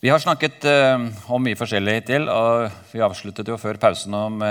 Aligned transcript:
Vi 0.00 0.10
har 0.12 0.20
snakket 0.22 0.62
uh, 0.62 1.08
om 1.26 1.42
mye 1.42 1.58
forskjellig 1.58 1.96
hittil. 1.96 2.28
og 2.30 2.68
Vi 2.92 3.00
avsluttet 3.02 3.48
jo 3.50 3.56
før 3.58 3.80
pausen 3.82 4.14
om 4.14 4.44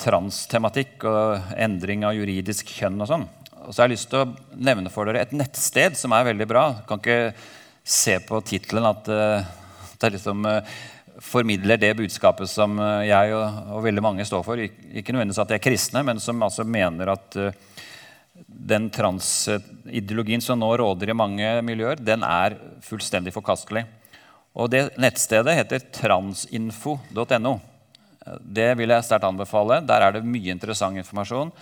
transtematikk 0.00 1.04
og 1.08 1.50
endring 1.60 2.06
av 2.08 2.16
juridisk 2.16 2.70
kjønn. 2.72 2.96
og 3.04 3.10
sånn. 3.10 3.26
Og 3.66 3.74
så 3.74 3.82
har 3.82 3.90
jeg 3.90 3.98
lyst 3.98 4.08
til 4.08 4.22
å 4.22 4.30
nevne 4.56 4.92
for 4.92 5.04
dere 5.04 5.26
et 5.26 5.34
nettsted 5.36 5.98
som 6.00 6.14
er 6.16 6.24
veldig 6.30 6.46
bra. 6.48 6.62
Du 6.78 6.86
kan 6.88 7.02
ikke 7.02 7.34
se 7.84 8.16
på 8.24 8.40
tittelen 8.48 8.88
at 8.88 9.10
uh, 9.12 9.44
det 10.00 10.14
liksom 10.16 10.48
formidler 11.20 11.80
det 11.80 11.92
budskapet 11.96 12.48
som 12.48 12.80
jeg 13.04 13.32
og, 13.32 13.60
og, 13.72 13.84
veldig 13.84 14.02
mange 14.04 14.24
står 14.28 14.42
for. 14.44 14.60
Ikke 14.60 15.12
nødvendigvis 15.12 15.42
at 15.44 15.52
de 15.52 15.56
er 15.56 15.64
kristne, 15.64 16.02
men 16.04 16.20
som 16.20 16.40
altså 16.44 16.64
mener 16.64 17.12
at 17.12 17.38
den 18.46 18.90
transideologien 18.92 20.44
som 20.44 20.60
nå 20.60 20.68
råder 20.76 21.12
i 21.12 21.16
mange 21.16 21.54
miljøer, 21.64 22.00
den 22.00 22.24
er 22.24 22.58
fullstendig 22.84 23.32
forkastelig. 23.32 23.86
Og 24.56 24.70
det 24.72 24.86
Nettstedet 25.00 25.56
heter 25.58 25.88
transinfo.no. 25.92 27.56
Det 28.40 28.70
vil 28.78 28.92
jeg 28.94 29.06
sterkt 29.06 29.26
anbefale. 29.28 29.82
Der 29.86 30.02
er 30.02 30.16
det 30.16 30.26
mye 30.26 30.54
interessant 30.54 30.98
informasjon. 30.98 31.52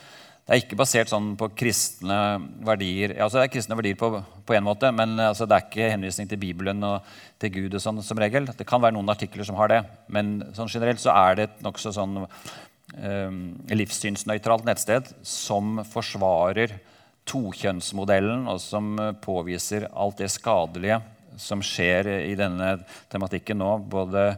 Det 0.45 0.53
er 0.53 0.61
ikke 0.61 0.77
basert 0.77 1.09
sånn 1.09 1.31
på 1.41 1.49
kristne 1.57 2.19
verdier. 2.65 3.15
Altså 3.17 3.41
det 3.41 3.47
er 3.47 3.53
kristne 3.55 3.79
verdier 3.79 3.97
på, 3.97 4.11
på 4.45 4.57
en 4.57 4.67
måte, 4.67 4.91
men 4.93 5.17
altså 5.17 5.49
det 5.49 5.57
er 5.57 5.65
ikke 5.65 5.89
henvisning 5.95 6.29
til 6.29 6.41
Bibelen 6.41 6.85
og 6.85 7.07
til 7.41 7.53
Gud. 7.55 7.75
og 7.75 7.81
sånn 7.81 8.03
som 8.05 8.21
regel. 8.21 8.51
Det 8.53 8.67
kan 8.69 8.83
være 8.85 8.97
noen 8.97 9.09
artikler 9.13 9.49
som 9.49 9.57
har 9.57 9.73
det, 9.73 9.81
men 10.13 10.37
sånn 10.57 10.69
generelt 10.69 11.01
så 11.01 11.17
er 11.17 11.39
det 11.39 11.47
et 11.49 11.65
nokså 11.65 11.95
sånn 11.97 12.21
eh, 12.27 13.39
livssynsnøytralt 13.73 14.69
nettsted 14.69 15.09
som 15.25 15.81
forsvarer 15.89 16.77
tokjønnsmodellen, 17.25 18.45
og 18.53 18.61
som 18.61 18.99
påviser 19.25 19.89
alt 19.97 20.21
det 20.21 20.29
skadelige 20.29 21.01
som 21.41 21.63
skjer 21.65 22.09
i 22.25 22.35
denne 22.39 22.77
tematikken 23.13 23.61
nå, 23.61 23.77
både 23.91 24.33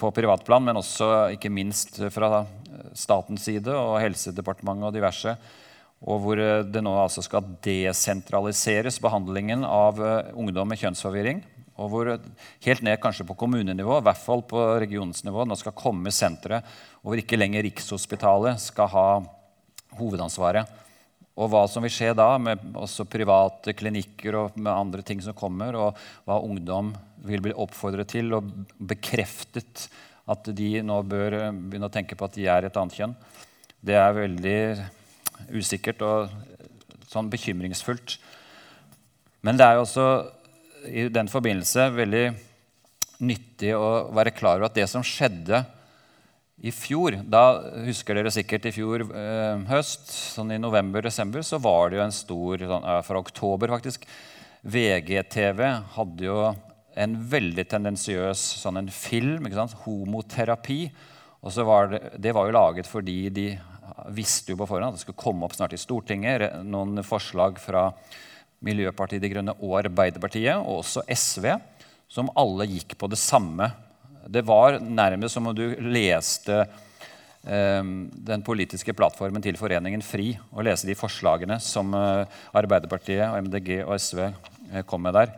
på 0.00 0.10
privatplan, 0.16 0.64
men 0.64 0.80
også 0.80 1.34
ikke 1.36 1.52
minst 1.52 2.00
fra 2.12 2.44
statens 2.96 3.44
side 3.44 3.72
og 3.72 3.98
Helsedepartementet 4.00 4.88
og 4.88 4.96
diverse. 4.96 5.36
Og 6.06 6.20
hvor 6.22 6.40
det 6.40 6.82
nå 6.84 6.92
altså 7.00 7.24
skal 7.24 7.44
desentraliseres 7.64 8.98
behandlingen 9.02 9.64
av 9.64 10.00
eh, 10.04 10.32
ungdom 10.36 10.68
med 10.68 10.80
kjønnsforvirring. 10.80 11.40
Og 11.76 11.92
hvor 11.92 12.10
helt 12.64 12.84
ned 12.84 13.00
kanskje 13.02 13.26
på 13.28 13.36
kommunenivå, 13.36 13.98
i 13.98 14.04
hvert 14.04 14.20
fall 14.20 14.44
på 14.48 14.62
regionsnivå, 14.80 15.44
nå 15.44 15.56
skal 15.60 15.76
komme 15.76 16.12
senteret, 16.14 16.64
og 17.02 17.10
hvor 17.10 17.20
ikke 17.20 17.36
lenger 17.36 17.66
Rikshospitalet 17.66 18.62
skal 18.64 18.88
ha 18.94 19.08
hovedansvaret. 19.98 20.85
Og 21.36 21.50
hva 21.52 21.66
som 21.68 21.84
vil 21.84 21.92
skje 21.92 22.14
da 22.16 22.30
med 22.40 22.62
også 22.80 23.04
private 23.12 23.74
klinikker 23.76 24.38
og 24.40 24.56
med 24.56 24.72
andre 24.72 25.04
ting 25.04 25.20
som 25.20 25.36
kommer, 25.36 25.76
og 25.76 25.98
hva 26.24 26.40
ungdom 26.40 26.94
vil 27.26 27.42
bli 27.44 27.52
oppfordret 27.52 28.08
til 28.14 28.32
og 28.38 28.48
bekreftet 28.78 29.88
at 30.26 30.48
de 30.56 30.70
nå 30.82 30.96
bør 31.06 31.36
begynne 31.52 31.90
å 31.90 31.92
tenke 31.92 32.16
på 32.18 32.26
at 32.26 32.38
de 32.38 32.48
er 32.50 32.66
et 32.66 32.78
annet 32.80 32.96
kjønn, 32.96 33.14
det 33.84 33.98
er 34.00 34.16
veldig 34.16 34.58
usikkert 35.52 36.02
og 36.02 36.32
sånn 37.10 37.28
bekymringsfullt. 37.30 38.16
Men 39.46 39.60
det 39.60 39.66
er 39.66 39.76
jo 39.76 39.84
også 39.84 40.06
i 40.88 41.06
den 41.12 41.28
forbindelse 41.30 41.90
veldig 41.94 42.24
nyttig 43.26 43.72
å 43.76 44.08
være 44.14 44.34
klar 44.36 44.58
over 44.58 44.70
at 44.70 44.76
det 44.76 44.88
som 44.90 45.04
skjedde 45.06 45.62
i 46.64 46.72
fjor, 46.72 47.18
da 47.28 47.42
husker 47.84 48.16
dere 48.16 48.32
sikkert 48.32 48.68
i 48.70 48.72
fjor 48.72 49.04
eh, 49.10 49.64
høst, 49.68 50.08
sånn 50.08 50.54
i 50.54 50.60
november-desember, 50.60 51.44
så 51.44 51.60
var 51.60 51.90
det 51.92 51.98
jo 51.98 52.06
en 52.06 52.16
stor 52.16 52.64
sånn, 52.70 52.86
Fra 53.04 53.20
oktober, 53.20 53.74
faktisk. 53.76 54.06
VGTV 54.66 55.60
hadde 55.98 56.26
jo 56.26 56.38
en 56.96 57.18
veldig 57.28 57.66
tendensiøs 57.68 58.40
sånn 58.62 58.80
en 58.80 58.88
film. 58.90 59.44
ikke 59.44 59.60
sant? 59.60 59.76
Homoterapi. 59.84 60.80
Og 61.44 61.52
så 61.52 61.66
var 61.68 61.92
det, 61.92 62.00
det 62.24 62.32
var 62.34 62.48
jo 62.48 62.56
laget 62.56 62.88
fordi 62.88 63.18
de 63.30 63.50
visste 64.16 64.52
jo 64.52 64.60
på 64.60 64.66
forhånd 64.68 64.90
at 64.90 64.96
det 64.96 65.04
skulle 65.04 65.20
komme 65.20 65.46
opp 65.46 65.54
snart 65.56 65.76
i 65.76 65.80
Stortinget 65.80 66.62
noen 66.66 67.04
forslag 67.06 67.60
fra 67.62 67.90
Miljøpartiet 68.66 69.22
De 69.22 69.30
Grønne 69.30 69.54
og 69.60 69.76
Arbeiderpartiet, 69.82 70.56
og 70.56 70.80
også 70.80 71.04
SV, 71.12 71.52
som 72.08 72.32
alle 72.38 72.66
gikk 72.70 72.96
på 72.98 73.08
det 73.12 73.20
samme 73.20 73.68
det 74.26 74.42
var 74.46 74.80
nærmest 74.80 75.36
som 75.36 75.46
om 75.46 75.54
du 75.56 75.64
leste 75.86 76.58
eh, 76.62 77.82
den 78.30 78.44
politiske 78.46 78.94
plattformen 78.96 79.44
til 79.44 79.58
Foreningen 79.60 80.02
FRI 80.04 80.32
og 80.50 80.66
lese 80.66 80.88
de 80.88 80.98
forslagene 80.98 81.60
som 81.62 81.94
eh, 81.94 82.38
Arbeiderpartiet, 82.56 83.26
og 83.30 83.46
MDG 83.46 83.80
og 83.84 83.94
SV 84.00 84.22
eh, 84.26 84.84
kom 84.86 85.06
med 85.06 85.16
der. 85.18 85.34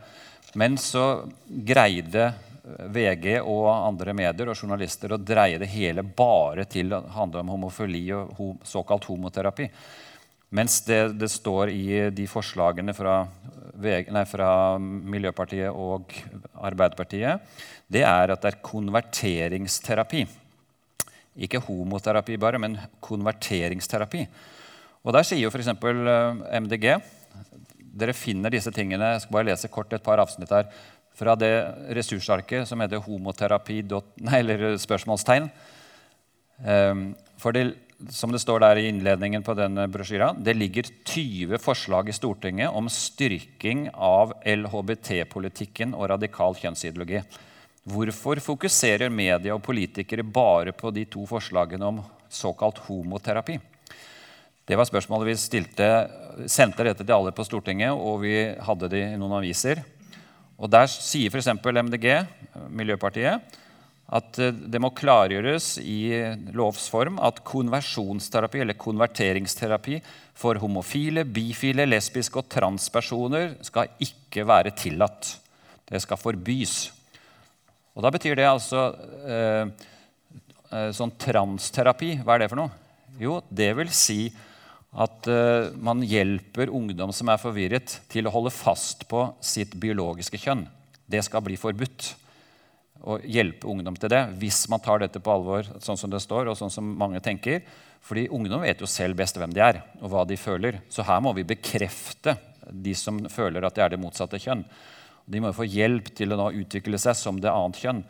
Men 0.58 0.78
så 0.80 1.28
greide 1.46 2.32
VG 2.68 3.38
og 3.40 3.68
andre 3.70 4.12
medier 4.16 4.50
og 4.50 4.58
journalister 4.58 5.14
å 5.14 5.20
dreie 5.20 5.60
det 5.60 5.70
hele 5.72 6.04
bare 6.04 6.66
til 6.68 6.92
å 6.92 7.02
handle 7.14 7.44
om 7.44 7.54
homofili 7.54 8.04
og 8.16 8.60
såkalt 8.66 9.08
homoterapi. 9.08 9.68
Mens 10.50 10.80
det, 10.86 11.00
det 11.20 11.28
står 11.28 11.72
i 11.74 11.86
de 12.14 12.24
forslagene 12.30 12.94
fra, 12.96 13.20
nei, 13.76 14.24
fra 14.28 14.50
Miljøpartiet 14.80 15.68
og 15.68 16.14
Arbeiderpartiet 16.56 17.44
det 17.88 18.04
er 18.04 18.32
at 18.32 18.44
det 18.44 18.52
er 18.52 18.62
konverteringsterapi. 18.64 20.22
Ikke 21.44 21.60
homoterapi 21.62 22.36
bare, 22.40 22.60
men 22.60 22.76
konverteringsterapi. 23.04 24.24
Og 25.04 25.14
Der 25.14 25.24
sier 25.24 25.40
jo 25.40 25.52
f.eks. 25.52 25.70
Eh, 25.70 26.60
MDG 26.64 26.86
Dere 27.98 28.14
finner 28.14 28.52
disse 28.52 28.70
tingene 28.74 29.14
jeg 29.14 29.22
skal 29.24 29.34
bare 29.38 29.48
lese 29.48 29.70
kort 29.72 29.92
et 29.96 30.04
par 30.04 30.20
avsnitt 30.22 30.52
her, 30.54 30.68
fra 31.18 31.34
det 31.34 31.50
ressursarket 31.96 32.68
som 32.68 32.78
heter 32.78 33.02
homoterapi... 33.02 33.80
Nei, 34.22 34.38
eller 34.38 34.76
spørsmålstegn. 34.78 35.48
Ehm, 36.62 37.08
for 37.42 37.56
det, 37.56 37.72
som 38.10 38.30
det 38.32 38.38
står 38.38 38.62
der 38.62 38.78
i 38.78 38.86
innledningen 38.88 39.42
på 39.42 39.54
denne 39.58 39.88
brosjyra, 39.90 40.30
det 40.38 40.54
ligger 40.54 40.86
20 41.04 41.58
forslag 41.58 42.08
i 42.08 42.14
Stortinget 42.14 42.70
om 42.70 42.86
styrking 42.92 43.88
av 43.94 44.36
LHBT-politikken 44.46 45.96
og 45.98 46.10
radikal 46.14 46.54
kjønnsideologi. 46.58 47.24
Hvorfor 47.88 48.38
fokuserer 48.44 49.10
media 49.10 49.56
og 49.56 49.64
politikere 49.64 50.22
bare 50.22 50.74
på 50.76 50.92
de 50.94 51.06
to 51.10 51.24
forslagene 51.26 51.90
om 51.90 52.00
såkalt 52.30 52.78
homoterapi? 52.86 53.58
Det 54.68 54.76
var 54.76 54.86
spørsmålet 54.86 55.30
vi 55.30 55.38
stilte, 55.40 55.86
sendte 56.46 56.84
dette 56.84 57.02
til 57.02 57.14
alle 57.16 57.32
på 57.32 57.46
Stortinget, 57.46 57.96
og 57.96 58.20
vi 58.22 58.34
hadde 58.62 58.90
det 58.92 59.06
i 59.14 59.16
noen 59.18 59.38
aviser. 59.40 59.80
Og 60.58 60.70
Der 60.70 60.90
sier 60.92 61.32
f.eks. 61.32 61.48
MDG, 61.56 62.06
Miljøpartiet, 62.68 63.58
at 64.08 64.38
eh, 64.40 64.54
det 64.54 64.80
må 64.80 64.90
klargjøres 64.96 65.76
i 65.82 65.98
lovs 66.56 66.88
form 66.92 67.18
at 67.24 67.42
konversjonsterapi 67.46 68.62
eller 68.64 68.78
konverteringsterapi 68.80 70.00
for 70.38 70.60
homofile, 70.62 71.26
bifile, 71.26 71.86
lesbiske 71.88 72.40
og 72.40 72.48
transpersoner 72.52 73.56
skal 73.66 73.92
ikke 74.04 74.46
være 74.48 74.72
tillatt. 74.78 75.34
Det 75.88 76.00
skal 76.04 76.20
forbys. 76.20 76.76
Og 77.96 78.04
Da 78.04 78.12
betyr 78.14 78.36
det 78.38 78.46
altså 78.46 78.90
eh, 79.26 79.70
eh, 80.70 80.90
sånn 80.94 81.16
transterapi. 81.18 82.14
Hva 82.22 82.36
er 82.36 82.44
det 82.44 82.52
for 82.52 82.60
noe? 82.60 82.70
Jo, 83.18 83.40
det 83.50 83.72
vil 83.74 83.90
si 83.90 84.28
at 84.98 85.26
eh, 85.28 85.68
man 85.74 86.04
hjelper 86.06 86.72
ungdom 86.72 87.12
som 87.12 87.28
er 87.28 87.40
forvirret, 87.42 87.98
til 88.08 88.28
å 88.28 88.32
holde 88.32 88.54
fast 88.54 89.04
på 89.10 89.26
sitt 89.44 89.74
biologiske 89.80 90.38
kjønn. 90.40 90.64
Det 91.08 91.24
skal 91.26 91.44
bli 91.44 91.58
forbudt 91.60 92.12
å 93.06 93.18
hjelpe 93.22 93.68
ungdom 93.70 93.96
til 93.98 94.10
det 94.10 94.24
hvis 94.40 94.64
man 94.72 94.82
tar 94.82 95.02
dette 95.02 95.22
på 95.22 95.32
alvor, 95.32 95.68
sånn 95.84 95.98
som 96.00 96.10
det 96.10 96.22
står, 96.24 96.50
og 96.50 96.58
sånn 96.58 96.72
som 96.72 96.88
mange 96.98 97.22
tenker. 97.24 97.62
Fordi 98.04 98.28
ungdom 98.34 98.62
vet 98.64 98.82
jo 98.82 98.88
selv 98.90 99.18
best 99.18 99.38
hvem 99.38 99.54
de 99.54 99.62
er, 99.64 99.82
og 100.00 100.12
hva 100.12 100.24
de 100.28 100.38
føler. 100.38 100.80
Så 100.90 101.06
her 101.06 101.20
må 101.24 101.34
vi 101.36 101.46
bekrefte 101.48 102.36
de 102.68 102.94
som 102.98 103.20
føler 103.32 103.64
at 103.64 103.76
de 103.76 103.84
er 103.84 103.94
det 103.94 104.00
motsatte 104.00 104.40
kjønn. 104.42 104.64
De 105.28 105.42
må 105.44 105.52
få 105.52 105.66
hjelp 105.68 106.10
til 106.16 106.32
å 106.32 106.50
utvikle 106.50 107.00
seg 107.00 107.16
som 107.18 107.40
det 107.42 107.52
annet 107.52 107.80
kjønn. 107.82 108.02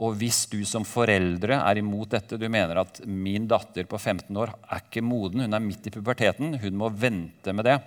Og 0.00 0.14
hvis 0.20 0.44
du 0.48 0.60
som 0.64 0.86
foreldre 0.86 1.58
er 1.58 1.80
imot 1.80 2.12
dette, 2.14 2.38
du 2.40 2.46
mener 2.48 2.78
at 2.80 3.02
min 3.04 3.48
datter 3.50 3.88
på 3.90 3.98
15 3.98 4.36
år 4.38 4.52
er 4.62 4.84
ikke 4.84 5.02
moden, 5.04 5.42
hun 5.44 5.56
er 5.56 5.64
midt 5.64 5.90
i 5.90 5.92
puberteten, 5.92 6.54
hun 6.62 6.78
må 6.78 6.88
vente 6.94 7.52
med 7.52 7.66
det, 7.68 7.80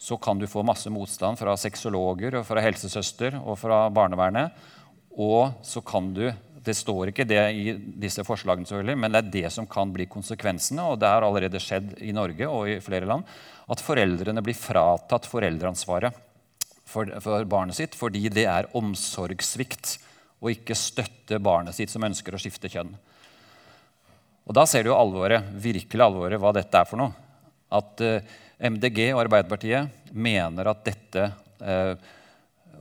så 0.00 0.16
kan 0.20 0.38
du 0.40 0.46
få 0.48 0.62
masse 0.64 0.88
motstand 0.92 1.40
fra 1.40 1.56
sexologer 1.60 2.38
og 2.38 2.46
fra 2.48 2.62
helsesøster 2.64 3.36
og 3.40 3.58
fra 3.60 3.82
barnevernet. 3.92 4.54
Og 5.18 5.64
så 5.66 5.82
kan 5.82 6.12
du 6.14 6.30
Det 6.60 6.74
står 6.76 7.08
ikke 7.08 7.24
det 7.24 7.40
i 7.56 7.72
disse 7.72 8.20
forslagene, 8.20 8.68
selvfølgelig, 8.68 8.98
men 9.00 9.14
det 9.14 9.20
er 9.22 9.30
det 9.32 9.50
som 9.54 9.64
kan 9.66 9.88
bli 9.94 10.04
konsekvensene, 10.04 10.82
og 10.84 10.98
det 11.00 11.08
har 11.08 11.24
allerede 11.24 11.56
skjedd 11.56 11.94
i 12.04 12.12
Norge 12.12 12.44
og 12.52 12.68
i 12.68 12.74
flere 12.84 13.08
land, 13.08 13.24
at 13.64 13.80
foreldrene 13.80 14.42
blir 14.44 14.58
fratatt 14.58 15.24
foreldreansvaret 15.24 16.12
for, 16.84 17.08
for 17.24 17.48
barnet 17.48 17.78
sitt 17.78 17.96
fordi 17.96 18.28
det 18.28 18.44
er 18.44 18.68
omsorgssvikt 18.76 19.94
å 20.40 20.52
ikke 20.52 20.76
støtte 20.76 21.40
barnet 21.40 21.76
sitt 21.76 21.92
som 21.92 22.04
ønsker 22.04 22.36
å 22.36 22.40
skifte 22.40 22.68
kjønn. 22.72 22.92
Og 24.48 24.56
Da 24.56 24.64
ser 24.66 24.84
du 24.84 24.94
alvoret, 24.94 25.48
virkelig 25.62 26.02
alvoret, 26.04 26.40
hva 26.40 26.52
dette 26.56 26.80
er 26.80 26.88
for 26.88 26.98
noe. 26.98 27.12
At 27.70 28.00
eh, 28.02 28.24
MDG 28.58 29.12
og 29.12 29.24
Arbeiderpartiet 29.24 30.10
mener 30.12 30.72
at 30.72 30.80
dette 30.88 31.28
eh, 31.62 31.92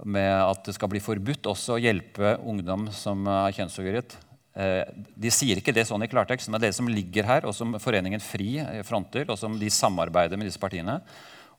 med 0.03 0.31
at 0.31 0.65
det 0.67 0.75
skal 0.77 0.91
bli 0.91 1.01
forbudt 1.03 1.49
også 1.49 1.75
å 1.75 1.81
hjelpe 1.81 2.37
ungdom 2.47 2.87
som 2.95 3.27
er 3.29 3.55
kjønnsforvirret. 3.57 4.15
Eh, 4.59 4.83
de 5.15 5.31
sier 5.31 5.59
ikke 5.59 5.73
det 5.75 5.85
sånn 5.87 6.03
i 6.03 6.09
klartekst, 6.11 6.49
men 6.51 6.61
det 6.61 6.73
som 6.75 6.89
ligger 6.89 7.27
her, 7.27 7.47
og 7.47 7.55
som 7.55 7.77
Foreningen 7.81 8.23
FRI 8.23 8.83
fronter, 8.87 9.29
og 9.29 9.39
som 9.39 9.55
de 9.59 9.69
samarbeider 9.71 10.39
med 10.39 10.49
disse 10.49 10.61
partiene. 10.61 10.99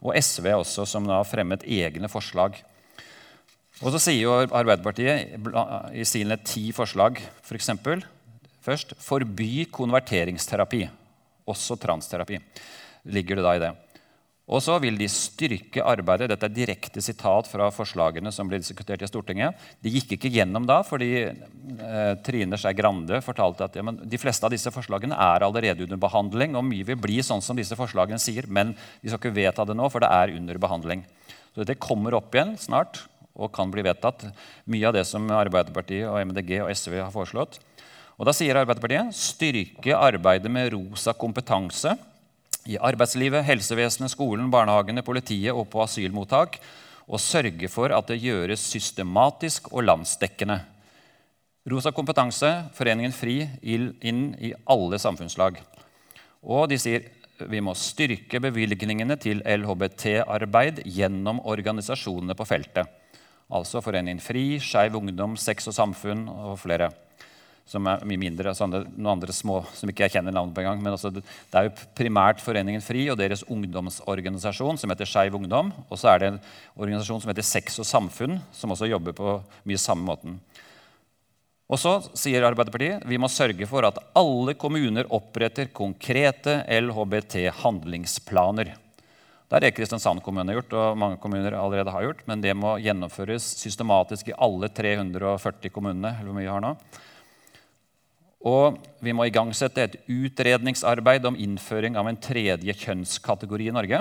Og 0.00 0.16
SV 0.16 0.52
også, 0.56 0.86
som 0.88 1.06
da 1.08 1.20
har 1.20 1.28
fremmet 1.28 1.66
egne 1.68 2.08
forslag. 2.12 2.58
Og 3.80 3.94
så 3.94 4.00
sier 4.02 4.24
jo 4.26 4.36
Arbeiderpartiet 4.44 5.36
i 5.96 6.04
sine 6.08 6.36
ti 6.44 6.68
forslag 6.76 7.20
f.eks. 7.40 7.70
For 7.80 8.02
først 8.64 8.96
forby 9.00 9.64
konverteringsterapi. 9.72 10.82
Også 11.48 11.78
transterapi. 11.80 12.40
Ligger 13.08 13.40
det 13.40 13.46
da 13.46 13.54
i 13.56 13.62
det. 13.62 13.70
Og 14.50 14.58
så 14.64 14.74
vil 14.82 14.96
de 14.98 15.06
styrke 15.06 15.82
arbeidet. 15.86 16.26
Dette 16.32 16.48
er 16.48 16.54
direkte 16.54 17.02
sitat 17.04 17.46
fra 17.46 17.68
forslagene 17.70 18.32
som 18.34 18.48
ble 18.50 18.58
diskutert 18.58 19.02
i 19.04 19.08
Stortinget. 19.08 19.54
De 19.78 19.92
gikk 19.94 20.16
ikke 20.16 20.32
gjennom 20.34 20.66
da, 20.66 20.80
fordi 20.86 21.10
eh, 21.22 22.14
Trine 22.26 22.58
Skei 22.58 22.74
Grande 22.74 23.20
fortalte 23.22 23.68
at 23.68 23.78
ja, 23.78 23.84
de 23.86 24.20
fleste 24.20 24.48
av 24.48 24.50
disse 24.54 24.72
forslagene 24.74 25.14
er 25.14 25.46
allerede 25.46 25.86
under 25.86 26.02
behandling. 26.02 26.58
og 26.58 26.66
Mye 26.66 26.88
vil 26.88 26.98
bli 26.98 27.20
sånn 27.22 27.44
som 27.46 27.58
disse 27.58 27.78
forslagene 27.78 28.18
sier, 28.18 28.50
men 28.50 28.74
vi 28.98 29.12
skal 29.12 29.22
ikke 29.22 29.36
vedta 29.38 29.68
det 29.68 29.78
nå, 29.78 29.86
for 29.92 30.02
det 30.02 30.10
er 30.10 30.34
under 30.34 30.58
behandling. 30.66 31.06
Så 31.54 31.62
dette 31.62 31.78
kommer 31.78 32.18
opp 32.18 32.34
igjen 32.34 32.56
snart 32.58 33.04
og 33.38 33.54
kan 33.54 33.70
bli 33.70 33.86
vedtatt. 33.86 34.26
Mye 34.66 34.90
av 34.90 34.98
det 34.98 35.06
som 35.06 35.30
Arbeiderpartiet, 35.30 36.10
og 36.10 36.18
MDG 36.26 36.56
og 36.64 36.74
SV 36.74 36.98
har 36.98 37.14
foreslått. 37.14 37.62
Og 38.18 38.26
Da 38.26 38.34
sier 38.36 38.58
Arbeiderpartiet 38.58 39.14
styrke 39.16 39.94
arbeidet 39.94 40.50
med 40.52 40.74
rosa 40.74 41.14
kompetanse 41.16 41.94
i 42.68 42.76
arbeidslivet, 42.76 43.44
helsevesenet, 43.46 44.12
skolen, 44.12 44.50
barnehagene, 44.52 45.04
politiet 45.06 45.54
og 45.54 45.68
på 45.72 45.82
asylmottak, 45.84 46.58
og 47.10 47.22
sørge 47.22 47.68
for 47.72 47.94
at 47.94 48.10
det 48.10 48.20
gjøres 48.22 48.62
systematisk 48.72 49.72
og 49.72 49.86
landsdekkende. 49.88 50.60
Rosa 51.70 51.92
kompetanse, 51.92 52.50
Foreningen 52.76 53.12
FRI, 53.12 53.42
inn 53.62 54.30
i 54.40 54.52
alle 54.70 55.00
samfunnslag. 55.00 55.58
Og 56.40 56.68
de 56.70 56.78
sier 56.80 57.08
vi 57.48 57.60
må 57.64 57.72
styrke 57.78 58.40
bevilgningene 58.42 59.16
til 59.20 59.40
LHBT-arbeid 59.48 60.82
gjennom 60.84 61.40
organisasjonene 61.48 62.36
på 62.36 62.46
feltet. 62.48 62.88
Altså 63.50 63.80
Foreningen 63.82 64.20
FRI, 64.22 64.60
Skeiv 64.62 64.98
Ungdom, 65.00 65.36
Sex 65.40 65.68
og 65.70 65.76
Samfunn 65.76 66.26
og 66.30 66.58
flere 66.60 66.90
som 67.70 67.86
er 67.86 68.02
mye 68.08 68.18
mindre. 68.18 68.50
Sånne, 68.56 68.80
noen 68.96 69.12
andre 69.14 69.32
små 69.34 69.60
som 69.78 69.88
ikke 69.90 70.04
jeg 70.08 70.14
kjenner 70.16 70.34
navnet 70.34 70.54
på 70.56 70.62
engang. 70.64 70.80
Men 70.82 70.92
altså, 70.96 71.08
det 71.14 71.22
er 71.54 71.64
jo 71.68 71.76
primært 71.98 72.42
Foreningen 72.42 72.82
FRI 72.82 73.02
og 73.12 73.18
deres 73.20 73.44
ungdomsorganisasjon 73.46 74.78
som 74.80 74.90
heter 74.90 75.06
Skeiv 75.08 75.32
Ungdom. 75.38 75.68
Og 75.88 75.96
så 76.00 76.06
er 76.12 76.18
det 76.18 76.26
en 76.32 76.42
organisasjon 76.74 77.20
som 77.22 77.30
heter 77.30 77.46
Sex 77.46 77.64
og 77.82 77.86
Samfunn, 77.86 78.34
som 78.56 78.72
også 78.74 78.90
jobber 78.90 79.12
på 79.16 79.26
mye 79.70 79.80
samme 79.80 80.04
måten. 80.08 80.32
Og 81.70 81.78
så 81.78 81.92
sier 82.18 82.42
Arbeiderpartiet 82.42 83.06
vi 83.06 83.18
må 83.22 83.28
sørge 83.30 83.66
for 83.70 83.86
at 83.86 84.02
alle 84.18 84.58
kommuner 84.58 85.06
oppretter 85.14 85.70
konkrete 85.70 86.66
LHBT-handlingsplaner. 86.66 88.74
Det 89.50 89.58
er 89.58 89.64
det 89.64 89.74
Kristiansand 89.74 90.22
kommune 90.22 90.54
gjort, 90.54 90.74
og 90.78 90.98
mange 90.98 91.18
kommuner 91.22 91.56
allerede 91.58 91.90
har 91.90 92.04
gjort, 92.06 92.20
men 92.30 92.42
det 92.42 92.52
må 92.54 92.76
gjennomføres 92.82 93.48
systematisk 93.58 94.30
i 94.30 94.36
alle 94.38 94.70
340 94.70 95.72
kommunene. 95.74 96.14
eller 96.14 96.30
hvor 96.30 96.36
mye 96.36 96.46
vi 96.46 96.52
har 96.52 96.62
nå. 96.62 96.76
Og 98.40 98.78
vi 99.04 99.12
må 99.12 99.26
igangsette 99.28 99.82
et 99.84 99.96
utredningsarbeid 100.08 101.26
om 101.28 101.36
innføring 101.36 101.98
av 102.00 102.08
en 102.08 102.16
tredje 102.16 102.72
kjønnskategori 102.84 103.68
i 103.68 103.74
Norge. 103.76 104.00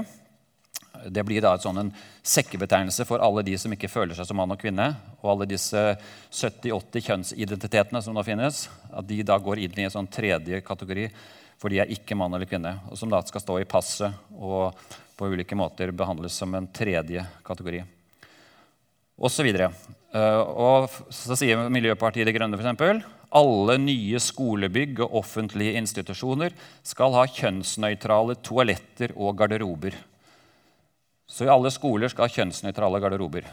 Det 1.12 1.24
blir 1.28 1.44
da 1.44 1.52
sånn 1.60 1.82
en 1.82 1.92
sekkebetegnelse 2.24 3.06
for 3.08 3.24
alle 3.24 3.44
de 3.48 3.58
som 3.60 3.72
ikke 3.76 3.92
føler 3.92 4.16
seg 4.16 4.30
som 4.30 4.40
mann 4.40 4.56
og 4.56 4.62
kvinne. 4.62 4.94
Og 5.20 5.34
alle 5.34 5.50
disse 5.52 5.84
70-80 6.32 7.06
kjønnsidentitetene 7.10 8.02
som 8.04 8.16
nå 8.16 8.24
finnes, 8.28 8.66
at 8.92 9.08
de 9.08 9.20
da 9.28 9.38
går 9.44 9.64
inn 9.66 9.76
i 9.76 9.88
en 9.88 9.96
sånn 9.96 10.10
tredje 10.12 10.64
kategori, 10.64 11.10
for 11.60 11.72
de 11.72 11.84
er 11.84 11.92
ikke 11.92 12.16
mann 12.16 12.36
eller 12.36 12.48
kvinne. 12.48 12.78
Og 12.88 13.00
som 13.00 13.12
da 13.12 13.20
skal 13.28 13.44
stå 13.44 13.60
i 13.60 13.68
passet 13.68 14.40
og 14.40 14.80
på 15.20 15.28
ulike 15.28 15.56
måter 15.60 15.92
behandles 15.92 16.40
som 16.40 16.56
en 16.56 16.68
tredje 16.72 17.28
kategori. 17.44 17.84
Og 19.20 19.32
så 19.32 19.44
videre. 19.44 19.74
Eh, 20.16 20.40
og 20.40 20.88
så 21.12 21.36
sier 21.36 21.68
Miljøpartiet 21.68 22.24
De 22.24 22.32
Grønne 22.32 22.56
f.eks 22.56 23.19
alle 23.30 23.78
nye 23.82 24.20
skolebygg 24.22 25.04
og 25.06 25.18
offentlige 25.22 25.78
institusjoner 25.78 26.54
skal 26.86 27.14
ha 27.18 27.26
kjønnsnøytrale 27.30 28.40
toaletter 28.46 29.14
og 29.16 29.38
garderober. 29.38 29.98
Så 31.30 31.46
i 31.46 31.52
alle 31.54 31.70
skoler 31.74 32.10
skal 32.10 32.26
ha 32.26 32.34
kjønnsnøytrale 32.34 33.02
garderober. 33.04 33.46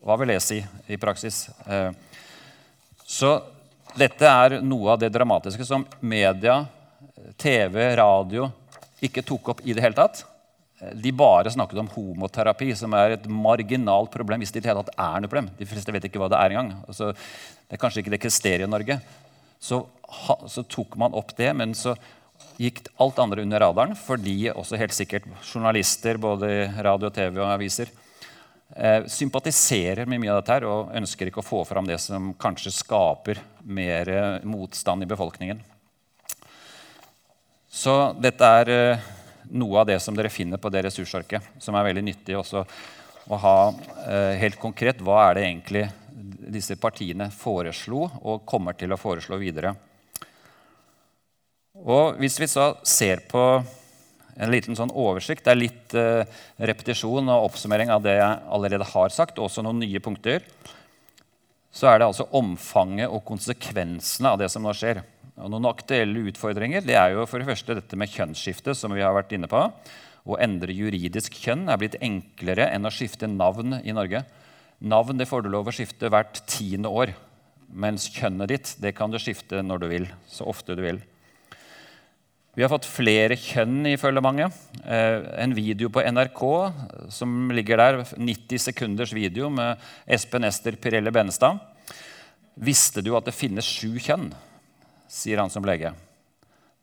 Hva 0.00 0.16
vil 0.20 0.32
det 0.32 0.40
si 0.44 0.60
i 0.88 0.98
praksis? 1.00 1.48
Eh, 1.66 1.90
så 3.04 3.34
dette 3.98 4.30
er 4.30 4.60
noe 4.62 4.94
av 4.94 5.02
det 5.02 5.10
dramatiske 5.12 5.66
som 5.66 5.84
media, 6.00 6.62
TV, 7.40 7.82
radio 7.98 8.46
ikke 9.02 9.24
tok 9.26 9.54
opp 9.54 9.62
i 9.64 9.74
det 9.74 9.82
hele 9.82 9.98
tatt. 9.98 10.22
De 10.80 11.12
bare 11.12 11.50
snakket 11.52 11.82
om 11.82 11.90
homoterapi, 11.92 12.70
som 12.76 12.94
er 12.96 13.18
et 13.18 13.26
marginalt 13.28 14.12
problem. 14.12 14.40
hvis 14.40 14.52
det 14.52 14.64
er 14.64 14.74
noe 14.74 15.28
problem. 15.28 15.50
De 15.58 15.68
fleste 15.68 15.92
vet 15.92 16.06
ikke 16.08 16.22
hva 16.22 16.30
det 16.32 16.38
er 16.40 16.54
engang. 16.54 16.84
Altså, 16.88 17.12
det 17.12 17.76
er 17.76 17.82
kanskje 17.82 18.00
ikke 18.00 18.14
det 18.14 18.20
eksisterer 18.20 18.64
i 18.64 18.70
Norge. 18.70 19.00
Så, 19.60 19.82
så, 20.48 20.62
tok 20.64 20.96
man 20.96 21.12
opp 21.12 21.36
det, 21.36 21.52
men 21.52 21.74
så 21.76 21.92
gikk 22.56 22.86
alt 22.96 23.18
andre 23.20 23.42
under 23.44 23.60
radaren 23.60 23.92
fordi 23.96 24.48
også 24.48 24.78
helt 24.80 24.96
sikkert 24.96 25.26
journalister 25.44 26.16
både 26.20 26.70
radio, 26.80 27.10
TV 27.12 27.36
og 27.36 27.50
aviser 27.52 27.92
eh, 28.76 29.04
sympatiserer 29.06 30.08
med 30.08 30.22
mye 30.22 30.32
av 30.32 30.40
dette 30.40 30.56
her, 30.56 30.66
og 30.68 30.94
ønsker 30.96 31.28
ikke 31.28 31.42
å 31.42 31.46
få 31.46 31.62
fram 31.68 31.88
det 31.88 31.98
som 32.00 32.32
kanskje 32.40 32.72
skaper 32.74 33.40
mer 33.68 34.08
eh, 34.08 34.48
motstand 34.48 35.04
i 35.04 35.10
befolkningen. 35.10 35.60
Så 37.70 37.96
dette 38.18 38.52
er 38.60 38.72
eh, 38.74 39.08
noe 39.50 39.82
av 39.82 39.88
det 39.90 39.98
som 40.02 40.16
dere 40.16 40.32
finner 40.32 40.60
på 40.60 40.70
det 40.72 40.84
ressursarket, 40.86 41.54
som 41.58 41.76
er 41.76 41.88
veldig 41.90 42.04
nyttig 42.06 42.36
også 42.38 42.64
å 43.30 43.38
ha 43.40 43.56
eh, 44.06 44.36
helt 44.40 44.58
konkret. 44.60 45.02
Hva 45.04 45.28
er 45.28 45.38
det 45.38 45.46
egentlig 45.48 45.84
disse 46.50 46.76
partiene 46.80 47.30
foreslo 47.34 48.06
og 48.20 48.46
kommer 48.48 48.76
til 48.78 48.92
å 48.92 49.00
foreslå 49.00 49.38
videre. 49.40 49.74
Og 51.80 52.18
Hvis 52.20 52.40
vi 52.40 52.48
så 52.50 52.74
ser 52.84 53.22
på 53.30 53.44
en 54.40 54.52
liten 54.52 54.76
sånn 54.76 54.92
oversikt, 54.92 55.44
det 55.44 55.52
er 55.52 55.60
litt 55.60 55.94
eh, 55.96 56.40
repetisjon 56.70 57.28
og 57.28 57.50
oppsummering 57.50 57.90
av 57.92 58.02
det 58.04 58.16
jeg 58.18 58.38
allerede 58.56 58.88
har 58.92 59.12
sagt, 59.12 59.38
og 59.38 59.48
også 59.48 59.64
noen 59.64 59.82
nye 59.82 60.00
punkter, 60.02 60.44
så 61.70 61.90
er 61.90 62.00
det 62.00 62.08
altså 62.08 62.28
omfanget 62.36 63.10
og 63.10 63.24
konsekvensene 63.26 64.32
av 64.32 64.40
det 64.40 64.48
som 64.52 64.64
nå 64.64 64.72
skjer. 64.76 65.02
Og 65.40 65.48
noen 65.52 65.68
aktuelle 65.70 66.26
utfordringer 66.30 66.84
det 66.84 66.96
er 67.00 67.14
jo 67.14 67.26
for 67.28 67.40
det 67.40 67.48
første 67.48 67.76
dette 67.78 67.98
med 67.98 68.12
kjønnsskifte, 68.12 68.74
som 68.76 68.92
vi 68.92 69.04
har 69.04 69.14
vært 69.16 69.32
inne 69.36 69.48
på. 69.50 69.62
Å 70.28 70.38
endre 70.42 70.74
juridisk 70.76 71.38
kjønn 71.40 71.68
er 71.72 71.80
blitt 71.80 71.96
enklere 72.04 72.68
enn 72.74 72.84
å 72.84 72.92
skifte 72.92 73.28
navn 73.30 73.78
i 73.80 73.94
Norge. 73.96 74.22
Navn 74.80 75.20
det 75.20 75.28
får 75.28 75.44
du 75.44 75.50
lov 75.52 75.70
å 75.70 75.74
skifte 75.74 76.10
hvert 76.12 76.42
tiende 76.50 76.92
år. 76.92 77.14
Mens 77.70 78.08
kjønnet 78.12 78.50
ditt 78.50 78.74
det 78.82 78.92
kan 78.98 79.12
du 79.12 79.18
skifte 79.22 79.62
når 79.64 79.82
du 79.82 79.88
vil. 79.90 80.06
Så 80.28 80.48
ofte 80.50 80.76
du 80.76 80.84
vil. 80.84 81.00
Vi 82.58 82.64
har 82.64 82.72
fått 82.72 82.88
flere 82.90 83.36
kjønn, 83.38 83.84
ifølge 83.92 84.22
mange. 84.24 84.48
Eh, 84.82 85.22
en 85.44 85.54
video 85.54 85.88
på 85.92 86.02
NRK 86.02 86.42
som 87.14 87.52
ligger 87.54 87.78
der, 87.78 88.00
90 88.18 88.58
sekunders 88.58 89.14
video 89.14 89.48
med 89.54 89.78
Espen 90.04 90.44
Ester 90.44 90.74
Pirelle 90.76 91.12
Benestad. 91.14 91.62
Visste 92.58 93.04
du 93.06 93.14
at 93.16 93.30
det 93.30 93.38
finnes 93.38 93.64
sju 93.64 93.94
kjønn? 94.02 94.32
Sier 95.10 95.42
han 95.42 95.52
som 95.52 95.66
lege. 95.66 95.92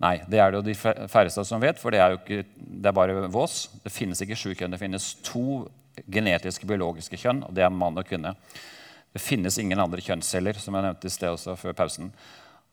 Nei, 0.04 0.20
det 0.30 0.38
er 0.38 0.52
det 0.52 0.60
jo 0.60 0.68
de 0.68 0.76
færreste 1.10 1.42
som 1.48 1.62
vet, 1.64 1.80
for 1.82 1.94
det 1.94 2.02
er 2.04 2.14
jo 2.14 2.20
ikke, 2.20 2.44
det 2.56 2.90
er 2.90 2.96
bare 2.96 3.30
vås. 3.34 3.64
Det 3.82 3.94
finnes 3.94 4.22
ikke 4.22 4.38
sju 4.38 4.52
kjønn. 4.52 4.76
Det 4.76 4.82
finnes 4.82 5.16
to 5.26 5.64
genetiske, 6.06 6.68
biologiske 6.70 7.18
kjønn, 7.18 7.42
og 7.48 7.56
det 7.58 7.66
er 7.66 7.74
mann 7.74 7.98
og 7.98 8.06
kvinne. 8.06 8.36
Det 9.14 9.24
finnes 9.24 9.58
ingen 9.58 9.82
andre 9.82 10.04
kjønnsceller, 10.06 10.60
som 10.62 10.78
jeg 10.78 10.86
nevnte 10.86 11.10
i 11.10 11.14
sted 11.14 11.34
også 11.34 11.56
før 11.58 11.74
pausen. 11.80 12.12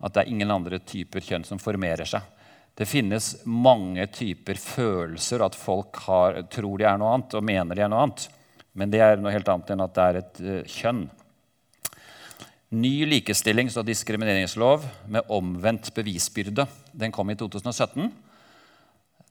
At 0.04 0.12
det 0.12 0.24
er 0.24 0.34
ingen 0.34 0.52
andre 0.52 0.82
typer 0.84 1.24
kjønn 1.24 1.46
som 1.48 1.62
formerer 1.62 2.04
seg. 2.08 2.26
Det 2.74 2.88
finnes 2.90 3.30
mange 3.46 4.04
typer 4.12 4.58
følelser, 4.58 5.44
at 5.46 5.56
folk 5.56 5.96
har, 6.08 6.42
tror 6.50 6.80
de 6.80 6.88
er 6.90 6.98
noe 6.98 7.12
annet 7.14 7.36
og 7.38 7.46
mener 7.46 7.78
de 7.78 7.84
er 7.86 7.92
noe 7.92 8.02
annet. 8.04 8.26
Men 8.74 8.90
det 8.90 9.00
er 9.00 9.20
noe 9.22 9.32
helt 9.32 9.48
annet 9.48 9.70
enn 9.70 9.84
at 9.84 9.94
det 9.94 10.04
er 10.04 10.18
et 10.20 10.40
uh, 10.42 10.72
kjønn. 10.74 11.04
Ny 12.74 13.04
likestillings- 13.06 13.76
og 13.78 13.86
diskrimineringslov 13.86 14.82
med 15.06 15.28
omvendt 15.30 15.92
bevisbyrde. 15.94 16.66
Den 16.90 17.12
kom 17.14 17.30
i 17.30 17.36
2017. 17.38 18.08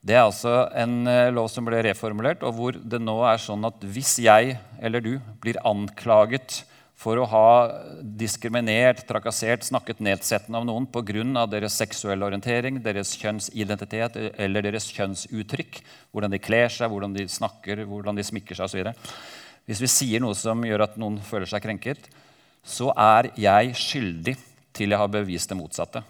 Det 0.03 0.15
er 0.15 0.23
altså 0.23 0.53
en 0.79 1.07
eh, 1.07 1.31
lov 1.33 1.50
som 1.51 1.65
ble 1.67 1.81
reformulert, 1.83 2.43
og 2.43 2.55
hvor 2.55 2.77
det 2.77 3.01
nå 3.03 3.17
er 3.27 3.41
sånn 3.41 3.63
at 3.67 3.83
hvis 3.83 4.17
jeg 4.23 4.57
eller 4.79 5.03
du 5.03 5.13
blir 5.43 5.59
anklaget 5.67 6.62
for 7.03 7.19
å 7.19 7.27
ha 7.27 7.51
diskriminert, 8.00 9.03
trakassert, 9.09 9.65
snakket 9.67 10.00
nedsettende 10.03 10.62
om 10.62 10.67
noen 10.69 10.88
pga. 10.88 11.47
deres 11.51 11.75
seksuelle 11.75 12.23
orientering, 12.23 12.79
deres 12.83 13.15
kjønnsidentitet 13.19 14.19
eller 14.38 14.63
deres 14.63 14.88
kjønnsuttrykk, 14.93 15.81
hvordan 16.12 16.31
de 16.31 16.39
kler 16.39 16.69
seg, 16.71 16.91
hvordan 16.91 17.15
de 17.15 17.27
snakker, 17.27 17.83
hvordan 17.83 18.15
de 18.15 18.23
smikker 18.23 18.55
seg 18.55 18.69
osv. 18.71 18.93
Hvis 19.67 19.81
vi 19.83 19.91
sier 19.91 20.23
noe 20.23 20.35
som 20.35 20.63
gjør 20.63 20.88
at 20.88 21.00
noen 21.00 21.19
føler 21.23 21.50
seg 21.50 21.63
krenket, 21.63 22.07
så 22.63 22.89
er 22.96 23.29
jeg 23.39 23.75
skyldig 23.77 24.38
til 24.74 24.93
jeg 24.93 25.00
har 25.00 25.12
bevist 25.12 25.51
det 25.51 25.60
motsatte. 25.60 26.01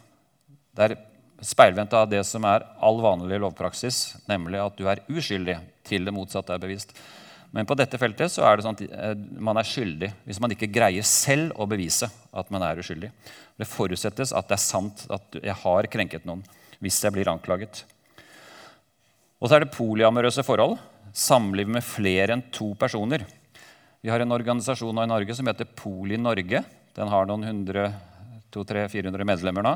Det 0.74 0.86
er 0.86 0.96
speilvendt 1.44 1.94
av 1.98 2.08
det 2.10 2.22
som 2.28 2.46
er 2.48 2.64
all 2.84 3.02
vanlig 3.04 3.42
lovpraksis, 3.44 4.16
nemlig 4.30 4.62
at 4.62 4.78
du 4.78 4.88
er 4.88 5.04
uskyldig 5.12 5.58
til 5.86 6.06
det 6.08 6.14
motsatte 6.16 6.56
er 6.56 6.62
bevist. 6.62 6.94
Men 7.54 7.68
på 7.70 7.76
dette 7.78 8.00
feltet 8.02 8.32
så 8.34 8.46
er 8.48 8.58
det 8.58 8.66
sånn 8.66 8.78
at 8.80 8.84
eh, 8.88 9.18
man 9.38 9.60
er 9.62 9.68
skyldig 9.68 10.10
hvis 10.26 10.40
man 10.42 10.56
ikke 10.56 10.72
greier 10.74 11.06
selv 11.06 11.54
å 11.62 11.68
bevise 11.70 12.10
at 12.10 12.50
man 12.54 12.66
er 12.66 12.82
uskyldig. 12.82 13.12
Det 13.60 13.70
forutsettes 13.70 14.34
at 14.34 14.48
det 14.50 14.58
er 14.58 14.64
sant 14.64 15.04
at 15.14 15.38
jeg 15.38 15.58
har 15.62 15.90
krenket 15.94 16.26
noen 16.26 16.42
hvis 16.82 16.98
jeg 17.04 17.14
blir 17.14 17.30
anklaget. 17.30 17.84
Og 19.38 19.50
så 19.50 19.58
er 19.58 19.66
det 19.66 19.76
polyamorøse 19.76 20.44
forhold. 20.48 20.80
Samliv 21.14 21.70
med 21.70 21.86
flere 21.86 22.34
enn 22.34 22.46
to 22.56 22.72
personer. 22.80 23.28
Vi 24.04 24.12
har 24.12 24.20
en 24.20 24.36
organisasjon 24.36 24.92
nå 24.92 25.06
i 25.06 25.08
Norge 25.08 25.36
som 25.38 25.48
heter 25.48 25.70
Poli 25.80 26.18
Norge. 26.20 26.60
Den 26.92 27.08
har 27.08 27.28
noen 27.30 27.46
100, 27.48 27.86
200-400 28.52 29.24
medlemmer 29.30 29.64
nå. 29.64 29.72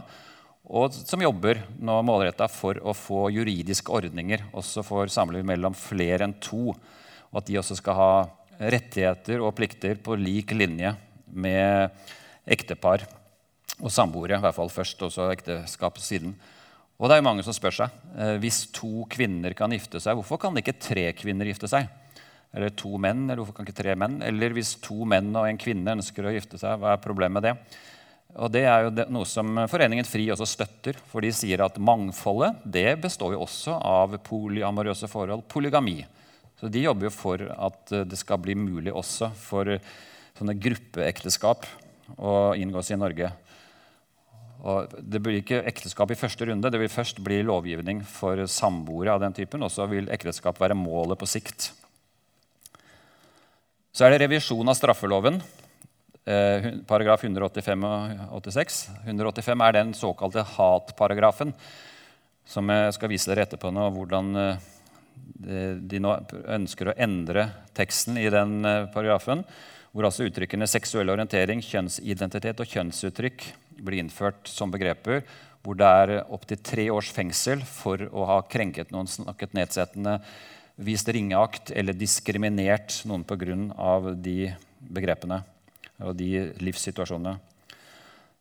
Og 0.67 0.91
som 0.91 1.21
jobber 1.23 1.61
nå 1.79 1.93
målretta 2.03 2.49
for 2.51 2.75
å 2.83 2.91
få 2.91 3.29
juridiske 3.31 3.93
ordninger 3.95 4.41
også 4.51 4.83
for 4.83 5.07
samliv 5.07 5.45
mellom 5.47 5.77
flere 5.79 6.27
enn 6.27 6.35
to 6.43 6.73
og 6.73 7.39
at 7.39 7.47
de 7.47 7.55
også 7.61 7.77
skal 7.79 7.95
ha 7.95 8.09
rettigheter 8.73 9.39
og 9.39 9.53
plikter 9.55 9.95
på 10.03 10.17
lik 10.19 10.51
linje 10.51 10.91
med 11.31 11.95
ektepar 12.43 13.05
og 13.79 13.93
samboere. 13.95 14.41
I 14.41 14.43
hvert 14.43 14.57
fall 14.57 14.73
først, 14.73 15.05
og 15.07 15.13
så 15.15 15.29
ekteskap 15.31 16.01
siden. 16.03 16.33
Og 16.99 17.07
det 17.07 17.15
er 17.15 17.21
jo 17.21 17.27
mange 17.29 17.47
som 17.47 17.55
spør 17.55 17.79
seg 17.79 17.95
eh, 18.17 18.35
hvis 18.43 18.65
to 18.75 19.05
kvinner 19.13 19.55
kan 19.55 19.71
gifte 19.71 20.03
seg, 20.03 20.19
hvorfor 20.19 20.41
kan 20.41 20.59
ikke 20.59 20.75
tre 20.83 21.07
kvinner 21.15 21.47
gifte 21.47 21.71
seg? 21.71 21.87
Eller 22.55 22.71
to 22.73 22.93
menn, 23.01 23.25
eller 23.25 23.41
hvorfor 23.41 23.57
kan 23.57 23.67
ikke 23.67 23.81
tre 23.81 23.95
menn? 23.99 24.21
Eller 24.25 24.55
hvis 24.55 24.77
to 24.83 25.05
menn 25.09 25.33
og 25.35 25.49
en 25.49 25.59
kvinne 25.59 25.97
ønsker 25.97 26.25
å 26.25 26.33
gifte 26.33 26.59
seg, 26.61 26.79
hva 26.79 26.95
er 26.95 27.03
problemet 27.03 27.37
med 27.37 27.47
det? 27.49 27.55
Og 28.37 28.51
Det 28.53 28.63
er 28.69 28.85
jo 28.85 29.05
noe 29.09 29.25
som 29.25 29.63
Foreningen 29.69 30.05
FRI 30.05 30.27
også 30.33 30.45
støtter. 30.47 30.97
For 31.09 31.25
de 31.25 31.31
sier 31.33 31.63
at 31.63 31.79
mangfoldet 31.81 32.61
det 32.63 32.99
består 33.01 33.33
jo 33.33 33.43
også 33.45 33.79
av 33.79 34.17
polyamorøse 34.25 35.09
forhold, 35.09 35.47
polygami. 35.49 36.03
Så 36.57 36.69
de 36.73 36.85
jobber 36.85 37.09
jo 37.09 37.13
for 37.13 37.41
at 37.53 37.93
det 38.09 38.19
skal 38.19 38.41
bli 38.41 38.55
mulig 38.57 38.93
også 38.93 39.31
for 39.37 39.77
sånne 40.37 40.57
gruppeekteskap 40.57 41.65
å 42.17 42.33
inngås 42.57 42.93
i 42.93 42.99
Norge. 42.99 43.31
Og 44.65 44.93
det 45.01 45.21
blir 45.21 45.39
ikke 45.39 45.61
ekteskap 45.69 46.11
i 46.11 46.17
første 46.17 46.47
runde. 46.49 46.69
Det 46.73 46.81
vil 46.81 46.91
først 46.91 47.21
bli 47.23 47.43
lovgivning 47.45 48.01
for 48.05 48.41
samboere 48.49 49.13
av 49.13 49.21
den 49.21 49.35
typen, 49.37 49.65
og 49.65 49.73
så 49.73 49.85
vil 49.89 50.09
ekteskap 50.13 50.57
være 50.61 50.77
målet 50.77 51.19
på 51.19 51.29
sikt. 51.29 51.71
Så 53.97 54.05
er 54.05 54.13
det 54.13 54.27
revisjon 54.27 54.69
av 54.69 54.75
straffeloven, 54.77 55.39
eh, 56.29 56.65
paragraf 56.85 57.23
185 57.23 57.85
og 58.29 58.43
86. 58.45 58.75
185 59.07 59.61
er 59.65 59.71
den 59.73 59.93
såkalte 59.97 60.43
hatparagrafen, 60.45 61.53
som 62.45 62.69
jeg 62.69 62.93
skal 62.93 63.09
vise 63.09 63.25
dere 63.25 63.47
etterpå 63.47 63.71
nå 63.73 63.87
hvordan 63.95 64.59
de 65.81 66.01
nå 66.03 66.11
ønsker 66.45 66.91
å 66.91 66.93
endre 66.93 67.47
teksten 67.73 68.19
i 68.21 68.27
den 68.29 68.59
eh, 68.65 68.85
paragrafen, 68.93 69.41
hvor 69.89 70.05
altså 70.05 70.27
uttrykkene 70.27 70.67
seksuell 70.69 71.09
orientering, 71.09 71.63
kjønnsidentitet 71.65 72.61
og 72.61 72.69
kjønnsuttrykk 72.69 73.47
blir 73.81 74.03
innført 74.03 74.45
som 74.45 74.69
begreper, 74.69 75.23
hvor 75.65 75.73
det 75.73 75.89
er 76.03 76.13
opptil 76.29 76.61
tre 76.61 76.85
års 76.93 77.09
fengsel 77.09 77.65
for 77.65 78.05
å 78.13 78.29
ha 78.29 78.37
krenket 78.45 78.93
noen, 78.93 79.09
snakket 79.09 79.57
nedsettende, 79.57 80.19
vist 80.77 81.09
ringeakt 81.09 81.71
eller 81.73 81.97
diskriminert 81.97 83.01
noen 83.09 83.25
pga. 83.25 84.13
de 84.13 84.53
begrepene 84.77 85.41
og 85.99 86.15
de 86.15 86.53
livssituasjonene. 86.61 87.39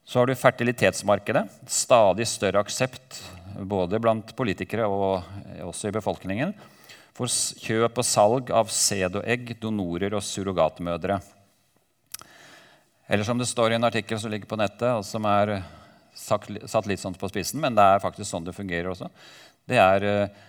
Så 0.07 0.21
har 0.21 0.27
du 0.27 0.37
fertilitetsmarkedet. 0.39 1.49
Stadig 1.67 2.27
større 2.29 2.61
aksept 2.63 3.23
både 3.59 3.99
blant 3.99 4.37
politikere 4.37 4.87
og 4.87 5.25
også 5.65 5.89
i 5.89 5.97
befolkningen 5.97 6.53
for 7.17 7.33
kjøp 7.65 7.97
og 7.97 8.05
salg 8.05 8.53
av 8.53 8.69
sæd 8.69 9.17
og 9.17 9.25
egg, 9.25 9.55
donorer 9.61 10.15
og 10.15 10.25
surrogatmødre. 10.25 11.17
Eller 13.09 13.25
som 13.25 13.39
det 13.41 13.49
står 13.49 13.73
i 13.73 13.79
en 13.79 13.89
artikkel 13.89 14.21
som 14.21 14.33
ligger 14.33 14.51
på 14.51 14.59
nettet, 14.61 14.91
og 14.93 15.05
som 15.07 15.25
er 15.31 15.57
satt 16.17 16.89
litt 16.89 17.01
sånn 17.01 17.17
på 17.17 17.31
spissen, 17.31 17.61
men 17.63 17.77
det 17.77 17.85
er 17.85 18.03
faktisk 18.03 18.29
sånn 18.29 18.45
det 18.45 18.57
fungerer 18.57 18.91
også. 18.93 19.09
Det 19.69 19.81
er 19.81 20.07
eh, 20.07 20.45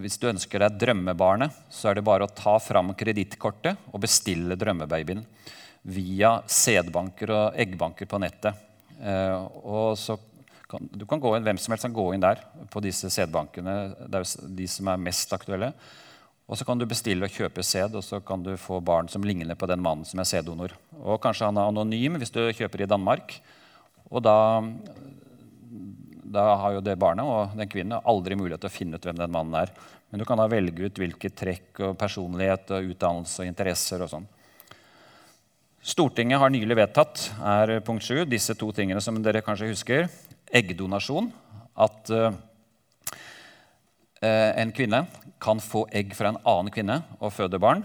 Hvis 0.00 0.16
du 0.22 0.28
ønsker 0.30 0.62
deg 0.62 0.76
drømmebarnet, 0.78 1.54
så 1.72 1.90
er 1.90 1.98
det 1.98 2.06
bare 2.06 2.28
å 2.28 2.30
ta 2.30 2.54
fram 2.62 2.92
kredittkortet 2.96 3.90
og 3.90 4.04
bestille 4.04 4.56
drømmebabyen 4.58 5.24
via 5.84 6.38
sædbanker 6.48 7.32
og 7.34 7.58
eggbanker 7.60 8.08
på 8.08 8.20
nettet. 8.22 8.54
Eh, 9.02 9.34
og 9.66 9.98
så 10.00 10.16
kan, 10.70 10.86
du 10.88 11.04
kan 11.08 11.20
gå 11.20 11.34
inn, 11.36 11.44
Hvem 11.44 11.60
som 11.60 11.74
helst 11.74 11.88
kan 11.88 11.96
gå 11.96 12.06
inn 12.14 12.22
der 12.24 12.40
på 12.72 12.80
disse 12.84 13.10
sædbankene. 13.12 13.74
Det 14.08 14.22
er 14.22 14.54
de 14.62 14.68
som 14.70 14.88
er 14.88 15.04
mest 15.10 15.34
aktuelle. 15.36 15.74
Og 16.44 16.58
så 16.60 16.66
kan 16.68 16.78
du 16.78 16.84
bestille 16.88 17.24
og 17.24 17.32
kjøpe 17.32 17.64
sæd, 17.64 17.94
og 17.96 18.04
så 18.04 18.20
kan 18.20 18.42
du 18.44 18.52
få 18.60 18.80
barn 18.84 19.08
som 19.08 19.24
ligner 19.24 19.56
på 19.56 19.68
den 19.68 19.80
mannen 19.84 20.04
som 20.08 20.20
er 20.20 20.28
sæddonor. 20.28 20.74
Og 21.00 21.20
kanskje 21.22 21.48
han 21.48 21.60
er 21.60 21.70
anonym 21.70 22.18
hvis 22.20 22.32
du 22.32 22.42
kjøper 22.52 22.84
i 22.84 22.88
Danmark. 22.90 23.38
Og 24.10 24.20
da, 24.24 24.60
da 26.34 26.44
har 26.60 26.76
jo 26.76 26.84
det 26.84 26.96
barnet 27.00 27.26
og 27.26 27.56
den 27.58 27.70
kvinnen 27.70 28.02
aldri 28.02 28.36
mulighet 28.38 28.64
til 28.64 28.72
å 28.72 28.74
finne 28.74 28.98
ut 28.98 29.06
hvem 29.06 29.18
den 29.20 29.32
mannen 29.32 29.56
er. 29.62 29.72
Men 30.10 30.20
du 30.20 30.26
kan 30.28 30.38
da 30.38 30.46
velge 30.50 30.86
ut 30.86 30.98
hvilke 31.00 31.30
trekk 31.34 31.80
og 31.88 31.98
personlighet 31.98 32.70
og 32.76 32.90
utdannelse 32.92 33.42
og 33.42 33.50
interesser 33.50 34.04
og 34.04 34.10
sånn. 34.12 34.26
Stortinget 35.84 36.40
har 36.40 36.52
nylig 36.52 36.78
vedtatt 36.78 37.26
er 37.44 37.74
punkt 37.84 38.06
7, 38.06 38.22
disse 38.30 38.54
to 38.56 38.70
tingene 38.72 39.02
som 39.04 39.18
dere 39.22 39.42
kanskje 39.44 39.68
husker 39.68 40.06
eggdonasjon. 40.54 41.28
At 41.74 42.08
uh, 42.14 42.30
en 44.22 44.72
kvinne 44.72 45.02
kan 45.42 45.60
få 45.60 45.82
egg 45.92 46.14
fra 46.16 46.30
en 46.30 46.40
annen 46.40 46.72
kvinne 46.72 47.02
og 47.18 47.34
føde 47.34 47.60
barn. 47.60 47.84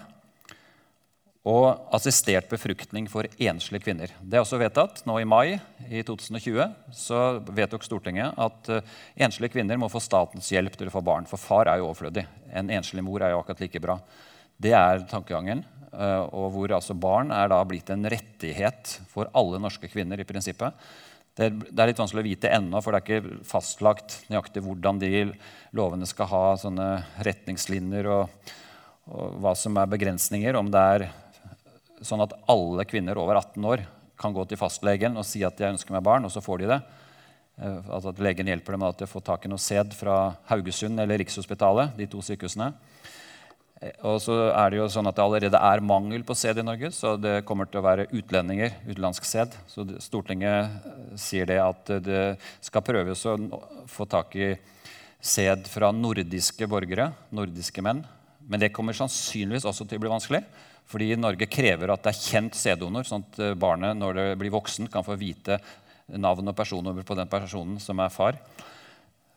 Og 1.48 1.93
assistert 1.96 2.50
befruktning 2.51 3.05
for 3.08 3.24
enslige 3.39 3.86
kvinner. 3.86 4.12
Det 4.19 4.36
er 4.36 4.43
også 4.43 4.60
vedtatt. 4.60 5.05
Nå 5.08 5.22
i 5.22 5.27
mai 5.27 5.55
i 5.88 6.01
2020 6.03 6.65
så 6.91 7.22
vedtok 7.48 7.86
Stortinget 7.88 8.36
at 8.36 8.72
uh, 8.74 8.98
enslige 9.15 9.53
kvinner 9.55 9.79
må 9.79 9.88
få 9.91 10.01
statens 10.03 10.51
hjelp 10.51 10.75
til 10.75 10.91
å 10.91 10.93
få 10.98 11.03
barn. 11.05 11.29
For 11.29 11.39
far 11.39 11.72
er 11.72 11.79
jo 11.79 11.88
overflødig. 11.88 12.25
En 12.51 12.72
enslig 12.75 13.05
mor 13.08 13.24
er 13.24 13.31
jo 13.31 13.39
akkurat 13.39 13.63
like 13.63 13.81
bra. 13.84 13.96
Det 14.60 14.74
er 14.75 15.05
tankegangen. 15.08 15.63
Uh, 15.93 16.27
og 16.27 16.51
hvor 16.58 16.75
altså 16.75 16.93
barn 16.93 17.31
er 17.31 17.48
da 17.50 17.62
blitt 17.65 17.88
en 17.96 18.03
rettighet 18.12 18.98
for 19.10 19.31
alle 19.31 19.62
norske 19.63 19.88
kvinner 19.88 20.19
i 20.19 20.27
prinsippet. 20.27 20.75
Det 21.39 21.48
er 21.48 21.88
litt 21.88 22.01
vanskelig 22.01 22.19
å 22.19 22.27
vite 22.27 22.51
ennå, 22.51 22.81
for 22.84 22.91
det 22.91 23.00
er 23.00 23.05
ikke 23.22 23.43
fastlagt 23.48 24.17
nøyaktig 24.27 24.60
hvordan 24.65 25.00
de 25.00 25.24
lovene 25.77 26.08
skal 26.10 26.27
ha 26.34 26.43
sånne 26.60 26.88
retningslinjer, 27.24 28.10
og, 28.12 28.51
og, 29.08 29.38
hva 29.39 29.53
som 29.55 29.79
er 29.79 29.88
begrensninger. 29.93 30.60
Om 30.60 30.72
det 30.74 30.81
er 30.98 31.05
sånn 32.06 32.24
at 32.24 32.36
alle 32.50 32.86
kvinner 32.88 33.20
over 33.20 33.39
18 33.39 33.65
år 33.70 33.86
kan 34.20 34.36
gå 34.36 34.44
til 34.48 34.60
fastlegen 34.60 35.18
og 35.20 35.27
si 35.27 35.44
at 35.48 35.58
de 35.60 35.70
ønsker 35.70 35.96
meg 35.96 36.03
barn, 36.06 36.25
og 36.27 36.34
så 36.34 36.44
får 36.44 36.63
de 36.63 36.74
det. 36.74 36.79
Eh, 37.60 37.91
altså 37.91 38.13
at 38.13 38.22
Legen 38.24 38.50
hjelper 38.51 38.75
dem 38.75 38.84
med 38.84 39.03
å 39.03 39.10
få 39.10 39.22
tak 39.24 39.46
i 39.46 39.51
noe 39.51 39.62
sæd 39.62 39.96
fra 39.98 40.36
Haugesund 40.51 41.00
eller 41.00 41.20
Rikshospitalet. 41.22 41.96
de 41.98 42.08
to 42.08 42.22
sykehusene. 42.24 42.74
Og 44.03 44.18
så 44.20 44.34
er 44.51 44.72
det 44.72 44.79
jo 44.82 44.89
sånn 44.91 45.08
at 45.08 45.15
det 45.15 45.24
allerede 45.24 45.60
er 45.63 45.79
mangel 45.79 46.25
på 46.27 46.36
sæd 46.36 46.58
i 46.60 46.65
Norge, 46.68 46.89
så 46.91 47.13
det 47.15 47.46
kommer 47.48 47.63
til 47.63 47.79
å 47.79 47.86
være 47.86 48.10
utlendinger, 48.12 48.74
utenlandsk 48.84 49.24
sæd. 49.24 49.56
Så 49.72 49.88
Stortinget 50.03 50.68
eh, 50.68 51.15
sier 51.15 51.48
det 51.48 51.62
at 51.63 51.94
det 52.03 52.24
skal 52.60 52.84
prøves 52.84 53.24
å 53.27 53.38
få 53.88 54.08
tak 54.08 54.36
i 54.36 54.53
sæd 55.20 55.68
fra 55.68 55.91
nordiske 55.96 56.68
borgere, 56.68 57.12
nordiske 57.32 57.84
menn. 57.84 58.03
Men 58.50 58.60
det 58.63 58.74
kommer 58.75 58.96
sannsynligvis 58.96 59.68
også 59.68 59.86
til 59.88 60.00
å 60.00 60.03
bli 60.03 60.12
vanskelig. 60.12 60.44
Fordi 60.89 61.12
Norge 61.19 61.46
krever 61.50 61.91
at 61.93 62.05
det 62.05 62.13
er 62.13 62.24
kjent 62.24 62.58
sæddonor, 62.58 63.05
sånn 63.05 63.25
at 63.27 63.39
eh, 63.43 63.58
barnet 63.60 63.98
når 63.98 64.17
det 64.17 64.27
blir 64.41 64.53
voksen, 64.53 64.89
kan 64.91 65.05
få 65.05 65.17
vite 65.19 65.60
navn 66.10 66.50
og 66.50 66.58
personnummer 66.58 67.05
på 67.05 67.17
den 67.17 67.29
personen 67.29 67.77
som 67.84 68.01
er 68.01 68.13
far. 68.13 68.39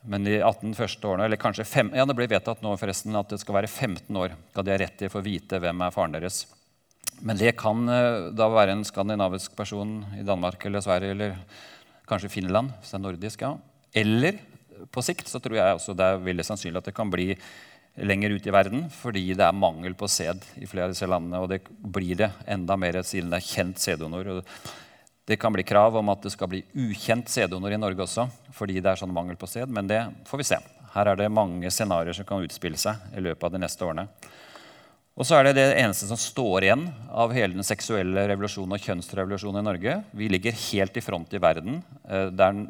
Men 0.09 0.25
de 0.27 0.39
18 0.41 0.73
første 0.75 1.07
årene, 1.07 1.29
eller 1.29 1.39
kanskje 1.39 1.69
fem, 1.69 1.93
ja, 1.95 2.07
det 2.09 2.17
ble 2.19 2.27
vedtatt 2.31 2.63
nå 2.65 2.73
forresten 2.81 3.15
at 3.19 3.31
det 3.31 3.39
skal 3.43 3.61
være 3.61 3.71
15 3.71 4.19
år 4.19 4.35
skal 4.51 4.67
de 4.67 4.73
ha 4.75 4.81
rett 4.83 4.97
til 4.99 5.11
å 5.11 5.15
få 5.15 5.23
vite 5.23 5.61
hvem 5.63 5.85
er 5.85 5.95
faren 5.95 6.17
deres. 6.17 6.41
Men 7.23 7.39
det 7.39 7.53
kan 7.61 7.85
eh, 7.93 8.31
da 8.35 8.49
være 8.51 8.75
en 8.75 8.87
skandinavisk 8.89 9.55
person 9.59 10.01
i 10.19 10.25
Danmark 10.27 10.65
eller 10.67 10.83
Sverige 10.83 11.15
eller 11.15 11.37
kanskje 12.09 12.33
Finland. 12.33 12.73
hvis 12.81 12.91
det 12.91 12.99
er 12.99 13.05
nordisk, 13.05 13.45
ja. 13.45 13.53
Eller 13.93 14.41
på 14.91 15.05
sikt 15.05 15.29
så 15.31 15.39
tror 15.39 15.61
jeg 15.61 15.77
også 15.77 15.95
det 15.95 16.09
er 16.09 16.25
veldig 16.25 16.47
sannsynlig 16.49 16.81
at 16.81 16.89
det 16.91 16.97
kan 16.97 17.11
bli 17.13 17.29
lenger 17.97 18.31
ut 18.31 18.47
i 18.47 18.55
verden 18.55 18.87
fordi 18.93 19.25
det 19.37 19.45
er 19.45 19.57
mangel 19.57 19.97
på 19.99 20.09
sæd 20.09 20.45
i 20.61 20.69
flere 20.69 20.89
av 20.89 20.95
disse 20.95 21.09
landene. 21.09 21.43
Og 21.43 21.51
det 21.53 21.61
blir 21.69 22.17
det 22.23 22.31
enda 22.47 22.77
mer 22.81 23.03
siden 23.07 23.33
det 23.33 23.43
er 23.43 23.51
kjent 23.51 23.83
sæddonor. 23.83 24.43
Det 25.29 25.39
kan 25.39 25.55
bli 25.55 25.65
krav 25.67 25.97
om 26.01 26.13
at 26.13 26.25
det 26.25 26.33
skal 26.35 26.51
bli 26.51 26.65
ukjent 26.75 27.31
sæddonor 27.31 27.75
i 27.75 27.81
Norge 27.81 28.05
også, 28.05 28.27
fordi 28.57 28.81
det 28.81 28.91
er 28.91 29.03
sånn 29.03 29.15
mangel 29.15 29.39
på 29.39 29.49
sæd, 29.51 29.71
men 29.71 29.91
det 29.91 30.03
får 30.29 30.41
vi 30.41 30.49
se. 30.49 30.59
Her 30.93 31.13
er 31.13 31.21
det 31.21 31.33
mange 31.33 31.71
scenarioer 31.73 32.17
som 32.17 32.27
kan 32.29 32.43
utspille 32.45 32.81
seg 32.81 33.17
i 33.17 33.23
løpet 33.25 33.47
av 33.47 33.55
de 33.55 33.61
neste 33.63 33.87
årene. 33.87 34.09
Og 35.13 35.29
så 35.29 35.37
er 35.37 35.45
det 35.45 35.59
det 35.59 35.67
eneste 35.77 36.07
som 36.09 36.17
står 36.17 36.65
igjen 36.65 36.87
av 37.13 37.35
hele 37.37 37.53
den 37.53 37.67
seksuelle 37.67 38.25
revolusjonen 38.31 38.73
og 38.79 38.87
kjønnsrevolusjonen 38.87 39.61
i 39.61 39.67
Norge. 39.67 39.97
Vi 40.17 40.29
ligger 40.33 40.57
helt 40.57 40.97
i 40.97 41.03
front 41.05 41.35
i 41.37 41.41
verden. 41.43 41.83
Eh, 42.09 42.31
det 42.33 42.47
er 42.47 42.63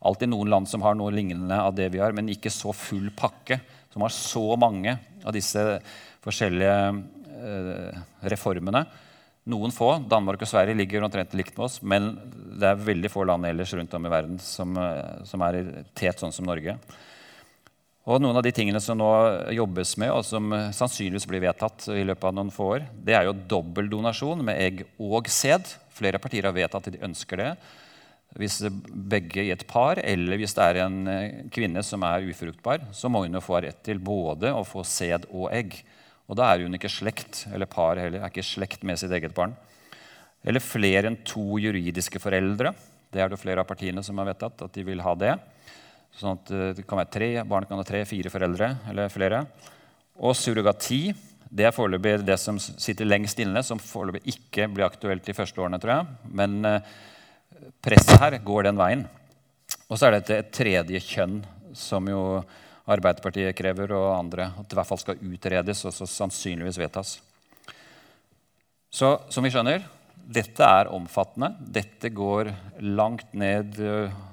alltid 0.00 0.32
noen 0.32 0.52
land 0.54 0.70
som 0.70 0.84
har 0.84 0.96
noe 0.96 1.12
lignende 1.12 1.58
av 1.60 1.76
det 1.76 1.90
vi 1.92 2.00
har, 2.00 2.16
men 2.16 2.32
ikke 2.32 2.52
så 2.52 2.72
full 2.72 3.10
pakke, 3.16 3.60
som 3.92 4.04
har 4.04 4.14
så 4.14 4.44
mange 4.60 4.96
av 5.22 5.34
disse 5.36 5.62
forskjellige 6.24 6.76
eh, 6.88 8.02
reformene. 8.32 8.84
Noen 9.52 9.74
få. 9.74 9.96
Danmark 10.06 10.44
og 10.44 10.50
Sverige 10.50 10.76
ligger 10.78 11.02
omtrent 11.02 11.34
likt 11.34 11.56
med 11.56 11.66
oss, 11.66 11.80
men 11.82 12.12
det 12.60 12.68
er 12.68 12.84
veldig 12.90 13.10
få 13.10 13.24
land 13.26 13.48
ellers 13.48 13.72
rundt 13.74 13.94
om 13.98 14.06
i 14.06 14.12
verden 14.12 14.38
som, 14.42 14.76
eh, 14.78 15.24
som 15.28 15.42
er 15.48 15.62
tet 15.98 16.22
sånn 16.22 16.34
som 16.34 16.46
Norge. 16.48 16.76
Og 18.02 18.18
Noen 18.18 18.34
av 18.34 18.42
de 18.42 18.50
tingene 18.50 18.80
som 18.82 18.98
nå 18.98 19.10
jobbes 19.54 19.94
med, 20.02 20.10
og 20.10 20.24
som 20.26 20.48
sannsynligvis 20.74 21.28
blir 21.30 21.44
vedtatt 21.44 21.86
i 21.94 22.02
løpet 22.02 22.26
av 22.26 22.34
noen 22.34 22.50
få 22.50 22.72
år, 22.78 22.88
det 22.98 23.14
er 23.14 23.28
jo 23.28 23.36
dobbeldonasjon 23.52 24.42
med 24.42 24.58
egg 24.58 24.82
og 24.98 25.30
sæd. 25.30 25.70
Flere 25.94 26.18
partier 26.18 26.48
har 26.48 26.56
vedtatt 26.56 26.88
at 26.88 26.96
de 26.96 27.04
ønsker 27.06 27.38
det. 27.38 27.52
Hvis 28.40 28.62
begge 28.88 29.44
i 29.44 29.50
et 29.52 29.64
par, 29.68 30.00
eller 30.00 30.40
hvis 30.40 30.54
det 30.56 30.64
er 30.64 30.78
en 30.86 31.00
eh, 31.10 31.42
kvinne 31.52 31.82
som 31.84 32.04
er 32.08 32.24
ufruktbar, 32.32 32.86
så 32.96 33.10
må 33.12 33.24
hun 33.26 33.36
jo 33.36 33.42
få 33.44 33.60
rett 33.60 33.82
til 33.84 34.00
både 34.00 34.54
å 34.54 34.62
få 34.64 34.84
sæd 34.88 35.26
og 35.30 35.50
egg. 35.52 35.76
Og 36.30 36.38
da 36.38 36.48
er 36.48 36.64
hun 36.64 36.78
ikke 36.78 36.90
slekt, 36.92 37.44
eller 37.52 37.68
par 37.68 38.00
heller, 38.00 38.22
er 38.22 38.32
ikke 38.32 38.46
slekt 38.46 38.86
med 38.88 39.00
sitt 39.00 39.12
eget 39.12 39.34
barn. 39.36 39.52
Eller 40.42 40.64
flere 40.64 41.10
enn 41.10 41.20
to 41.28 41.58
juridiske 41.60 42.22
foreldre. 42.22 42.72
Det 43.12 43.20
er 43.20 43.28
det 43.28 43.40
flere 43.40 43.60
av 43.60 43.68
partiene 43.68 44.02
som 44.06 44.16
har 44.18 44.30
vedtatt 44.30 44.64
at 44.64 44.72
de 44.74 44.86
vil 44.86 45.04
ha 45.04 45.12
det. 45.18 45.34
Sånn 46.16 46.38
at 46.38 46.54
eh, 46.54 46.72
det 46.78 46.86
kan 46.88 47.02
være 47.02 47.12
tre, 47.12 47.30
Barn 47.48 47.68
kan 47.68 47.80
ha 47.80 47.84
tre, 47.86 48.02
fire 48.08 48.32
foreldre 48.32 48.72
eller 48.90 49.12
flere. 49.12 49.44
Og 50.22 50.36
surrogati 50.36 51.04
det 51.52 51.66
er 51.68 51.74
foreløpig 51.76 52.22
det 52.24 52.38
som 52.40 52.56
sitter 52.56 53.04
lengst 53.04 53.40
inne, 53.44 53.60
som 53.60 53.80
foreløpig 53.80 54.22
ikke 54.32 54.70
blir 54.72 54.86
aktuelt 54.86 55.26
de 55.26 55.34
første 55.36 55.60
årene. 55.60 55.80
tror 55.80 55.98
jeg. 55.98 56.30
Men 56.40 56.64
eh, 56.64 56.94
presset 57.84 58.20
her 58.20 58.38
går 58.44 58.68
den 58.68 58.80
veien. 58.80 59.06
Og 59.88 59.98
så 59.98 60.08
er 60.08 60.16
det 60.16 60.36
et 60.36 60.52
tredje 60.54 61.00
kjønn, 61.04 61.40
som 61.76 62.06
jo 62.08 62.42
Arbeiderpartiet 62.92 63.54
krever, 63.54 63.92
og 63.94 64.16
andre 64.16 64.48
at 64.58 64.66
det 64.66 64.74
i 64.74 64.78
hvert 64.80 64.88
fall 64.88 65.00
skal 65.00 65.20
utredes 65.22 65.84
og 65.86 65.94
så 65.94 66.08
sannsynligvis 66.08 66.80
vedtas. 66.82 67.12
Så 68.92 69.14
som 69.32 69.46
vi 69.46 69.52
skjønner, 69.54 69.84
dette 70.22 70.66
er 70.66 70.90
omfattende. 70.94 71.52
Dette 71.60 72.10
går 72.14 72.52
langt 72.82 73.32
ned 73.34 73.78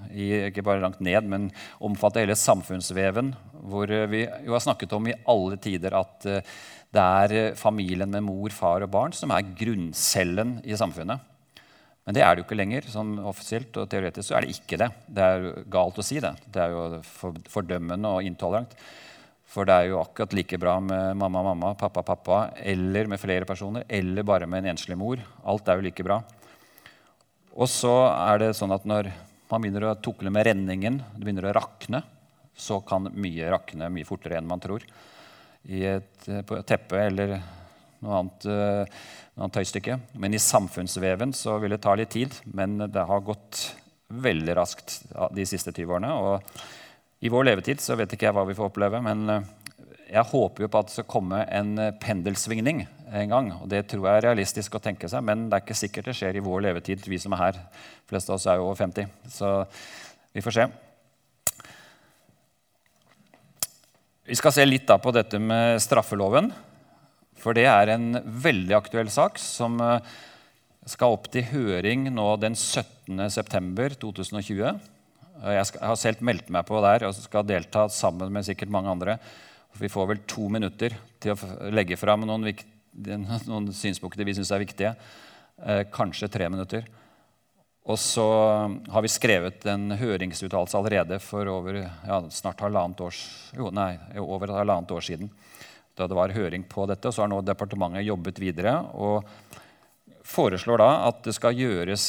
Ikke 0.09 0.63
bare 0.65 0.81
langt 0.81 0.99
ned, 1.05 1.25
men 1.29 1.47
omfatter 1.79 2.25
hele 2.25 2.35
samfunnsveven. 2.37 3.31
Hvor 3.69 3.91
vi 4.09 4.23
jo 4.25 4.55
har 4.55 4.63
snakket 4.63 4.93
om 4.97 5.07
i 5.07 5.17
alle 5.29 5.59
tider 5.61 5.93
at 5.93 6.25
eh, 6.25 6.53
det 6.89 7.03
er 7.03 7.57
familien 7.59 8.09
med 8.09 8.23
mor, 8.25 8.49
far 8.49 8.81
og 8.81 8.89
barn 8.89 9.13
som 9.13 9.29
er 9.29 9.51
grunncellen 9.59 10.55
i 10.65 10.73
samfunnet. 10.79 11.21
Men 12.09 12.15
det 12.17 12.23
er 12.25 12.33
det 12.33 12.41
jo 12.41 12.45
ikke 12.47 12.55
lenger. 12.57 12.85
sånn 12.89 13.11
Offisielt 13.21 13.75
og 13.77 13.85
teoretisk 13.91 14.31
så 14.31 14.39
er 14.39 14.47
det 14.47 14.55
ikke 14.55 14.79
det. 14.81 14.87
Det 15.05 15.25
er 15.29 15.43
galt 15.69 15.99
å 16.01 16.05
si 16.07 16.15
det. 16.17 16.31
Det 16.49 16.63
er 16.63 16.71
jo 16.73 17.03
fordømmende 17.53 18.09
og 18.09 18.25
intolerant. 18.25 18.71
For 19.45 19.69
det 19.69 19.75
er 19.75 19.91
jo 19.91 19.99
akkurat 20.01 20.33
like 20.33 20.57
bra 20.57 20.73
med 20.81 21.19
mamma, 21.21 21.43
mamma, 21.51 21.75
pappa, 21.77 22.01
pappa, 22.01 22.39
eller 22.57 23.05
med 23.13 23.21
flere 23.21 23.45
personer, 23.45 23.85
eller 23.85 24.25
bare 24.25 24.49
med 24.49 24.65
en 24.65 24.71
enslig 24.73 24.97
mor. 24.97 25.21
Alt 25.45 25.69
er 25.69 25.77
jo 25.77 25.85
like 25.85 26.07
bra. 26.07 26.17
Og 27.53 27.69
så 27.69 27.93
er 28.09 28.41
det 28.41 28.49
sånn 28.57 28.73
at 28.73 28.89
når 28.89 29.11
man 29.53 29.61
begynner 29.61 29.91
å 29.91 29.95
tukle 30.01 30.33
med 30.33 30.49
renningen, 30.49 30.97
det 31.13 31.21
begynner 31.21 31.51
å 31.51 31.55
rakne, 31.59 32.01
så 32.57 32.81
kan 32.89 33.05
mye 33.13 33.53
rakne 33.53 33.93
mye 33.93 34.09
fortere 34.09 34.41
enn 34.41 34.49
man 34.49 34.65
tror. 34.65 34.81
I 35.69 35.85
et, 35.93 36.25
teppe 36.65 37.05
eller 37.05 37.37
noe 38.05 38.17
annet, 38.21 38.47
eh, 38.49 38.99
noe 39.35 39.45
annet 39.45 39.59
tøystykke. 39.59 39.99
Men 40.15 40.33
i 40.33 40.41
samfunnsveven 40.41 41.33
så 41.35 41.59
vil 41.59 41.75
det 41.75 41.81
ta 41.83 41.95
litt 41.95 42.13
tid. 42.15 42.35
Men 42.53 42.77
det 42.77 43.05
har 43.07 43.25
gått 43.25 43.75
veldig 44.09 44.55
raskt 44.57 45.01
de 45.35 45.45
siste 45.45 45.71
20 45.71 45.97
årene. 45.99 46.13
og 46.13 46.43
i 47.19 47.29
vår 47.29 47.49
levetid 47.49 47.81
så 47.83 47.97
vet 47.99 48.13
ikke 48.15 48.29
jeg 48.29 48.35
hva 48.35 48.45
vi 48.47 48.55
får 48.55 48.69
oppleve, 48.69 49.01
men 49.03 49.29
eh, 49.29 49.47
jeg 50.09 50.29
håper 50.31 50.63
jo 50.63 50.69
på 50.71 50.79
at 50.79 50.87
det 50.87 50.95
skal 50.95 51.09
komme 51.11 51.41
en 51.51 51.73
eh, 51.75 51.95
pendelsvingning 51.99 52.85
en 53.11 53.33
gang. 53.33 53.49
og 53.57 53.65
Det 53.67 53.81
tror 53.91 54.07
jeg 54.07 54.21
er 54.21 54.27
realistisk 54.29 54.77
å 54.77 54.83
tenke 54.83 55.09
seg, 55.11 55.25
men 55.27 55.49
det 55.49 55.57
er 55.57 55.65
ikke 55.65 55.77
sikkert 55.81 56.07
det 56.07 56.15
skjer 56.15 56.39
i 56.39 56.43
vår 56.45 56.63
levetid. 56.69 57.03
Vi 57.03 57.19
som 57.19 57.35
er 57.35 57.43
her, 57.43 57.59
de 57.59 58.13
fleste 58.13 58.31
av 58.31 58.39
oss 58.39 58.47
er 58.47 58.61
jo 58.61 58.69
over 58.69 58.79
50. 58.79 59.11
Så 59.35 59.51
vi 60.31 60.45
får 60.45 60.55
se. 60.55 60.67
Vi 64.29 64.37
skal 64.37 64.55
se 64.55 64.67
litt 64.69 64.87
på 64.87 65.11
dette 65.11 65.41
med 65.43 65.81
straffeloven. 65.83 66.53
For 67.39 67.55
det 67.55 67.67
er 67.71 67.87
en 67.93 68.17
veldig 68.19 68.75
aktuell 68.77 69.09
sak 69.13 69.39
som 69.41 69.79
eh, 69.83 69.99
skal 70.89 71.13
opp 71.15 71.27
til 71.31 71.43
høring 71.51 72.13
nå 72.13 72.35
den 72.41 72.55
17.9.2020. 72.57 74.79
Jeg 75.39 75.65
har 75.79 75.95
selv 75.99 76.21
meldt 76.25 76.49
meg 76.51 76.65
på 76.67 76.81
der 76.83 77.03
og 77.07 77.15
skal 77.15 77.47
delta 77.47 77.89
sammen 77.93 78.33
med 78.35 78.45
sikkert 78.47 78.73
mange 78.73 78.91
andre. 78.91 79.17
Vi 79.79 79.89
får 79.91 80.07
vel 80.09 80.19
to 80.27 80.49
minutter 80.51 80.91
til 81.21 81.31
å 81.35 81.37
legge 81.71 81.97
fram 81.99 82.21
noen, 82.27 82.43
noen 83.47 83.73
synspunkter 83.75 84.25
vi 84.27 84.35
syns 84.35 84.51
er 84.51 84.65
viktige. 84.65 84.91
Eh, 85.63 85.83
kanskje 85.93 86.31
tre 86.31 86.49
minutter. 86.51 86.83
Og 87.89 87.97
så 87.97 88.25
har 88.91 89.01
vi 89.01 89.09
skrevet 89.09 89.63
en 89.71 89.95
høringsuttalelse 89.97 90.77
allerede 90.77 91.17
for 91.23 91.47
over 91.49 91.79
ja, 91.81 92.19
snart 92.29 92.61
halvannet 92.61 93.01
år, 93.01 93.15
jo, 93.57 93.71
nei, 93.73 93.95
over 94.21 94.51
halvannet 94.53 94.91
år 94.93 95.07
siden. 95.07 95.31
Da 95.99 96.07
det 96.07 96.17
var 96.17 96.35
høring 96.35 96.63
på 96.63 96.87
dette. 96.87 97.11
Så 97.11 97.25
har 97.25 97.31
nå 97.31 97.41
departementet 97.43 98.07
jobbet 98.07 98.39
videre 98.39 98.79
og 98.95 99.27
foreslår 100.29 100.79
da 100.79 100.89
at 101.09 101.21
det 101.25 101.33
skal 101.35 101.57
gjøres 101.57 102.05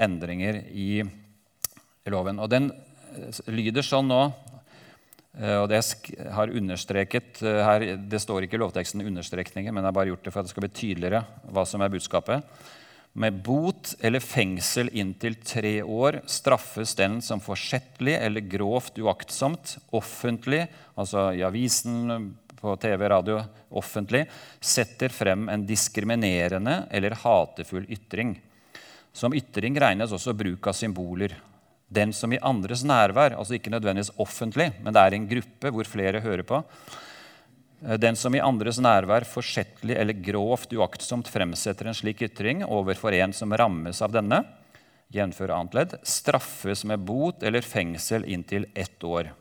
endringer 0.00 0.62
i 0.72 1.04
i 2.04 2.12
loven. 2.12 2.40
Og 2.42 2.50
den 2.52 2.68
eh, 2.70 3.42
lyder 3.52 3.84
sånn 3.84 4.10
nå 4.10 4.20
eh, 4.28 5.58
og 5.62 5.68
det 5.72 5.80
har 6.36 6.52
understreket 6.52 7.42
eh, 7.44 7.60
her, 7.64 7.88
Det 7.96 8.20
står 8.22 8.46
ikke 8.46 8.58
i 8.58 8.64
lovteksten 8.64 9.04
understrekninger, 9.04 9.72
men 9.72 9.82
jeg 9.82 9.92
har 9.92 9.98
bare 10.00 10.12
gjort 10.12 10.26
det 10.26 10.34
for 10.34 10.42
at 10.42 10.48
det 10.48 10.54
skal 10.54 10.66
bli 10.66 10.74
tydeligere 10.76 11.24
hva 11.54 11.66
som 11.68 11.84
er 11.84 11.92
budskapet. 11.92 12.56
Med 13.14 13.36
bot 13.46 13.92
eller 14.02 14.18
fengsel 14.18 14.88
inntil 14.90 15.36
tre 15.46 15.76
år 15.86 16.18
straffes 16.26 16.96
den 16.98 17.20
som 17.22 17.42
forsettlig 17.42 18.16
eller 18.18 18.42
grovt 18.50 18.98
uaktsomt 18.98 19.76
offentlig, 19.94 20.64
altså 20.98 21.28
i 21.30 21.44
avisen, 21.46 22.34
på 22.64 22.74
TV, 22.80 23.04
radio, 23.12 23.42
offentlig, 23.76 24.24
setter 24.60 25.12
frem 25.12 25.48
en 25.52 25.66
diskriminerende 25.68 26.84
eller 26.90 27.16
hatefull 27.20 27.84
ytring. 27.92 28.38
Som 29.12 29.36
ytring 29.36 29.76
regnes 29.80 30.14
også 30.14 30.32
bruk 30.36 30.70
av 30.70 30.76
symboler. 30.78 31.36
Den 31.92 32.14
som 32.16 32.32
i 32.32 32.40
andres 32.40 32.82
nærvær, 32.88 33.36
altså 33.36 33.58
ikke 33.58 33.72
nødvendigvis 33.74 34.14
offentlig, 34.22 34.70
men 34.80 34.96
det 34.96 35.02
er 35.02 35.16
en 35.18 35.28
gruppe 35.30 35.74
hvor 35.76 35.86
flere 35.86 36.24
hører 36.24 36.46
på, 36.48 36.62
eh, 37.84 37.98
den 38.00 38.16
som 38.16 38.34
i 38.34 38.42
andres 38.42 38.80
nærvær 38.80 39.28
forsettlig 39.28 40.00
eller 40.00 40.24
grovt 40.24 40.72
uaktsomt 40.72 41.28
fremsetter 41.30 41.92
en 41.92 42.00
slik 42.00 42.24
ytring 42.24 42.64
overfor 42.64 43.14
en 43.20 43.36
som 43.36 43.52
rammes 43.52 44.00
av 44.02 44.16
denne, 44.16 44.40
jf. 45.12 45.44
annet 45.44 45.76
ledd, 45.76 45.96
straffes 46.02 46.88
med 46.88 47.04
bot 47.04 47.44
eller 47.44 47.62
fengsel 47.62 48.24
inntil 48.24 48.66
ett 48.74 49.04
år. 49.04 49.34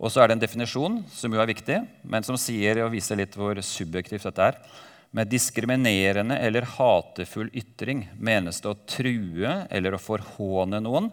Og 0.00 0.08
så 0.08 0.22
er 0.22 0.30
det 0.30 0.38
en 0.38 0.44
definisjon 0.46 1.00
som 1.12 1.34
jo 1.34 1.42
er 1.42 1.50
viktig, 1.50 1.76
men 2.08 2.24
som 2.24 2.38
sier 2.40 2.80
og 2.80 2.94
viser 2.94 3.18
litt 3.20 3.34
hvor 3.36 3.58
subjektivt 3.64 4.24
dette 4.30 4.46
er. 4.48 4.56
Med 5.12 5.28
diskriminerende 5.28 6.38
eller 6.40 6.64
hatefull 6.78 7.50
ytring 7.52 8.06
menes 8.16 8.62
det 8.62 8.70
å 8.70 8.78
true 8.88 9.52
eller 9.68 9.96
å 9.96 10.00
forhåne 10.00 10.80
noen 10.80 11.10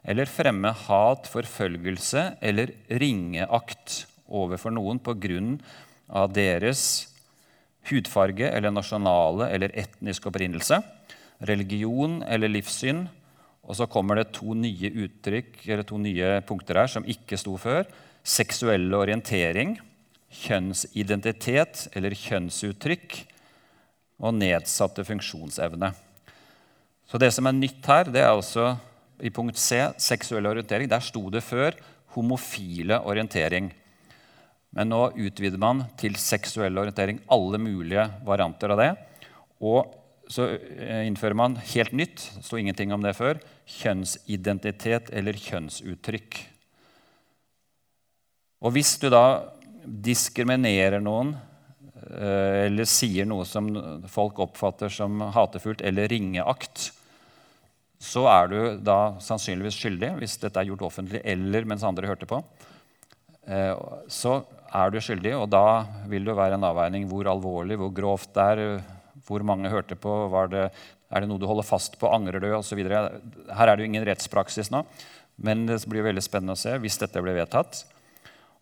eller 0.00 0.30
fremme 0.30 0.72
hat, 0.86 1.28
forfølgelse 1.28 2.22
eller 2.40 2.72
ringeakt 3.02 4.04
overfor 4.30 4.72
noen 4.72 5.02
på 5.02 5.12
grunn 5.20 5.58
av 6.08 6.32
deres 6.32 7.10
hudfarge 7.90 8.48
eller 8.48 8.72
nasjonale 8.72 9.50
eller 9.52 9.74
etnisk 9.78 10.30
opprinnelse, 10.30 10.80
religion 11.44 12.20
eller 12.24 12.52
livssyn. 12.52 13.04
Og 13.68 13.76
så 13.76 13.86
kommer 13.90 14.18
det 14.18 14.30
to 14.34 14.54
nye 14.56 14.88
uttrykk, 15.04 15.60
eller 15.68 15.84
to 15.86 15.98
nye 16.00 16.38
punkter 16.46 16.80
her 16.80 16.90
som 16.90 17.04
ikke 17.06 17.38
sto 17.38 17.58
før. 17.60 17.84
Seksuell 18.26 18.92
orientering, 18.94 19.78
kjønnsidentitet 20.30 21.88
eller 21.96 22.14
kjønnsuttrykk 22.14 23.16
og 24.20 24.36
nedsatte 24.36 25.04
funksjonsevne. 25.08 25.90
Så 27.10 27.18
Det 27.18 27.32
som 27.34 27.46
er 27.46 27.56
nytt 27.56 27.86
her, 27.86 28.04
det 28.04 28.20
er 28.22 28.30
altså 28.30 28.76
i 29.20 29.30
punkt 29.34 29.58
C 29.58 29.80
seksuell 29.98 30.46
orientering. 30.46 30.88
Der 30.88 31.02
sto 31.02 31.28
det 31.30 31.42
før 31.42 31.74
homofile 32.14 33.00
orientering. 33.02 33.72
Men 34.70 34.92
nå 34.92 35.08
utvider 35.18 35.58
man 35.58 35.84
til 35.98 36.14
seksuell 36.14 36.78
orientering. 36.78 37.18
Alle 37.26 37.58
mulige 37.58 38.06
varianter 38.26 38.70
av 38.70 38.78
det. 38.78 38.90
Og 39.60 39.96
så 40.30 40.46
eh, 40.54 41.06
innfører 41.08 41.34
man 41.34 41.56
helt 41.72 41.92
nytt, 41.96 42.22
det 42.36 42.44
sto 42.46 42.58
ingenting 42.60 42.94
om 42.94 43.02
det 43.02 43.16
før, 43.18 43.40
kjønnsidentitet 43.66 45.10
eller 45.10 45.34
kjønnsuttrykk. 45.34 46.38
Og 48.60 48.74
hvis 48.76 48.94
du 49.00 49.08
da 49.12 49.24
diskriminerer 49.84 51.00
noen 51.00 51.32
eh, 52.12 52.66
eller 52.66 52.88
sier 52.88 53.28
noe 53.28 53.46
som 53.48 53.70
folk 54.10 54.42
oppfatter 54.44 54.92
som 54.92 55.22
hatefullt 55.32 55.80
eller 55.86 56.10
ringeakt, 56.12 56.90
så 58.00 58.24
er 58.32 58.48
du 58.48 58.58
da 58.84 58.98
sannsynligvis 59.20 59.76
skyldig 59.76 60.14
hvis 60.20 60.38
dette 60.40 60.60
er 60.60 60.68
gjort 60.68 60.86
offentlig 60.88 61.20
eller 61.24 61.68
mens 61.68 61.84
andre 61.84 62.08
hørte 62.08 62.28
på. 62.28 62.40
Eh, 63.48 63.72
så 64.12 64.40
er 64.70 64.92
du 64.92 65.00
skyldig, 65.02 65.34
og 65.34 65.48
da 65.50 65.82
vil 66.08 66.28
det 66.28 66.36
være 66.36 66.58
en 66.58 66.66
avveining 66.68 67.06
hvor 67.10 67.28
alvorlig, 67.32 67.78
hvor 67.80 67.92
grovt 67.94 68.34
det 68.36 68.44
er, 68.52 68.82
hvor 69.26 69.44
mange 69.46 69.72
hørte 69.72 69.96
på, 69.98 70.12
det, 70.52 70.68
er 71.10 71.22
det 71.22 71.30
noe 71.30 71.40
du 71.40 71.48
holder 71.48 71.66
fast 71.66 71.96
på, 71.98 72.10
angrer 72.12 72.42
du 72.42 72.50
osv. 72.54 72.78
Her 72.84 73.64
er 73.64 73.72
det 73.72 73.82
jo 73.82 73.88
ingen 73.90 74.06
rettspraksis 74.06 74.70
nå, 74.72 74.84
men 75.40 75.64
det 75.66 75.80
blir 75.90 76.06
veldig 76.06 76.22
spennende 76.24 76.54
å 76.54 76.60
se 76.60 76.76
hvis 76.82 77.00
dette 77.00 77.24
blir 77.24 77.40
vedtatt. 77.40 77.82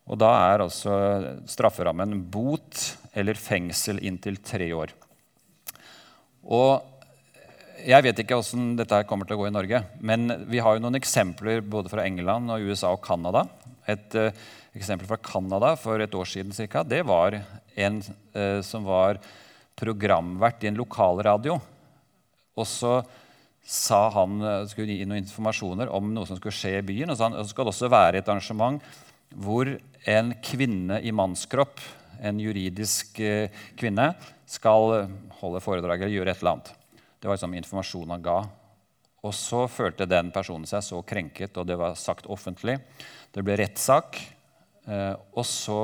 Og 0.09 0.17
da 0.17 0.31
er 0.49 0.65
altså 0.65 0.93
strafferammen 1.49 2.17
bot 2.33 2.81
eller 3.19 3.37
fengsel 3.37 4.01
inntil 4.05 4.39
tre 4.41 4.71
år. 4.73 4.95
Og 6.49 6.81
jeg 7.85 8.05
vet 8.05 8.23
ikke 8.23 8.39
hvordan 8.39 8.73
dette 8.79 9.03
kommer 9.09 9.29
til 9.29 9.37
å 9.37 9.43
gå 9.43 9.49
i 9.51 9.55
Norge, 9.55 9.83
men 10.01 10.33
vi 10.51 10.63
har 10.65 10.77
jo 10.77 10.83
noen 10.83 10.99
eksempler 10.99 11.61
både 11.63 11.93
fra 11.93 12.07
England, 12.09 12.51
og 12.51 12.65
USA 12.67 12.91
og 12.95 13.05
Canada. 13.05 13.45
Et 13.89 14.17
uh, 14.19 14.33
eksempel 14.77 15.07
fra 15.09 15.21
Canada 15.23 15.75
for 15.79 16.03
et 16.03 16.17
år 16.17 16.29
siden 16.29 16.57
cirka, 16.57 16.83
det 16.83 17.05
var 17.07 17.37
en 17.39 18.01
uh, 18.03 18.59
som 18.67 18.89
var 18.89 19.21
programvert 19.79 20.65
i 20.65 20.73
en 20.73 20.81
lokalradio. 20.81 21.59
Og 22.59 22.67
så 22.67 22.99
sa 23.69 24.01
han 24.17 24.41
uh, 24.43 24.67
skulle 24.67 24.97
gi 24.97 25.07
noen 25.07 25.23
informasjoner 25.23 25.93
om 25.95 26.11
noe 26.17 26.27
som 26.27 26.41
skulle 26.41 26.57
skje 26.57 26.81
i 26.81 26.87
byen. 26.89 27.15
Og 27.15 27.21
så 27.21 27.47
skal 27.53 27.69
det 27.69 27.77
også 27.77 27.93
være 27.93 28.23
et 28.23 28.33
arrangement 28.33 28.83
hvor 29.35 29.71
en 30.09 30.33
kvinne 30.45 31.01
i 31.05 31.13
mannskropp, 31.13 31.81
en 32.23 32.41
juridisk 32.43 33.21
eh, 33.21 33.53
kvinne, 33.79 34.13
skal 34.49 35.09
holde 35.41 35.61
foredrag 35.63 36.03
eller 36.03 36.17
gjøre 36.17 36.33
et 36.33 36.41
eller 36.41 36.57
annet. 36.57 36.73
Det 37.19 37.29
var 37.29 37.37
liksom 37.37 37.57
informasjon 37.59 38.15
han 38.15 38.25
ga. 38.25 38.39
Og 39.27 39.35
så 39.35 39.65
følte 39.71 40.07
den 40.09 40.31
personen 40.35 40.69
seg 40.71 40.85
så 40.87 41.03
krenket, 41.03 41.57
og 41.59 41.67
det 41.69 41.77
var 41.79 41.99
sagt 41.99 42.29
offentlig. 42.31 42.79
Det 43.35 43.43
ble 43.45 43.59
rettssak. 43.61 44.21
Eh, 44.89 45.15
og 45.35 45.45
så 45.47 45.81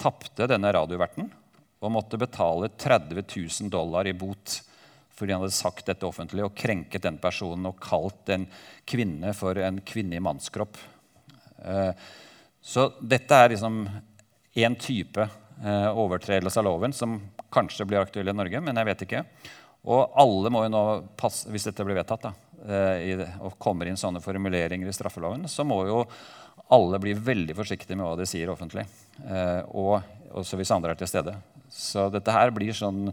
tapte 0.00 0.48
denne 0.48 0.70
radioverten 0.72 1.28
og 1.76 1.92
måtte 1.92 2.18
betale 2.20 2.70
30 2.72 3.20
000 3.20 3.72
dollar 3.72 4.08
i 4.08 4.16
bot 4.16 4.62
fordi 5.16 5.32
han 5.32 5.40
hadde 5.40 5.56
sagt 5.56 5.86
dette 5.88 6.04
offentlig 6.04 6.44
og 6.44 6.56
krenket 6.56 7.06
den 7.06 7.16
personen 7.20 7.70
og 7.70 7.78
kalt 7.80 8.28
en 8.34 8.44
kvinne 8.88 9.32
for 9.36 9.56
en 9.64 9.78
kvinne 9.80 10.18
i 10.18 10.20
mannskropp. 10.20 10.76
Så 12.66 12.88
dette 12.98 13.36
er 13.38 13.52
liksom 13.52 13.84
én 14.58 14.74
type 14.80 15.22
eh, 15.22 15.90
overtredelse 15.92 16.58
av 16.58 16.66
loven 16.66 16.94
som 16.96 17.20
kanskje 17.54 17.86
blir 17.86 18.02
aktuell 18.02 18.32
i 18.32 18.34
Norge, 18.34 18.60
men 18.60 18.80
jeg 18.80 18.88
vet 18.88 19.04
ikke. 19.06 19.22
Og 19.86 20.16
alle 20.18 20.50
må 20.50 20.64
jo 20.64 20.72
nå 20.74 20.82
passe, 21.18 21.46
hvis 21.52 21.68
dette 21.68 21.86
blir 21.86 21.98
vedtatt, 22.00 22.26
da, 22.26 22.32
eh, 22.66 23.04
i, 23.06 23.14
og 23.38 23.54
kommer 23.62 23.86
inn 23.86 24.00
sånne 24.00 24.22
formuleringer 24.24 24.90
i 24.90 24.96
straffeloven, 24.96 25.46
så 25.50 25.62
må 25.68 25.84
jo 25.86 26.02
alle 26.74 26.98
bli 26.98 27.14
veldig 27.14 27.54
forsiktige 27.54 27.94
med 27.94 28.08
hva 28.08 28.18
de 28.18 28.26
sier 28.26 28.50
offentlig. 28.50 28.82
Eh, 29.22 29.62
og 29.70 30.00
også 30.34 30.58
hvis 30.58 30.74
andre 30.74 30.96
er 30.96 31.00
til 31.00 31.12
stede. 31.12 31.36
Så 31.70 32.08
dette 32.10 32.34
her 32.34 32.50
blir 32.54 32.74
sånn 32.74 33.12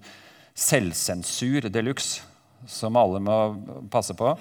selvsensur 0.57 1.69
de 1.69 1.85
luxe 1.85 2.23
som 2.69 2.97
alle 2.97 3.21
må 3.21 3.37
passe 3.93 4.15
på. 4.17 4.33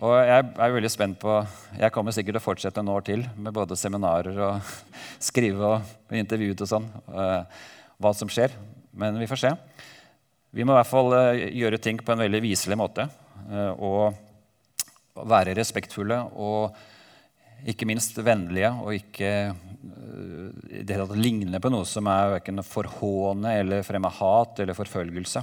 Og 0.00 0.14
jeg 0.16 0.44
er 0.56 0.72
veldig 0.72 0.88
spent 0.88 1.18
på 1.20 1.32
Jeg 1.76 1.92
kommer 1.92 2.14
sikkert 2.16 2.38
til 2.38 2.40
å 2.40 2.44
fortsette 2.44 2.80
noen 2.80 2.94
år 2.94 3.04
til 3.04 3.24
med 3.36 3.52
både 3.52 3.76
seminarer 3.76 4.38
og 4.46 4.70
skrive 5.28 5.74
og 5.74 6.14
intervjue 6.16 6.56
og 6.56 6.70
sånn. 6.70 6.86
Uh, 7.12 7.44
hva 8.00 8.14
som 8.16 8.30
skjer. 8.32 8.54
Men 8.96 9.20
vi 9.20 9.28
får 9.28 9.42
se. 9.42 9.50
Vi 10.56 10.64
må 10.64 10.72
i 10.72 10.78
hvert 10.78 10.88
fall 10.88 11.12
uh, 11.12 11.36
gjøre 11.36 11.82
ting 11.84 12.00
på 12.00 12.14
en 12.14 12.24
veldig 12.24 12.40
viselig 12.46 12.80
måte. 12.80 13.10
Uh, 13.50 13.72
og 13.76 15.26
være 15.28 15.52
respektfulle 15.58 16.22
og 16.40 17.68
ikke 17.68 17.84
minst 17.84 18.16
vennlige 18.24 18.70
og 18.80 18.94
ikke 18.96 19.30
det 20.80 20.96
at 20.96 21.12
ligne 21.12 21.60
på 21.60 21.68
noe 21.72 21.84
som 21.88 22.08
er 22.08 22.38
verken 22.38 22.62
forhåne 22.64 23.52
eller 23.60 23.84
fremme 23.84 24.08
hat 24.16 24.62
eller 24.64 24.76
forfølgelse. 24.76 25.42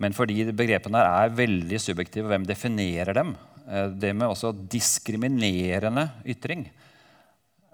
Men 0.00 0.12
fordi 0.16 0.50
begrepene 0.52 1.00
her 1.00 1.30
er 1.30 1.38
veldig 1.38 1.80
subjektive, 1.80 2.28
hvem 2.28 2.44
definerer 2.48 3.16
dem? 3.16 3.32
Eh, 3.70 3.88
det 3.94 4.12
med 4.16 4.30
også 4.30 4.52
diskriminerende 4.70 6.08
ytring. 6.26 6.66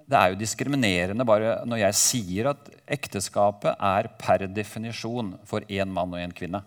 Det 0.07 0.19
er 0.19 0.31
jo 0.31 0.39
diskriminerende 0.39 1.27
bare 1.27 1.61
når 1.67 1.81
jeg 1.87 1.99
sier 1.99 2.51
at 2.53 2.69
ekteskapet 2.99 3.75
er 3.75 4.11
per 4.21 4.45
definisjon 4.47 5.35
for 5.49 5.65
én 5.67 5.91
mann 5.91 6.13
og 6.15 6.21
én 6.21 6.35
kvinne. 6.37 6.61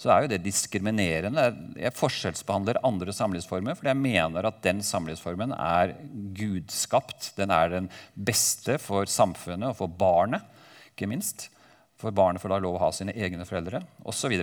Så 0.00 0.08
er 0.12 0.24
jo 0.24 0.30
det 0.32 0.42
diskriminerende. 0.44 1.42
Jeg 1.76 1.96
forskjellsbehandler 1.96 2.80
andre 2.86 3.12
samlivsformer 3.12 3.76
fordi 3.76 3.90
jeg 3.90 4.00
mener 4.00 4.48
at 4.48 4.60
den 4.64 4.80
samlivsformen 4.86 5.52
er 5.56 5.96
gudskapt. 6.36 7.32
Den 7.36 7.52
er 7.52 7.72
den 7.74 7.90
beste 8.14 8.78
for 8.80 9.10
samfunnet 9.10 9.72
og 9.72 9.80
for 9.82 9.92
barnet, 10.00 10.46
ikke 10.92 11.10
minst. 11.10 11.48
For 12.00 12.14
barnet 12.16 12.40
får 12.40 12.54
da 12.54 12.60
lov 12.64 12.78
å 12.78 12.84
ha 12.86 12.94
sine 12.96 13.12
egne 13.12 13.44
foreldre 13.44 13.82
osv. 14.08 14.38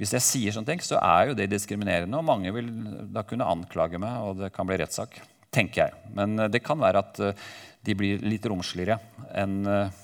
Hvis 0.00 0.10
jeg 0.16 0.26
sier 0.26 0.54
sånne 0.54 0.72
ting, 0.72 0.82
så 0.82 0.98
er 0.98 1.28
jo 1.30 1.36
det 1.38 1.52
diskriminerende, 1.52 2.18
og 2.18 2.26
mange 2.26 2.50
vil 2.54 2.70
da 3.14 3.22
kunne 3.26 3.46
anklage 3.46 4.00
meg, 4.02 4.26
og 4.26 4.40
det 4.42 4.50
kan 4.54 4.66
bli 4.66 4.78
rettssak. 4.80 5.20
tenker 5.54 5.84
jeg. 5.84 5.98
Men 6.16 6.38
eh, 6.38 6.50
det 6.50 6.64
kan 6.66 6.80
være 6.82 7.02
at 7.04 7.20
eh, 7.22 7.44
de 7.86 7.94
blir 7.94 8.24
litt 8.26 8.46
romsligere 8.50 8.98
enn 9.38 9.60
eh, 9.70 10.00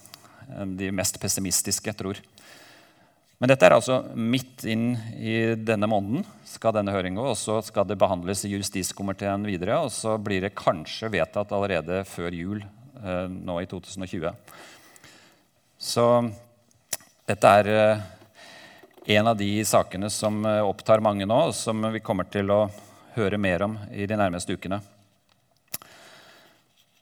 de 0.79 0.91
mest 0.95 1.19
pessimistiske 1.23 1.95
tror. 1.99 2.21
Men 3.41 3.51
dette 3.51 3.67
er 3.67 3.75
altså 3.75 4.01
midt 4.15 4.63
inn 4.69 4.93
i 5.17 5.57
denne 5.57 5.89
måneden 5.91 6.23
skal 6.47 6.75
denne 6.77 6.93
høringen 6.95 7.19
gå. 7.19 7.27
Og 7.33 7.39
så 7.39 7.59
skal 7.65 7.87
det 7.89 7.99
behandles 7.99 8.45
i 8.45 8.53
justiskomiteen 8.53 9.47
videre, 9.49 9.79
og 9.81 9.91
så 9.95 10.15
blir 10.21 10.45
det 10.45 10.53
kanskje 10.59 11.11
vedtatt 11.15 11.55
allerede 11.57 12.03
før 12.07 12.37
jul 12.37 12.63
nå 13.01 13.55
i 13.63 13.69
2020. 13.71 14.35
Så 15.81 16.07
dette 17.31 17.55
er 17.63 17.71
en 19.05 19.27
av 19.27 19.37
de 19.37 19.65
sakene 19.65 20.11
som 20.11 20.45
eh, 20.45 20.61
opptar 20.61 21.01
mange 21.01 21.27
nå, 21.27 21.39
og 21.49 21.55
som 21.57 21.87
vi 21.93 22.03
kommer 22.05 22.29
til 22.29 22.51
å 22.53 22.67
høre 23.17 23.39
mer 23.41 23.65
om 23.65 23.79
i 23.93 24.07
de 24.07 24.19
nærmeste 24.19 24.55
ukene. 24.55 24.81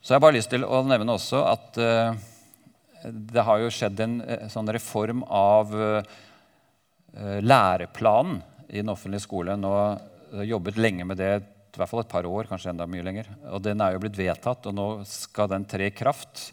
Så 0.00 0.14
jeg 0.14 0.16
har 0.16 0.24
bare 0.24 0.38
lyst 0.38 0.52
til 0.52 0.64
å 0.64 0.80
nevne 0.86 1.16
også 1.18 1.42
at 1.44 1.78
uh, 1.82 2.14
det 3.04 3.44
har 3.44 3.58
jo 3.60 3.72
skjedd 3.74 3.98
en 4.00 4.14
uh, 4.22 4.46
sånn 4.48 4.70
reform 4.72 5.24
av 5.26 5.74
læreplanen 7.18 8.38
i 8.68 8.78
den 8.78 8.92
offentlige 8.92 9.24
skolen. 9.24 9.64
Og 9.66 10.44
jobbet 10.46 10.78
lenge 10.78 11.06
med 11.08 11.18
det, 11.18 11.32
i 11.42 11.80
hvert 11.80 11.90
fall 11.90 12.04
et 12.04 12.12
par 12.12 12.28
år, 12.28 12.46
kanskje 12.48 12.70
enda 12.72 12.86
mye 12.88 13.04
lenger. 13.04 13.30
Og 13.50 13.64
den 13.64 13.82
er 13.82 13.96
jo 13.96 14.02
blitt 14.04 14.16
vedtatt, 14.20 14.68
og 14.70 14.76
nå 14.76 14.86
skal 15.08 15.50
den 15.50 15.66
tre 15.68 15.88
i 15.90 15.94
kraft. 15.96 16.52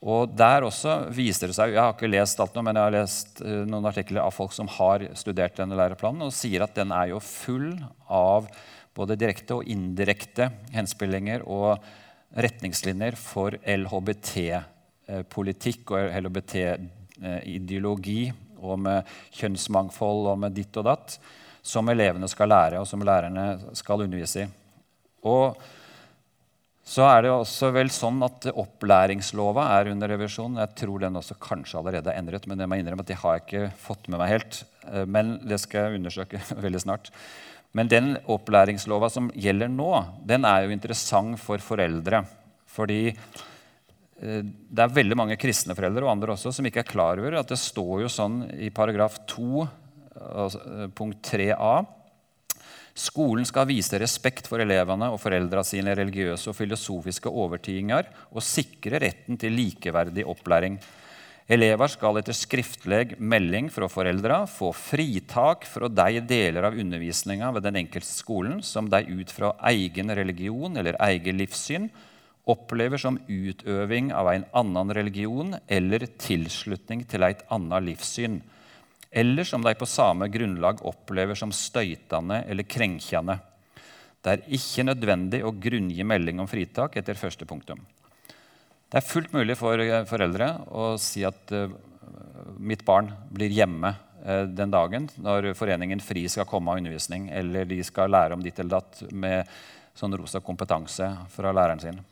Og 0.00 0.30
der 0.32 0.64
også 0.64 1.12
viser 1.12 1.50
det 1.50 1.56
seg 1.58 1.74
Jeg 1.74 1.82
har 1.82 1.92
ikke 1.92 2.08
lest 2.08 2.40
alt 2.40 2.54
nå, 2.56 2.62
men 2.64 2.76
jeg 2.78 2.86
har 2.86 2.94
lest 2.94 3.42
uh, 3.44 3.68
noen 3.68 3.84
artikler 3.90 4.22
av 4.24 4.32
folk 4.32 4.52
som 4.56 4.68
har 4.78 5.04
studert 5.18 5.58
denne 5.60 5.76
læreplanen, 5.76 6.22
og 6.24 6.32
sier 6.34 6.62
at 6.64 6.76
den 6.78 6.90
er 6.96 7.06
jo 7.12 7.18
full 7.24 7.84
av 8.08 8.48
både 8.96 9.16
direkte 9.20 9.54
og 9.58 9.66
indirekte 9.70 10.50
henspillinger 10.74 11.40
og 11.44 11.78
retningslinjer 12.40 13.14
for 13.18 13.50
LHBT-politikk 13.60 15.90
og 15.92 16.00
LHBT-ideologi, 16.22 18.32
og 18.60 18.78
med 18.84 18.98
kjønnsmangfold 19.36 20.26
og 20.32 20.36
med 20.42 20.50
ditt 20.56 20.74
og 20.80 20.84
datt, 20.88 21.08
som 21.60 21.88
elevene 21.92 22.28
skal 22.30 22.48
lære, 22.52 22.80
og 22.80 22.86
som 22.88 23.02
lærerne 23.04 23.46
skal 23.76 24.02
undervise 24.04 24.38
i. 24.44 24.46
Og 25.28 25.44
så 26.90 27.04
er 27.06 27.22
det 27.22 27.30
også 27.30 27.68
vel 27.74 27.90
sånn 27.94 28.18
at 28.26 28.48
Opplæringslova 28.50 29.68
er 29.76 29.92
under 29.92 30.10
revisjon. 30.10 30.58
Jeg 30.58 30.74
tror 30.80 31.04
den 31.04 31.18
også 31.20 31.36
kanskje 31.38 31.78
allerede 31.78 32.10
er 32.10 32.18
endret, 32.18 32.48
men 32.50 32.58
det 32.58 32.66
må 32.66 32.80
innrømme 32.80 33.04
at 33.04 33.12
det 33.12 33.18
har 33.20 33.36
jeg 33.36 33.44
ikke 33.44 33.68
fått 33.78 34.08
med 34.10 34.18
meg 34.18 34.32
helt. 34.32 34.58
Eh, 34.88 35.04
men 35.06 35.36
det 35.46 35.60
skal 35.62 35.86
jeg 35.86 36.00
undersøke 36.00 36.40
veldig 36.64 36.82
snart. 36.82 37.12
Men 37.78 37.92
den 37.92 38.16
opplæringslova 38.26 39.10
som 39.14 39.30
gjelder 39.38 39.70
nå, 39.70 39.92
den 40.26 40.48
er 40.48 40.66
jo 40.66 40.74
interessant 40.74 41.38
for 41.38 41.62
foreldre. 41.62 42.24
Fordi 42.74 42.98
eh, 43.12 44.42
det 44.42 44.82
er 44.82 44.98
veldig 44.98 45.20
mange 45.22 45.38
kristne 45.38 45.78
foreldre 45.78 46.08
og 46.08 46.16
andre 46.16 46.34
også 46.34 46.50
som 46.56 46.66
ikke 46.66 46.82
er 46.82 46.90
klar 46.90 47.22
over 47.22 47.38
at 47.38 47.54
det 47.54 47.60
står 47.62 47.94
jo 48.02 48.10
sånn 48.10 48.42
i 48.58 48.74
paragraf 48.74 49.22
2 49.30 49.62
eh, 49.62 50.90
punkt 50.98 51.22
3a 51.30 51.74
Skolen 52.96 53.46
skal 53.46 53.68
vise 53.70 53.98
respekt 54.02 54.48
for 54.50 54.62
elevene 54.62 55.10
og 55.12 55.20
foreldra 55.22 55.62
sine 55.66 55.94
religiøse 55.98 56.50
og 56.50 56.56
filosofiske 56.58 57.30
overtidinger 57.30 58.10
og 58.32 58.44
sikre 58.44 59.00
retten 59.02 59.38
til 59.40 59.54
likeverdig 59.54 60.26
opplæring. 60.28 60.78
Elever 61.50 61.90
skal 61.90 62.20
etter 62.20 62.36
skriftlig 62.36 63.16
melding 63.18 63.70
fra 63.74 63.88
foreldra 63.90 64.44
få 64.46 64.68
fritak 64.76 65.64
fra 65.66 65.88
de 65.90 66.20
deler 66.22 66.68
av 66.68 66.76
undervisninga 66.78 67.48
ved 67.56 67.66
den 67.66 67.80
enkelte 67.80 68.10
skolen 68.10 68.60
som 68.62 68.86
de 68.90 69.02
ut 69.08 69.34
fra 69.34 69.56
egen 69.72 70.14
religion 70.14 70.78
eller 70.78 70.98
egen 71.08 71.40
livssyn 71.40 71.90
opplever 72.50 73.00
som 73.02 73.18
utøving 73.26 74.12
av 74.14 74.30
en 74.32 74.46
annen 74.56 74.94
religion 74.96 75.54
eller 75.66 76.06
tilslutning 76.20 77.04
til 77.08 77.26
et 77.26 77.42
annet 77.52 77.86
livssyn, 77.90 78.40
eller 79.10 79.44
som 79.44 79.62
de 79.62 79.74
på 79.74 79.86
samme 79.86 80.28
grunnlag 80.28 80.82
opplever 80.86 81.34
som 81.34 81.52
støytende 81.52 82.44
eller 82.46 82.66
krenkende. 82.68 83.38
Det 84.20 84.32
er 84.32 84.44
ikke 84.56 84.84
nødvendig 84.86 85.40
å 85.44 85.54
grunngi 85.56 86.04
melding 86.06 86.42
om 86.42 86.48
fritak 86.50 86.98
etter 87.00 87.18
første 87.18 87.46
punktum. 87.48 87.80
Det 88.90 88.98
er 88.98 89.06
fullt 89.06 89.32
mulig 89.32 89.56
for 89.58 89.80
eh, 89.80 90.04
foreldre 90.06 90.50
å 90.74 90.92
si 90.98 91.22
at 91.26 91.52
uh, 91.54 91.70
mitt 92.58 92.82
barn 92.84 93.12
blir 93.30 93.52
hjemme 93.54 93.92
uh, 93.94 94.44
den 94.50 94.72
dagen 94.74 95.06
når 95.22 95.52
Foreningen 95.58 96.02
FRI 96.02 96.26
skal 96.28 96.48
komme 96.50 96.72
av 96.72 96.80
undervisning, 96.82 97.28
eller 97.30 97.68
de 97.70 97.78
skal 97.86 98.10
lære 98.10 98.34
om 98.34 98.42
ditt 98.42 98.58
eller 98.58 98.80
datt 98.80 99.04
med 99.14 99.46
sånn 99.94 100.16
rosa 100.18 100.42
kompetanse 100.42 101.06
fra 101.30 101.54
læreren 101.54 101.82
sin. 101.82 102.02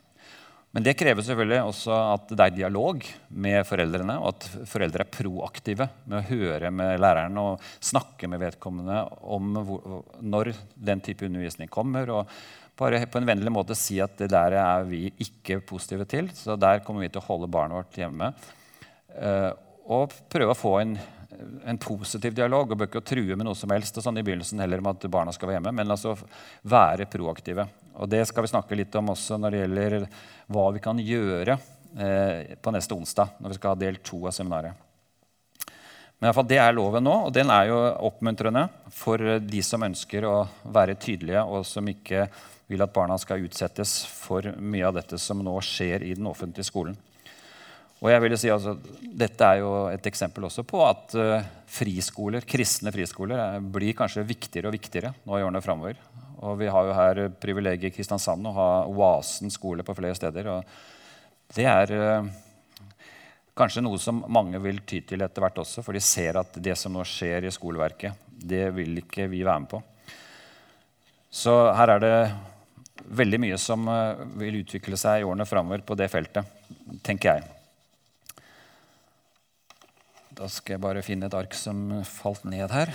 Men 0.69 0.85
det 0.85 0.93
krever 0.99 1.25
selvfølgelig 1.25 1.63
også 1.65 1.95
at 2.13 2.29
det 2.29 2.45
er 2.45 2.55
dialog 2.59 3.01
med 3.41 3.65
foreldrene, 3.65 4.19
og 4.21 4.35
at 4.35 4.45
foreldre 4.69 5.01
er 5.01 5.11
proaktive 5.15 5.87
med 6.05 6.19
å 6.19 6.27
høre 6.29 6.69
med 6.69 7.01
læreren 7.01 7.39
og 7.41 7.63
snakke 7.81 8.29
med 8.29 8.43
vedkommende 8.43 9.01
om 9.33 9.57
hvor, 9.65 10.03
når 10.21 10.51
den 10.77 11.01
type 11.05 11.25
undervisning 11.25 11.71
kommer. 11.73 12.13
og 12.13 12.29
bare 12.79 13.01
på 13.11 13.19
en 13.19 13.27
vennlig 13.27 13.51
måte 13.51 13.75
si 13.75 13.97
at 13.99 14.13
det 14.21 14.29
der 14.31 14.55
er 14.55 14.85
vi 14.87 15.09
ikke 15.19 15.59
positive 15.67 16.05
til. 16.09 16.29
Så 16.35 16.55
der 16.55 16.83
kommer 16.85 17.03
vi 17.03 17.11
til 17.11 17.21
å 17.21 17.27
holde 17.27 17.51
barnet 17.51 17.81
vårt 17.81 17.99
hjemme. 17.99 18.31
Uh, 19.19 19.51
og 19.89 20.13
prøve 20.31 20.53
å 20.53 20.57
få 20.57 20.75
en, 20.83 20.93
en 21.65 21.77
positiv 21.77 22.33
dialog. 22.33 22.71
og 22.71 22.77
Bør 22.77 22.89
ikke 22.89 23.05
true 23.05 23.35
med 23.35 23.47
noe 23.47 23.57
som 23.57 23.71
helst 23.73 23.97
og 23.97 24.05
sånn 24.05 24.19
i 24.19 24.25
begynnelsen 24.25 24.61
heller 24.63 24.81
om 24.81 24.91
at 24.91 25.07
barna 25.11 25.33
skal 25.35 25.49
være 25.49 25.59
hjemme, 25.59 25.75
men 25.77 25.95
altså 25.95 26.15
være 26.69 27.09
proaktive. 27.11 27.67
Og 27.99 28.09
Det 28.09 28.25
skal 28.27 28.45
vi 28.45 28.53
snakke 28.53 28.77
litt 28.79 28.95
om 28.95 29.13
også 29.13 29.37
når 29.37 29.51
det 29.51 29.63
gjelder 29.63 29.97
hva 30.49 30.67
vi 30.75 30.83
kan 30.83 30.99
gjøre 30.99 31.57
eh, 31.99 32.55
på 32.61 32.73
neste 32.73 32.95
onsdag, 32.95 33.35
når 33.39 33.53
vi 33.53 33.59
skal 33.59 33.75
ha 33.75 33.81
del 33.85 33.99
to 34.03 34.21
av 34.25 34.35
seminaret. 34.35 34.85
Men 36.19 36.31
i 36.31 36.35
fall, 36.35 36.47
Det 36.47 36.59
er 36.59 36.73
loven 36.75 37.03
nå, 37.03 37.15
og 37.27 37.33
den 37.33 37.49
er 37.49 37.69
jo 37.69 37.79
oppmuntrende 38.09 38.65
for 38.91 39.39
de 39.39 39.61
som 39.63 39.83
ønsker 39.83 40.25
å 40.27 40.47
være 40.67 40.97
tydelige, 40.99 41.43
og 41.43 41.63
som 41.65 41.87
ikke 41.87 42.27
vil 42.69 42.83
at 42.83 42.93
barna 42.93 43.15
skal 43.17 43.45
utsettes 43.45 44.03
for 44.05 44.45
mye 44.59 44.85
av 44.85 44.97
dette 44.99 45.17
som 45.17 45.39
nå 45.43 45.55
skjer 45.63 46.03
i 46.05 46.13
den 46.13 46.27
offentlige 46.29 46.67
skolen. 46.67 46.97
Og 47.99 48.07
jeg 48.13 48.23
vil 48.23 48.35
si 48.39 48.51
altså, 48.51 48.77
Dette 49.19 49.47
er 49.47 49.59
jo 49.59 49.71
et 49.91 50.05
eksempel 50.07 50.47
også 50.47 50.63
på 50.67 50.79
at 50.85 51.15
uh, 51.19 51.47
friskoler, 51.69 52.45
kristne 52.47 52.93
friskoler 52.95 53.59
blir 53.59 53.97
kanskje 53.97 54.27
viktigere 54.27 54.71
og 54.71 54.77
viktigere 54.77 55.11
nå 55.27 55.35
i 55.35 55.43
årene 55.43 55.63
framover. 55.63 55.99
Og 56.39 56.55
vi 56.61 56.69
har 56.71 56.87
jo 56.87 56.95
her 56.95 57.25
privilegiet 57.41 57.91
i 57.91 57.97
Kristiansand 57.97 58.47
å 58.47 58.55
ha 58.55 58.69
Oasen 58.87 59.51
skole 59.51 59.83
på 59.83 59.95
flere 59.97 60.15
steder. 60.15 60.47
og 60.47 61.51
Det 61.51 61.67
er 61.67 61.93
uh, 61.99 62.31
kanskje 63.59 63.83
noe 63.83 63.99
som 63.99 64.23
mange 64.31 64.63
vil 64.63 64.79
ty 64.87 65.01
til 65.03 65.25
etter 65.25 65.43
hvert 65.43 65.59
også, 65.65 65.83
for 65.83 65.97
de 65.97 66.03
ser 66.03 66.39
at 66.39 66.55
det 66.55 66.79
som 66.79 66.95
nå 66.95 67.03
skjer 67.03 67.49
i 67.49 67.51
skoleverket, 67.51 68.15
det 68.31 68.69
vil 68.79 69.03
ikke 69.03 69.27
vi 69.27 69.43
være 69.43 69.65
med 69.65 69.73
på. 69.75 69.83
Så 71.29 71.59
her 71.75 71.97
er 71.97 72.01
det 72.05 72.15
veldig 73.19 73.43
mye 73.43 73.59
som 73.59 73.83
vil 74.39 74.63
utvikle 74.63 74.97
seg 74.97 75.19
i 75.19 75.27
årene 75.27 75.45
framover 75.49 75.83
på 75.83 75.99
det 75.99 76.07
feltet, 76.09 76.47
tenker 77.03 77.35
jeg. 77.35 77.58
Da 80.39 80.47
skal 80.47 80.77
jeg 80.77 80.79
bare 80.79 81.01
finne 81.03 81.27
et 81.27 81.33
ark 81.35 81.51
som 81.51 81.97
falt 82.07 82.45
ned 82.47 82.71
her. 82.71 82.93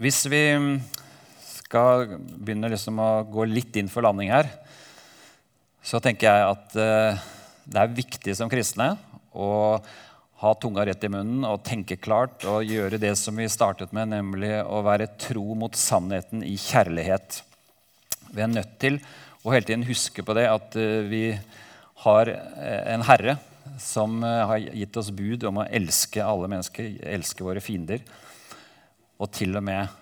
Hvis 0.00 0.22
vi 0.32 0.40
skal 1.44 2.16
begynne 2.16 2.72
liksom 2.72 3.04
å 3.04 3.10
gå 3.28 3.44
litt 3.44 3.76
inn 3.76 3.92
for 3.92 4.08
landing 4.08 4.32
her, 4.32 4.48
så 5.84 6.00
tenker 6.00 6.30
jeg 6.30 6.48
at 6.48 6.80
uh, 6.80 7.28
det 7.68 7.84
er 7.84 7.96
viktig 8.00 8.38
som 8.40 8.48
kristne 8.48 8.94
å 9.36 9.52
ha 10.40 10.56
tunga 10.56 10.88
rett 10.88 11.04
i 11.04 11.12
munnen 11.12 11.44
og 11.44 11.60
tenke 11.68 12.00
klart 12.00 12.48
og 12.48 12.64
gjøre 12.64 12.96
det 13.02 13.18
som 13.20 13.36
vi 13.36 13.52
startet 13.52 13.92
med, 13.92 14.14
nemlig 14.16 14.62
å 14.64 14.80
være 14.88 15.12
tro 15.20 15.50
mot 15.52 15.76
sannheten 15.76 16.40
i 16.40 16.56
kjærlighet. 16.56 17.42
Vi 18.32 18.48
er 18.48 18.48
nødt 18.48 18.78
til 18.80 19.04
og 19.40 19.54
hele 19.54 19.64
tiden 19.66 19.86
huske 19.88 20.24
på 20.24 20.36
det 20.36 20.46
at 20.50 20.76
uh, 20.76 21.06
vi 21.08 21.24
har 22.04 22.32
uh, 22.32 22.82
en 22.92 23.04
herre 23.08 23.36
som 23.80 24.18
uh, 24.24 24.44
har 24.50 24.60
gitt 24.60 24.98
oss 25.00 25.12
bud 25.16 25.46
om 25.48 25.62
å 25.62 25.68
elske 25.68 26.24
alle 26.24 26.50
mennesker, 26.52 26.98
elske 27.08 27.46
våre 27.46 27.62
fiender. 27.64 28.04
Og 29.20 29.28
til 29.36 29.52
og 29.56 29.64
med 29.64 29.96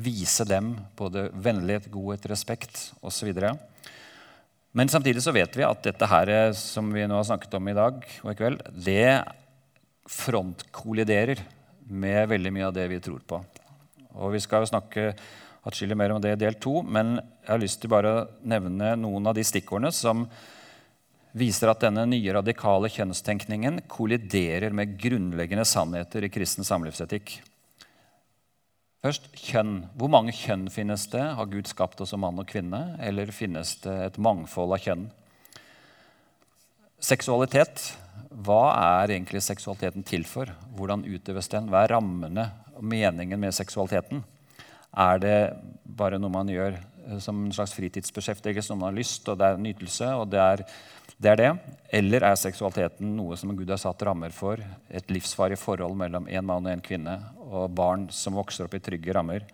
vise 0.00 0.44
dem 0.48 0.70
både 0.96 1.26
vennlighet, 1.44 1.90
godhet, 1.92 2.24
respekt 2.28 2.78
osv. 3.04 3.30
Men 4.72 4.90
samtidig 4.92 5.20
så 5.24 5.32
vet 5.36 5.52
vi 5.56 5.64
at 5.64 5.84
dette 5.84 6.08
her, 6.08 6.32
som 6.56 6.88
vi 6.92 7.04
nå 7.08 7.18
har 7.18 7.26
snakket 7.28 7.56
om 7.56 7.68
i 7.68 7.76
dag 7.76 8.00
og 8.00 8.30
i 8.32 8.36
kveld, 8.38 8.64
det 8.72 9.20
frontkolliderer 10.08 11.40
med 11.92 12.32
veldig 12.32 12.52
mye 12.56 12.68
av 12.70 12.76
det 12.76 12.88
vi 12.90 13.00
tror 13.04 13.20
på. 13.28 13.42
Og 14.16 14.34
vi 14.34 14.40
skal 14.44 14.64
jo 14.64 14.72
snakke 14.72 15.12
atskillig 15.68 15.96
mer 15.96 16.14
om 16.14 16.20
det 16.22 16.34
i 16.34 16.40
del 16.40 16.58
to. 16.60 16.82
Men 16.82 17.16
jeg 17.18 17.50
har 17.52 17.62
lyst 17.62 17.80
til 17.82 17.92
bare 17.92 18.12
å 18.12 18.26
nevne 18.48 18.94
noen 19.00 19.30
av 19.30 19.36
de 19.36 19.44
stikkordene 19.46 19.92
som 19.94 20.26
viser 21.34 21.72
at 21.72 21.82
denne 21.82 22.04
nye 22.06 22.36
radikale 22.36 22.90
kjønnstenkningen 22.92 23.82
kolliderer 23.90 24.74
med 24.76 24.94
grunnleggende 25.00 25.66
sannheter 25.66 26.26
i 26.26 26.30
kristen 26.32 26.66
samlivsetikk. 26.66 27.40
Først 29.04 29.26
kjønn. 29.36 29.82
Hvor 30.00 30.08
mange 30.08 30.32
kjønn 30.32 30.68
finnes 30.72 31.08
det? 31.12 31.24
Har 31.36 31.50
Gud 31.50 31.68
skapt 31.68 32.00
oss 32.00 32.14
som 32.14 32.22
mann 32.24 32.38
og 32.40 32.48
kvinne? 32.48 32.94
Eller 33.04 33.34
finnes 33.36 33.74
det 33.84 33.96
et 34.06 34.20
mangfold 34.22 34.72
av 34.72 34.80
kjønn? 34.80 35.08
Seksualitet. 37.04 37.90
Hva 38.46 38.62
er 39.02 39.12
egentlig 39.18 39.42
seksualiteten 39.44 40.06
til 40.08 40.24
for? 40.24 40.48
Hvordan 40.78 41.04
utøves 41.04 41.50
den? 41.52 41.68
Hva 41.68 41.82
er 41.84 41.92
rammene 41.98 42.46
og 42.78 42.86
meningen 42.94 43.42
med 43.42 43.52
seksualiteten? 43.52 44.24
Er 44.94 45.22
det 45.22 45.38
bare 45.84 46.20
noe 46.22 46.32
man 46.32 46.50
gjør 46.50 46.76
eh, 46.76 47.18
som 47.22 47.44
en 47.44 47.54
slags 47.54 47.74
fritidsbeskjeftigelse, 47.76 48.72
noe 48.72 48.82
man 48.82 48.92
har 48.92 49.00
lyst, 49.00 49.26
og 49.28 49.40
det 49.40 49.48
er 49.48 49.64
nytelse, 49.64 50.10
og 50.20 50.28
det 50.32 50.42
er, 50.42 50.62
det 51.18 51.32
er 51.32 51.40
det? 51.40 51.50
Eller 52.00 52.28
er 52.30 52.38
seksualiteten 52.38 53.16
noe 53.18 53.38
som 53.40 53.54
Gud 53.56 53.70
har 53.70 53.80
satt 53.82 54.06
rammer 54.06 54.34
for? 54.34 54.62
Et 54.90 55.14
livsvarig 55.14 55.58
forhold 55.60 55.98
mellom 55.98 56.30
en 56.30 56.46
mann 56.46 56.70
og 56.70 56.76
en 56.76 56.84
kvinne, 56.84 57.18
og 57.44 57.74
barn 57.74 58.08
som 58.14 58.38
vokser 58.38 58.68
opp 58.68 58.78
i 58.78 58.82
trygge 58.82 59.16
rammer? 59.16 59.46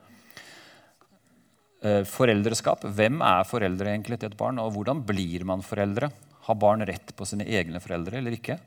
Eh, 1.81 2.03
foreldreskap. 2.05 2.85
Hvem 2.93 3.23
er 3.25 3.49
foreldre 3.49 3.95
egentlig 3.95 4.21
til 4.21 4.29
et 4.29 4.37
barn, 4.37 4.61
og 4.61 4.75
hvordan 4.75 5.01
blir 5.09 5.47
man 5.49 5.65
foreldre? 5.65 6.11
Har 6.45 6.61
barn 6.61 6.85
rett 6.85 7.15
på 7.17 7.25
sine 7.29 7.47
egne 7.49 7.81
foreldre 7.81 8.19
eller 8.21 8.37
ikke? 8.37 8.59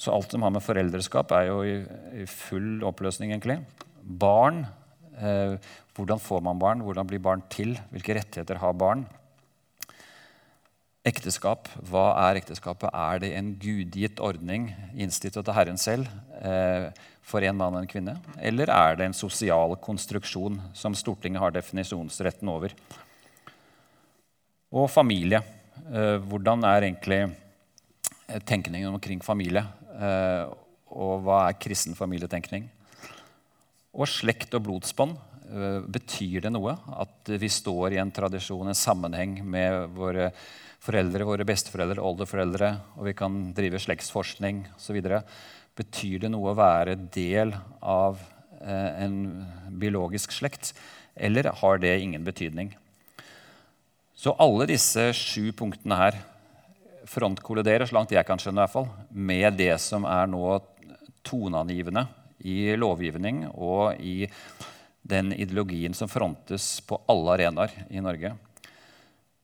Så 0.00 0.14
alt 0.14 0.32
som 0.32 0.46
har 0.46 0.52
med 0.54 0.64
foreldreskap, 0.64 1.32
er 1.36 1.50
jo 1.50 1.60
i, 1.60 2.24
full 2.24 2.80
oppløsning, 2.88 3.34
egentlig. 3.34 3.58
Barn 4.00 4.62
hvordan 5.20 6.20
får 6.22 6.40
man 6.44 6.60
barn? 6.60 6.84
Hvordan 6.84 7.08
blir 7.08 7.20
barn 7.22 7.42
til? 7.52 7.74
Hvilke 7.92 8.14
rettigheter 8.16 8.60
har 8.62 8.76
barn? 8.78 9.04
Ekteskap. 11.00 11.68
Hva 11.88 12.10
er 12.26 12.38
ekteskapet? 12.42 12.90
Er 12.92 13.20
det 13.22 13.30
en 13.32 13.54
gudgitt 13.56 14.20
ordning 14.20 14.66
innstiftet 14.92 15.48
av 15.48 15.56
Herren 15.56 15.80
selv 15.80 16.08
eh, 16.44 16.90
for 17.24 17.40
en 17.40 17.56
mann 17.56 17.78
og 17.78 17.80
en 17.80 17.88
kvinne? 17.88 18.18
Eller 18.36 18.68
er 18.68 18.98
det 18.98 19.06
en 19.08 19.16
sosial 19.16 19.78
konstruksjon 19.80 20.58
som 20.76 20.96
Stortinget 20.96 21.40
har 21.40 21.54
definisjonsretten 21.56 22.52
over? 22.52 22.74
Og 24.76 24.90
familie. 24.92 25.40
Eh, 25.88 26.18
hvordan 26.20 26.68
er 26.68 26.90
egentlig 26.90 27.22
tenkningen 28.46 28.92
omkring 28.92 29.24
familie? 29.24 29.64
Og 30.90 31.24
hva 31.24 31.46
er 31.48 31.56
kristen 31.60 31.96
familietenkning? 31.96 32.68
Og 33.96 34.06
slekt 34.06 34.54
og 34.54 34.64
blodsbånd. 34.68 35.18
Eh, 35.50 35.80
betyr 35.82 36.44
det 36.46 36.52
noe 36.54 36.76
at 37.02 37.30
vi 37.42 37.48
står 37.50 37.96
i 37.96 38.02
en 38.02 38.12
tradisjon, 38.14 38.68
en 38.70 38.76
sammenheng 38.76 39.40
med 39.42 39.96
våre 39.96 40.30
foreldre, 40.80 41.26
våre 41.26 41.46
besteforeldre, 41.48 42.02
oldeforeldre, 42.02 42.68
og 42.96 43.08
vi 43.08 43.14
kan 43.18 43.40
drive 43.56 43.80
slektsforskning 43.82 44.62
osv.? 44.76 45.00
Betyr 45.80 46.22
det 46.22 46.30
noe 46.30 46.52
å 46.52 46.58
være 46.58 46.94
del 47.10 47.52
av 47.82 48.20
eh, 48.62 49.02
en 49.02 49.18
biologisk 49.82 50.36
slekt, 50.38 50.72
eller 51.18 51.50
har 51.60 51.82
det 51.82 51.96
ingen 51.98 52.24
betydning? 52.24 52.70
Så 54.14 54.36
alle 54.38 54.68
disse 54.70 55.10
sju 55.16 55.50
punktene 55.56 55.98
her 55.98 56.22
frontkolliderer, 57.10 57.88
så 57.88 57.96
langt 57.96 58.14
jeg 58.14 58.26
kan 58.28 58.38
skjønne, 58.38 58.60
i 58.60 58.64
hvert 58.68 58.76
fall, 58.76 58.90
med 59.10 59.58
det 59.58 59.74
som 59.82 60.06
er 60.06 60.30
nå 60.30 60.60
toneangivende 61.26 62.06
i 62.46 62.76
lovgivning 62.76 63.44
og 63.50 64.00
i 64.00 64.24
den 65.02 65.32
ideologien 65.32 65.94
som 65.96 66.08
frontes 66.08 66.80
på 66.86 66.98
alle 67.08 67.36
arenaer 67.36 67.74
i 67.90 68.02
Norge. 68.04 68.34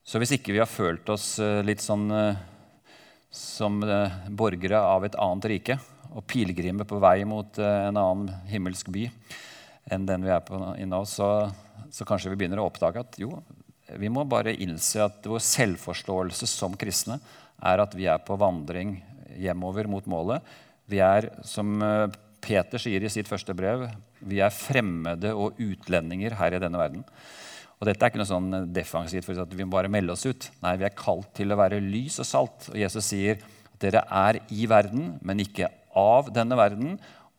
Så 0.06 0.20
hvis 0.22 0.36
ikke 0.36 0.54
vi 0.54 0.62
har 0.62 0.70
følt 0.70 1.08
oss 1.10 1.34
eh, 1.42 1.64
litt 1.66 1.82
sånn 1.82 2.06
eh, 2.14 2.38
som 3.32 3.80
eh, 3.82 4.20
borgere 4.30 4.78
av 4.78 5.06
et 5.06 5.16
annet 5.18 5.48
rike 5.50 5.78
og 6.12 6.22
pilegrimer 6.30 6.86
på 6.88 7.00
vei 7.02 7.18
mot 7.28 7.58
en 7.58 7.98
annen 7.98 8.28
himmelsk 8.48 8.88
by 8.94 9.08
enn 9.92 10.06
den 10.06 10.22
vi 10.24 10.30
er 10.32 10.44
på 10.46 10.56
nå, 10.56 11.00
så, 11.10 11.26
så 11.92 12.06
kanskje 12.06 12.30
vi 12.32 12.38
begynner 12.38 12.62
å 12.62 12.68
oppdage 12.70 13.02
at 13.02 13.18
jo, 13.20 13.34
vi 13.98 14.08
må 14.10 14.24
bare 14.26 14.54
innse 14.54 15.02
at 15.02 15.26
vår 15.26 15.42
selvforståelse 15.44 16.48
som 16.48 16.78
kristne 16.78 17.18
er 17.58 17.82
at 17.82 17.94
vi 17.98 18.06
er 18.10 18.22
på 18.24 18.38
vandring 18.38 18.96
hjemover 19.36 19.90
mot 19.90 20.06
målet. 20.08 20.46
Vi 20.88 21.02
er, 21.02 21.28
som 21.44 21.76
Peter 22.46 22.80
sier 22.80 23.02
i 23.02 23.10
sitt 23.10 23.28
første 23.28 23.54
brev, 23.56 23.88
vi 24.22 24.38
er 24.44 24.54
fremmede 24.54 25.32
og 25.34 25.58
utlendinger 25.62 26.36
her 26.38 26.54
i 26.54 26.62
denne 26.62 26.80
verden. 26.80 27.02
Og 27.76 27.88
dette 27.88 28.06
er 28.06 28.12
ikke 28.12 28.22
noe 28.22 28.28
sånn 28.28 28.52
defensivt 28.72 29.26
for 29.26 29.42
at 29.42 29.52
vi 29.52 29.66
må 29.66 29.74
bare 29.74 29.90
melde 29.92 30.14
oss 30.14 30.24
ut. 30.24 30.48
Nei, 30.62 30.76
vi 30.80 30.86
er 30.88 30.96
kalt 30.96 31.34
til 31.36 31.52
å 31.52 31.58
være 31.60 31.82
lys 31.82 32.20
og 32.22 32.28
salt. 32.28 32.68
Og 32.72 32.78
Jesus 32.80 33.10
sier 33.10 33.42
at 33.42 33.80
dere 33.82 34.04
er 34.06 34.40
i 34.54 34.68
verden, 34.70 35.16
men 35.20 35.42
ikke 35.44 35.68
av 35.98 36.30
denne 36.32 36.56
verden. 36.56 36.94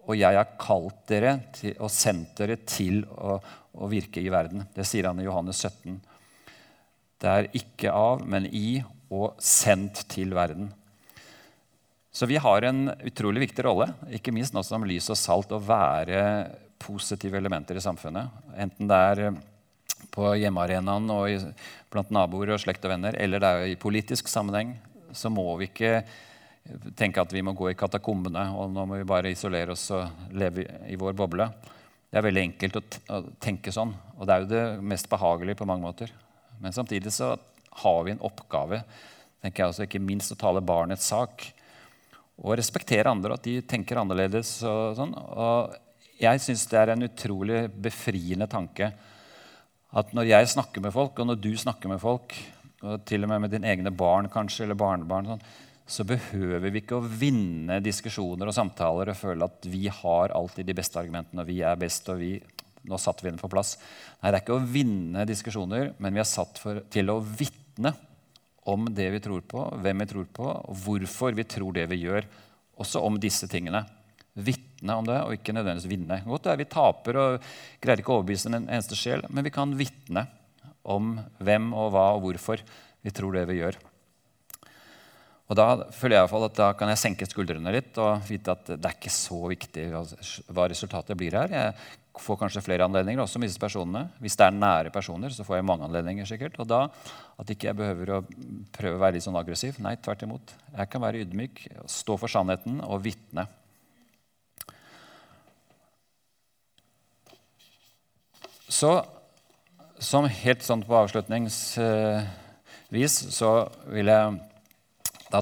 Og 0.05 0.19
jeg 0.19 0.37
har 0.37 0.53
kalt 0.61 0.99
dere 1.09 1.39
til, 1.55 1.73
og 1.81 1.89
sendt 1.91 2.37
dere 2.37 2.59
til 2.69 3.01
å, 3.17 3.39
å 3.73 3.89
virke 3.89 4.21
i 4.21 4.29
verden. 4.31 4.67
Det 4.75 4.85
sier 4.87 5.09
han 5.09 5.19
i 5.19 5.25
Johannes 5.25 5.63
17. 5.63 5.97
Det 7.17 7.33
er 7.33 7.49
ikke 7.57 7.95
av, 7.97 8.21
men 8.29 8.45
i 8.53 8.83
og 9.09 9.39
sendt 9.41 10.03
til 10.11 10.35
verden. 10.37 10.69
Så 12.17 12.25
vi 12.25 12.37
har 12.41 12.61
en 12.65 12.87
utrolig 13.05 13.43
viktig 13.43 13.61
rolle, 13.61 13.91
ikke 14.09 14.31
minst 14.33 14.55
nå 14.55 14.63
som 14.65 14.81
lys 14.89 15.05
og 15.13 15.19
salt, 15.21 15.51
å 15.53 15.61
være 15.61 16.21
positive 16.81 17.37
elementer 17.37 17.77
i 17.77 17.83
samfunnet. 17.83 18.31
Enten 18.57 18.87
det 18.89 18.97
er 19.09 19.35
på 20.15 20.31
hjemmearenaen 20.41 21.11
og 21.13 21.51
blant 21.93 22.09
naboer 22.17 22.55
og 22.55 22.63
slekt 22.63 22.87
og 22.87 22.95
venner, 22.95 23.13
eller 23.21 23.43
det 23.43 23.51
er 23.51 23.65
i 23.69 23.75
politisk 23.77 24.31
sammenheng, 24.31 24.71
så 25.13 25.29
må 25.29 25.45
vi 25.59 25.67
ikke 25.69 25.91
tenke 26.97 27.21
at 27.21 27.35
vi 27.37 27.43
må 27.45 27.53
gå 27.53 27.69
i 27.69 27.77
katakombene 27.77 28.47
og 28.57 28.73
nå 28.73 28.87
må 28.89 28.97
vi 28.97 29.05
bare 29.13 29.35
isolere 29.35 29.75
oss 29.75 29.85
og 29.93 30.33
leve 30.33 30.65
i 30.89 30.97
vår 30.97 31.13
boble. 31.21 31.45
Det 32.09 32.17
er 32.17 32.25
veldig 32.25 32.45
enkelt 32.47 32.79
å 32.81 33.21
tenke 33.45 33.75
sånn, 33.75 33.93
og 34.17 34.25
det 34.25 34.33
er 34.33 34.41
jo 34.41 34.49
det 34.55 34.63
mest 34.95 35.11
behagelige 35.13 35.61
på 35.61 35.69
mange 35.69 35.85
måter. 35.85 36.15
Men 36.65 36.73
samtidig 36.73 37.13
så 37.13 37.35
har 37.83 38.01
vi 38.09 38.15
en 38.15 38.25
oppgave, 38.25 38.81
tenker 39.45 39.67
jeg 39.67 39.75
også, 39.75 39.85
ikke 39.85 40.01
minst 40.01 40.33
å 40.33 40.39
tale 40.47 40.65
barnets 40.65 41.13
sak. 41.13 41.51
Og 42.43 42.57
respektere 42.59 43.09
andre, 43.09 43.37
at 43.37 43.45
de 43.47 43.59
tenker 43.65 43.99
annerledes. 44.01 44.59
Og 44.67 44.97
sånn. 44.97 45.13
Og 45.15 45.73
jeg 46.21 46.41
syns 46.43 46.65
det 46.69 46.81
er 46.81 46.93
en 46.93 47.07
utrolig 47.07 47.65
befriende 47.73 48.49
tanke 48.49 48.91
at 49.97 50.11
når 50.13 50.27
jeg 50.29 50.49
snakker 50.51 50.83
med 50.83 50.93
folk, 50.93 51.17
og 51.17 51.29
når 51.29 51.39
du 51.41 51.53
snakker 51.57 51.89
med 51.89 52.01
folk, 52.01 52.35
og 52.83 53.05
til 53.07 53.23
og 53.23 53.31
med 53.31 53.45
med 53.45 53.53
dine 53.53 53.69
egne 53.71 53.93
barn 53.95 54.27
kanskje, 54.29 54.65
eller 54.65 54.77
barnebarn, 54.77 55.31
sånn, 55.31 55.45
så 55.87 56.03
behøver 56.03 56.67
vi 56.67 56.81
ikke 56.81 56.97
å 56.97 57.07
vinne 57.07 57.79
diskusjoner 57.79 58.49
og 58.49 58.55
samtaler 58.55 59.13
og 59.13 59.17
føle 59.17 59.47
at 59.47 59.67
vi 59.71 59.85
har 59.87 60.33
alltid 60.35 60.67
de 60.67 60.75
beste 60.75 60.99
argumentene, 60.99 61.41
og 61.41 61.47
vi 61.47 61.61
er 61.63 61.79
best, 61.79 62.09
og 62.11 62.19
vi 62.19 62.33
nå 62.87 62.99
satt 62.99 63.23
vi 63.23 63.31
den 63.31 63.39
på 63.39 63.49
plass. 63.51 63.75
Nei, 64.21 64.31
Det 64.31 64.35
er 64.35 64.43
ikke 64.43 64.59
å 64.59 64.67
vinne 64.75 65.25
diskusjoner, 65.27 65.93
men 65.97 66.13
vi 66.13 66.23
er 66.23 66.27
satt 66.27 66.59
for, 66.61 66.83
til 66.91 67.09
å 67.11 67.19
vitne 67.23 67.93
om 68.67 68.87
det 68.91 69.07
vi 69.13 69.21
tror 69.23 69.43
på, 69.47 69.63
hvem 69.83 70.03
vi 70.03 70.09
tror 70.09 70.27
på, 70.39 70.47
og 70.47 70.81
hvorfor 70.83 71.35
vi 71.37 71.45
tror 71.47 71.75
det 71.75 71.85
vi 71.91 72.01
gjør. 72.03 72.27
Også 72.77 73.01
om 73.05 73.17
disse 73.21 73.47
tingene. 73.49 73.85
Vitne 74.37 74.97
om 74.99 75.07
det, 75.07 75.17
og 75.23 75.33
ikke 75.37 75.55
nødvendigvis 75.55 75.89
vinne. 75.89 76.19
Godt 76.27 76.45
det 76.45 76.53
er 76.53 76.61
Vi 76.61 76.69
taper 76.69 77.21
og 77.21 77.51
greier 77.81 78.03
ikke 78.03 78.13
å 78.13 78.19
overbevise 78.19 78.51
en 78.51 78.67
eneste 78.67 78.97
sjel, 78.99 79.23
men 79.29 79.47
vi 79.47 79.53
kan 79.55 79.73
vitne 79.79 80.27
om 80.87 81.15
hvem 81.43 81.71
og 81.73 81.93
hva 81.95 82.09
og 82.15 82.25
hvorfor 82.25 82.61
vi 83.03 83.13
tror 83.15 83.37
det 83.37 83.47
vi 83.49 83.61
gjør. 83.61 83.79
Og 85.47 85.55
Da 85.55 85.67
føler 85.95 86.17
jeg 86.17 86.19
i 86.19 86.25
hvert 86.25 86.33
fall 86.33 86.45
at 86.49 86.57
da 86.59 86.67
kan 86.75 86.89
jeg 86.91 86.99
senke 86.99 87.27
skuldrene 87.27 87.71
litt 87.71 87.95
og 88.03 88.25
vite 88.27 88.51
at 88.51 88.67
det 88.73 88.83
er 88.83 88.97
ikke 88.97 89.13
så 89.15 89.45
viktig 89.47 89.85
hva 89.95 90.65
resultatet 90.67 91.15
blir 91.19 91.37
her. 91.39 91.53
Jeg 91.55 91.75
får 92.23 92.39
kanskje 92.41 92.63
flere 92.65 92.87
anledninger 92.87 93.21
også 93.23 93.39
med 93.39 93.49
disse 93.49 93.61
personene. 93.61 94.07
Hvis 94.23 94.37
det 94.39 94.47
er 94.47 94.55
nære 94.55 94.93
personer, 94.93 95.33
så 95.33 95.45
får 95.47 95.59
jeg 95.59 95.67
mange 95.67 95.85
anledninger. 95.85 96.25
sikkert. 96.25 96.59
Og 96.59 96.67
da 96.67 96.87
at 97.37 97.49
ikke 97.49 97.69
jeg 97.69 97.77
behøver 97.77 98.09
å 98.17 98.23
prøve 98.73 98.97
å 98.97 99.01
være 99.01 99.17
litt 99.17 99.25
sånn 99.25 99.39
aggressiv. 99.39 99.79
Nei, 99.79 99.95
tvert 99.95 100.23
imot. 100.23 100.53
Jeg 100.77 100.89
kan 100.89 101.01
være 101.01 101.21
ydmyk, 101.25 101.67
stå 101.85 102.17
for 102.17 102.27
sannheten 102.27 102.81
og 102.81 103.03
vitne. 103.05 103.47
Så 108.67 109.05
som 109.99 110.25
helt 110.29 110.63
sånn 110.65 110.83
på 110.85 110.97
avslutningsvis 110.97 113.15
så 113.33 113.51
vil 113.89 114.07
jeg 114.11 114.37
da 115.31 115.41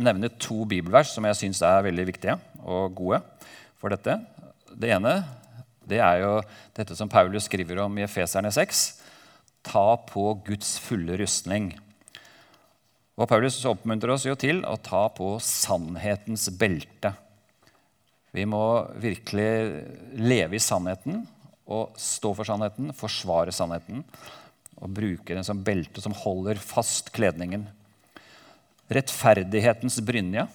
nevne 0.00 0.30
to 0.40 0.64
bibelvers 0.68 1.14
som 1.14 1.24
jeg 1.26 1.38
syns 1.38 1.62
er 1.66 1.86
veldig 1.88 2.06
viktige 2.12 2.36
og 2.60 2.94
gode 2.96 3.18
for 3.80 3.88
dette. 3.92 4.12
Det 4.70 4.88
ene 4.94 5.12
det 5.88 6.00
er 6.02 6.20
jo 6.22 6.32
dette 6.76 6.96
som 6.98 7.10
Paulus 7.10 7.48
skriver 7.48 7.80
om 7.84 7.98
i 7.98 8.04
Efeserne 8.04 8.52
6. 8.52 8.82
Ta 9.66 9.86
på 10.08 10.32
Guds 10.46 10.76
fulle 10.82 11.18
rustning. 11.20 11.72
Og 13.20 13.28
Paulus 13.28 13.58
oppmuntrer 13.68 14.14
oss 14.14 14.24
jo 14.28 14.36
til 14.38 14.62
å 14.64 14.76
ta 14.80 15.06
på 15.12 15.34
sannhetens 15.44 16.48
belte. 16.56 17.12
Vi 18.32 18.46
må 18.48 18.62
virkelig 19.02 19.50
leve 20.20 20.56
i 20.56 20.62
sannheten 20.62 21.24
og 21.70 21.96
stå 21.98 22.32
for 22.36 22.48
sannheten, 22.48 22.94
forsvare 22.96 23.52
sannheten. 23.54 24.04
Og 24.80 24.94
bruke 24.96 25.34
den 25.34 25.44
som 25.44 25.60
belte 25.64 26.00
som 26.00 26.16
holder 26.16 26.60
fast 26.62 27.12
kledningen 27.12 27.66
rettferdighetens 28.90 30.00
brynje. 30.02 30.46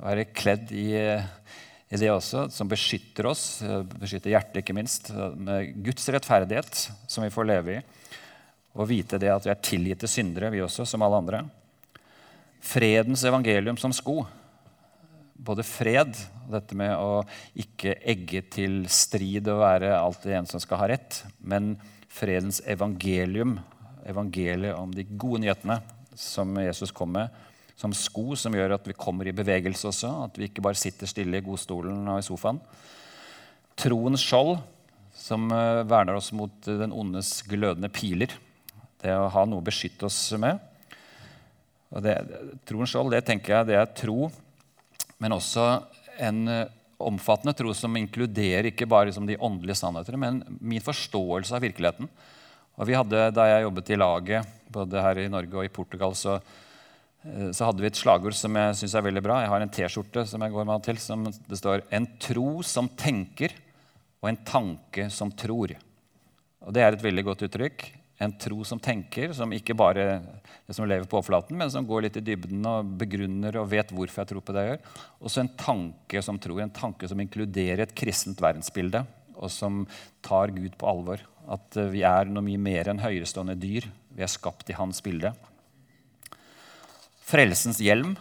Være 0.00 0.26
kledd 0.34 0.72
i, 0.74 0.88
i, 1.90 1.98
det 1.98 2.10
også, 2.12 2.44
som 2.54 2.68
beskytter 2.70 3.26
oss, 3.26 3.44
beskytter 3.98 4.30
hjertet 4.30 4.60
ikke 4.60 4.76
minst, 4.76 5.08
med 5.34 5.72
Guds 5.82 6.06
rettferdighet, 6.14 6.84
som 7.10 7.24
vi 7.26 7.32
får 7.34 7.48
leve 7.50 7.72
i. 7.74 7.80
Og 8.78 8.86
vite 8.86 9.18
det 9.18 9.32
at 9.32 9.46
vi 9.46 9.50
er 9.50 9.64
tilgitte 9.66 10.10
syndere, 10.10 10.52
vi 10.54 10.62
også, 10.62 10.86
som 10.86 11.02
alle 11.02 11.18
andre. 11.18 11.40
Fredens 12.62 13.24
evangelium 13.26 13.78
som 13.80 13.94
sko. 13.96 14.20
Både 15.34 15.64
fred, 15.66 16.14
dette 16.52 16.78
med 16.78 16.94
å 16.94 17.24
ikke 17.58 17.96
egge 18.12 18.44
til 18.54 18.84
strid 18.92 19.50
og 19.50 19.64
være 19.64 19.90
alltid 19.96 20.36
en 20.36 20.50
som 20.50 20.62
skal 20.62 20.84
ha 20.84 20.90
rett, 20.92 21.22
men 21.42 21.72
fredens 22.10 22.62
evangelium, 22.70 23.58
evangeliet 24.06 24.78
om 24.78 24.94
de 24.94 25.08
gode 25.10 25.42
nyhetene 25.42 25.80
som 26.14 26.54
Jesus 26.62 26.94
kom 26.94 27.16
med, 27.18 27.34
som 27.80 27.94
sko 27.96 28.34
som 28.36 28.52
gjør 28.52 28.74
at 28.76 28.88
vi 28.90 28.96
kommer 28.98 29.28
i 29.28 29.34
bevegelse 29.36 29.88
også. 29.88 30.10
At 30.26 30.36
vi 30.36 30.50
ikke 30.50 30.64
bare 30.64 30.78
sitter 30.78 31.08
stille 31.08 31.40
i 31.40 31.44
godstolen 31.44 32.04
og 32.12 32.20
i 32.20 32.26
sofaen. 32.26 32.60
Troens 33.80 34.24
skjold, 34.24 34.58
som 35.16 35.46
eh, 35.54 35.80
verner 35.88 36.18
oss 36.18 36.30
mot 36.36 36.52
den 36.66 36.92
ondes 36.92 37.38
glødende 37.48 37.88
piler. 37.92 38.34
Det 39.00 39.16
å 39.16 39.30
ha 39.32 39.46
noe 39.48 39.62
å 39.62 39.64
beskytte 39.64 40.10
oss 40.10 40.18
med. 40.40 40.60
Og 41.90 42.04
det, 42.04 42.18
troens 42.68 42.92
skjold, 42.92 43.14
det 43.14 43.24
tenker 43.26 43.56
jeg 43.56 43.70
det 43.72 43.80
er 43.80 43.94
tro, 43.96 44.28
men 45.20 45.38
også 45.38 45.66
en 46.20 46.44
eh, 46.52 46.66
omfattende 47.00 47.56
tro 47.56 47.72
som 47.72 47.96
inkluderer 47.96 48.68
ikke 48.68 48.88
bare 48.88 49.08
liksom 49.08 49.24
de 49.28 49.40
åndelige 49.40 49.80
sannheter, 49.80 50.20
men 50.20 50.42
min 50.60 50.84
forståelse 50.84 51.56
av 51.56 51.64
virkeligheten. 51.64 52.12
Og 52.76 52.88
vi 52.88 52.96
hadde, 52.96 53.30
Da 53.32 53.48
jeg 53.48 53.64
jobbet 53.64 53.92
i 53.92 54.04
laget, 54.04 54.58
både 54.68 55.00
her 55.00 55.24
i 55.24 55.30
Norge 55.32 55.56
og 55.56 55.64
i 55.64 55.72
Portugal, 55.72 56.12
så 56.12 56.42
Eh, 56.42 56.66
så 57.20 57.66
hadde 57.68 57.84
vi 57.84 57.88
et 57.90 57.98
slagord 57.98 58.32
som 58.36 58.54
jeg 58.56 58.76
syns 58.78 58.94
er 58.96 59.04
veldig 59.04 59.22
bra. 59.24 59.42
Jeg 59.42 59.52
har 59.52 59.62
en 59.62 59.72
T-skjorte 59.76 60.22
som 60.28 60.40
jeg 60.40 60.54
går 60.54 60.68
med 60.70 60.84
til, 60.86 61.00
som 61.02 61.26
det 61.28 61.58
står 61.58 61.82
'En 61.92 62.06
tro 62.18 62.62
som 62.62 62.88
tenker, 62.88 63.52
og 64.22 64.28
en 64.30 64.36
tanke 64.36 65.10
som 65.10 65.30
tror'. 65.30 65.76
Og 66.62 66.72
Det 66.72 66.82
er 66.82 66.92
et 66.92 67.02
veldig 67.02 67.24
godt 67.24 67.42
uttrykk. 67.42 67.92
En 68.20 68.32
tro 68.32 68.64
som 68.64 68.78
tenker, 68.78 69.32
som 69.34 69.50
ikke 69.50 69.76
bare 69.76 70.22
det 70.66 70.74
som 70.74 70.86
lever 70.86 71.06
på 71.06 71.20
overflaten, 71.20 71.56
men 71.56 71.70
som 71.70 71.86
går 71.86 72.02
litt 72.02 72.16
i 72.16 72.20
dybden 72.20 72.64
og 72.66 72.98
begrunner 72.98 73.56
og 73.56 73.70
vet 73.70 73.88
hvorfor 73.88 74.20
jeg 74.20 74.28
tror 74.28 74.40
på 74.40 74.52
det 74.52 74.60
jeg 74.60 74.78
gjør. 74.78 74.80
Og 75.20 75.30
så 75.30 75.40
en 75.40 75.56
tanke 75.56 76.22
som 76.22 76.38
tror. 76.38 76.60
En 76.60 76.70
tanke 76.70 77.08
som 77.08 77.20
inkluderer 77.20 77.80
et 77.80 77.94
kristent 77.94 78.40
verdensbilde, 78.40 79.06
og 79.36 79.50
som 79.50 79.86
tar 80.22 80.48
Gud 80.48 80.76
på 80.76 80.88
alvor. 80.88 81.20
At 81.48 81.76
eh, 81.76 81.88
vi 81.88 82.02
er 82.02 82.24
noe 82.24 82.42
mye 82.42 82.58
mer 82.58 82.88
enn 82.88 83.00
høyerestående 83.00 83.58
dyr. 83.58 83.88
Vi 84.12 84.22
er 84.22 84.26
skapt 84.26 84.68
i 84.70 84.76
hans 84.76 85.00
bilde 85.00 85.32
frelsens 87.30 87.78
hjelm 87.82 88.16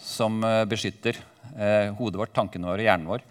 som 0.00 0.38
eh, 0.44 0.62
beskytter 0.68 1.18
eh, 1.56 1.90
hodet 1.98 2.20
vårt, 2.20 2.32
tankene 2.36 2.70
våre, 2.70 2.86
hjernen 2.86 3.10
vår. 3.10 3.24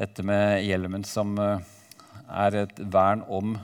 Dette 0.00 0.24
med 0.26 0.64
hjelmen 0.66 1.04
som 1.06 1.36
eh, 1.38 1.62
er 2.26 2.58
et 2.64 2.82
vern 2.90 3.22
om 3.30 3.54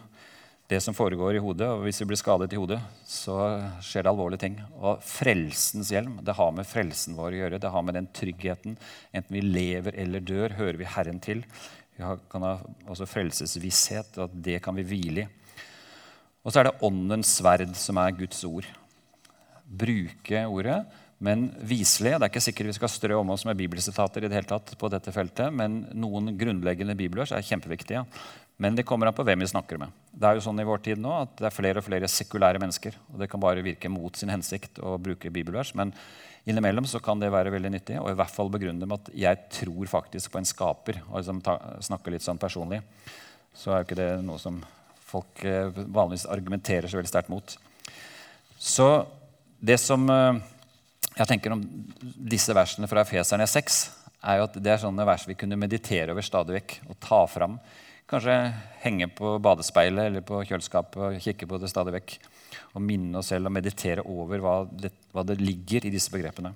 det 0.71 0.79
som 0.85 0.95
foregår 0.95 1.35
i 1.35 1.43
hodet. 1.43 1.66
Og 1.75 1.83
hvis 1.87 1.99
vi 2.03 2.07
blir 2.12 2.21
skadet 2.21 2.53
i 2.55 2.61
hodet, 2.61 2.79
så 3.03 3.37
skjer 3.83 4.07
det 4.07 4.12
alvorlige 4.12 4.45
ting. 4.45 4.61
Og 4.79 5.03
frelsens 5.03 5.91
hjelm 5.91 6.21
det 6.23 6.37
har 6.39 6.55
med 6.55 6.68
frelsen 6.71 7.18
vår 7.18 7.35
å 7.35 7.41
gjøre. 7.41 7.62
Det 7.64 7.75
har 7.75 7.87
med 7.87 7.99
den 7.99 8.11
tryggheten. 8.14 8.79
Enten 9.11 9.39
vi 9.41 9.43
lever 9.43 9.99
eller 9.99 10.23
dør, 10.23 10.55
hører 10.61 10.79
vi 10.79 10.93
Herren 10.93 11.18
til. 11.25 11.43
Vi 11.99 12.14
kan 12.31 12.47
ha 12.47 12.55
også 12.87 13.11
frelsesvisshet, 13.11 14.14
og 14.21 14.29
at 14.29 14.39
det 14.47 14.61
kan 14.62 14.79
vi 14.79 14.87
hvile 14.87 15.27
i. 15.27 15.31
Og 16.41 16.55
så 16.55 16.62
er 16.62 16.71
det 16.71 16.79
åndens 16.87 17.35
sverd, 17.41 17.75
som 17.77 17.99
er 18.01 18.14
Guds 18.16 18.39
ord 18.49 18.71
bruke 19.71 20.43
ordet, 20.51 20.81
men 21.21 21.51
viselig. 21.61 22.14
Det 22.16 22.25
er 22.25 22.31
ikke 22.31 22.43
sikkert 22.43 22.71
vi 22.71 22.77
skal 22.79 22.93
strø 22.93 23.18
om 23.21 23.33
oss 23.35 23.45
med 23.45 23.59
bibelsitater 23.59 24.25
i 24.25 24.31
det 24.31 24.39
hele 24.39 24.49
tatt 24.49 24.73
på 24.81 24.89
dette 24.93 25.12
feltet, 25.12 25.53
men 25.53 25.83
noen 25.93 26.33
grunnleggende 26.41 26.97
bibelvers 26.97 27.35
er 27.37 27.45
kjempeviktige. 27.45 28.07
Men 28.61 28.77
det 28.77 28.85
kommer 28.89 29.09
an 29.09 29.16
på 29.16 29.25
hvem 29.25 29.41
vi 29.41 29.49
snakker 29.49 29.79
med. 29.81 29.93
Det 30.12 30.27
er 30.29 30.37
jo 30.37 30.45
sånn 30.45 30.61
i 30.61 30.66
vår 30.68 30.83
tid 30.85 31.01
nå 31.01 31.12
at 31.16 31.39
det 31.39 31.47
er 31.49 31.55
flere 31.55 31.81
og 31.81 31.87
flere 31.87 32.09
sekulære 32.12 32.61
mennesker. 32.61 32.97
og 33.12 33.23
Det 33.23 33.29
kan 33.33 33.41
bare 33.41 33.64
virke 33.64 33.89
mot 33.93 34.16
sin 34.16 34.33
hensikt 34.33 34.83
å 34.85 34.99
bruke 35.01 35.33
bibelvers. 35.33 35.73
Men 35.77 35.95
innimellom 36.49 36.89
så 36.89 37.01
kan 37.05 37.21
det 37.21 37.33
være 37.33 37.53
veldig 37.55 37.71
nyttig, 37.73 37.97
og 38.01 38.11
i 38.12 38.18
hvert 38.21 38.35
fall 38.35 38.53
begrunne 38.53 38.89
med 38.89 38.99
at 38.99 39.14
jeg 39.16 39.41
tror 39.61 39.93
faktisk 39.93 40.33
på 40.33 40.41
en 40.43 40.49
skaper. 40.49 41.01
og 41.09 41.23
liksom 41.23 41.41
ta, 41.45 41.57
snakker 41.85 42.16
litt 42.16 42.27
sånn 42.27 42.41
personlig. 42.41 42.83
Så 43.57 43.73
er 43.73 43.81
jo 43.81 43.89
ikke 43.89 44.01
det 44.01 44.11
noe 44.25 44.41
som 44.41 44.61
folk 45.11 45.45
eh, 45.45 45.73
vanligvis 45.73 46.29
argumenterer 46.33 46.89
så 46.89 47.01
veldig 47.01 47.12
sterkt 47.12 47.33
mot. 47.33 47.57
Så 48.61 48.91
det 49.61 49.77
som 49.81 50.09
eh, 50.09 50.41
jeg 51.19 51.29
tenker 51.29 51.53
om 51.53 51.63
disse 52.01 52.55
versene 52.57 52.89
fra 52.89 53.05
Efeserne 53.05 53.47
6, 53.49 53.81
er 54.21 54.41
jo 54.41 54.47
at 54.49 54.57
det 54.61 54.73
er 54.73 54.81
sånne 54.83 55.05
vers 55.09 55.27
vi 55.29 55.37
kunne 55.39 55.59
meditere 55.61 56.13
over 56.15 56.25
stadig 56.25 56.59
vekk 56.59 56.75
og 56.89 56.99
ta 57.03 57.21
fram. 57.29 57.59
Kanskje 58.11 58.37
henge 58.83 59.07
på 59.17 59.37
badespeilet 59.43 60.11
eller 60.11 60.25
på 60.27 60.41
kjøleskapet 60.49 61.03
og 61.07 61.21
kikke 61.23 61.49
på 61.49 61.61
det 61.61 61.71
stadig 61.71 61.95
vekk. 61.99 62.17
Og 62.75 62.83
minne 62.85 63.21
oss 63.21 63.31
selv 63.33 63.51
og 63.51 63.55
meditere 63.55 64.05
over 64.07 64.43
hva 64.43 64.57
det, 64.67 64.91
hva 65.15 65.25
det 65.27 65.39
ligger 65.41 65.87
i 65.87 65.93
disse 65.93 66.13
begrepene. 66.13 66.53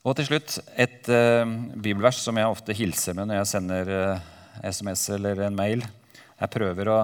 Og 0.00 0.16
til 0.16 0.30
slutt 0.30 0.56
et 0.80 1.08
uh, 1.12 1.44
bibelvers 1.76 2.22
som 2.24 2.38
jeg 2.40 2.48
ofte 2.48 2.76
hilser 2.76 3.16
med 3.16 3.28
når 3.28 3.42
jeg 3.42 3.50
sender 3.50 3.90
uh, 3.92 4.30
eh, 4.62 4.70
SMS 4.72 5.06
eller 5.16 5.42
en 5.46 5.56
mail. 5.56 5.84
Jeg 6.40 6.52
prøver 6.54 6.88
å, 6.88 7.00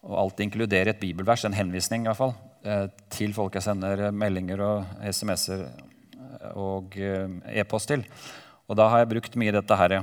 å 0.00 0.20
alltid 0.22 0.46
inkludere 0.48 0.94
et 0.94 1.02
bibelvers, 1.02 1.44
en 1.44 1.56
henvisning 1.56 2.06
i 2.06 2.08
hvert 2.08 2.20
fall, 2.20 2.32
til 3.12 3.34
folk 3.36 3.54
jeg 3.56 3.66
sender 3.66 4.08
meldinger 4.10 4.62
og 4.64 5.04
SMS-er 5.06 5.66
og 6.58 6.96
e-post 6.98 7.90
til. 7.92 8.04
Og 8.66 8.78
da 8.78 8.88
har 8.90 9.02
jeg 9.02 9.12
brukt 9.14 9.36
mye 9.38 9.54
dette 9.54 9.78
her 9.78 10.00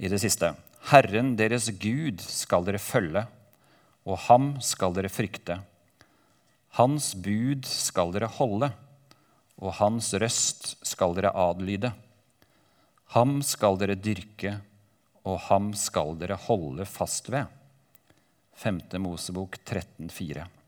i 0.00 0.08
det 0.08 0.20
siste. 0.22 0.54
Herren 0.90 1.34
deres 1.38 1.68
Gud 1.78 2.22
skal 2.24 2.64
dere 2.66 2.80
følge, 2.82 3.22
og 4.08 4.18
ham 4.26 4.54
skal 4.64 4.96
dere 4.96 5.12
frykte. 5.12 5.60
Hans 6.78 7.12
bud 7.14 7.68
skal 7.68 8.14
dere 8.14 8.30
holde, 8.32 8.72
og 9.62 9.76
hans 9.78 10.08
røst 10.18 10.72
skal 10.88 11.14
dere 11.18 11.34
adlyde. 11.36 11.92
Ham 13.14 13.42
skal 13.44 13.76
dere 13.78 13.98
dyrke, 14.00 14.56
og 15.28 15.38
ham 15.50 15.70
skal 15.76 16.16
dere 16.18 16.40
holde 16.48 16.88
fast 16.88 17.28
ved. 17.30 17.44
5. 18.56 18.80
Mosebok 19.04 19.60
13, 19.64 20.08
13,4. 20.08 20.61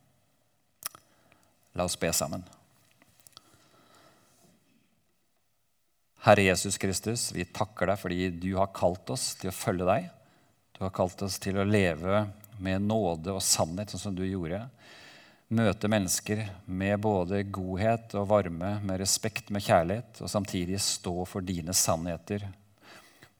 La 1.75 1.85
oss 1.85 1.99
be 1.99 2.12
sammen. 2.14 2.45
Herre 6.25 6.43
Jesus 6.47 6.79
Kristus, 6.79 7.33
vi 7.35 7.45
takker 7.45 7.91
deg 7.91 8.01
fordi 8.01 8.29
du 8.31 8.55
har 8.57 8.70
kalt 8.72 9.11
oss 9.12 9.35
til 9.41 9.51
å 9.51 9.57
følge 9.57 9.89
deg. 9.89 10.07
Du 10.72 10.85
har 10.87 10.95
kalt 10.95 11.20
oss 11.27 11.37
til 11.43 11.59
å 11.61 11.66
leve 11.68 12.25
med 12.62 12.87
nåde 12.87 13.35
og 13.35 13.43
sannhet, 13.45 13.91
sånn 13.91 14.07
som 14.07 14.16
du 14.16 14.22
gjorde. 14.25 14.62
Møte 15.55 15.91
mennesker 15.91 16.47
med 16.64 16.97
både 17.05 17.43
godhet 17.53 18.14
og 18.16 18.31
varme, 18.31 18.79
med 18.81 19.03
respekt, 19.03 19.51
med 19.53 19.66
kjærlighet, 19.66 20.22
og 20.25 20.31
samtidig 20.31 20.81
stå 20.81 21.27
for 21.29 21.45
dine 21.45 21.75
sannheter 21.77 22.47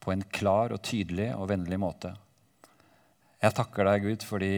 på 0.05 0.12
en 0.12 0.26
klar 0.28 0.74
og 0.74 0.82
tydelig 0.85 1.30
og 1.39 1.49
vennlig 1.55 1.78
måte. 1.80 2.12
Jeg 3.41 3.57
takker 3.57 3.89
deg, 3.89 4.05
Gud, 4.05 4.26
fordi 4.28 4.53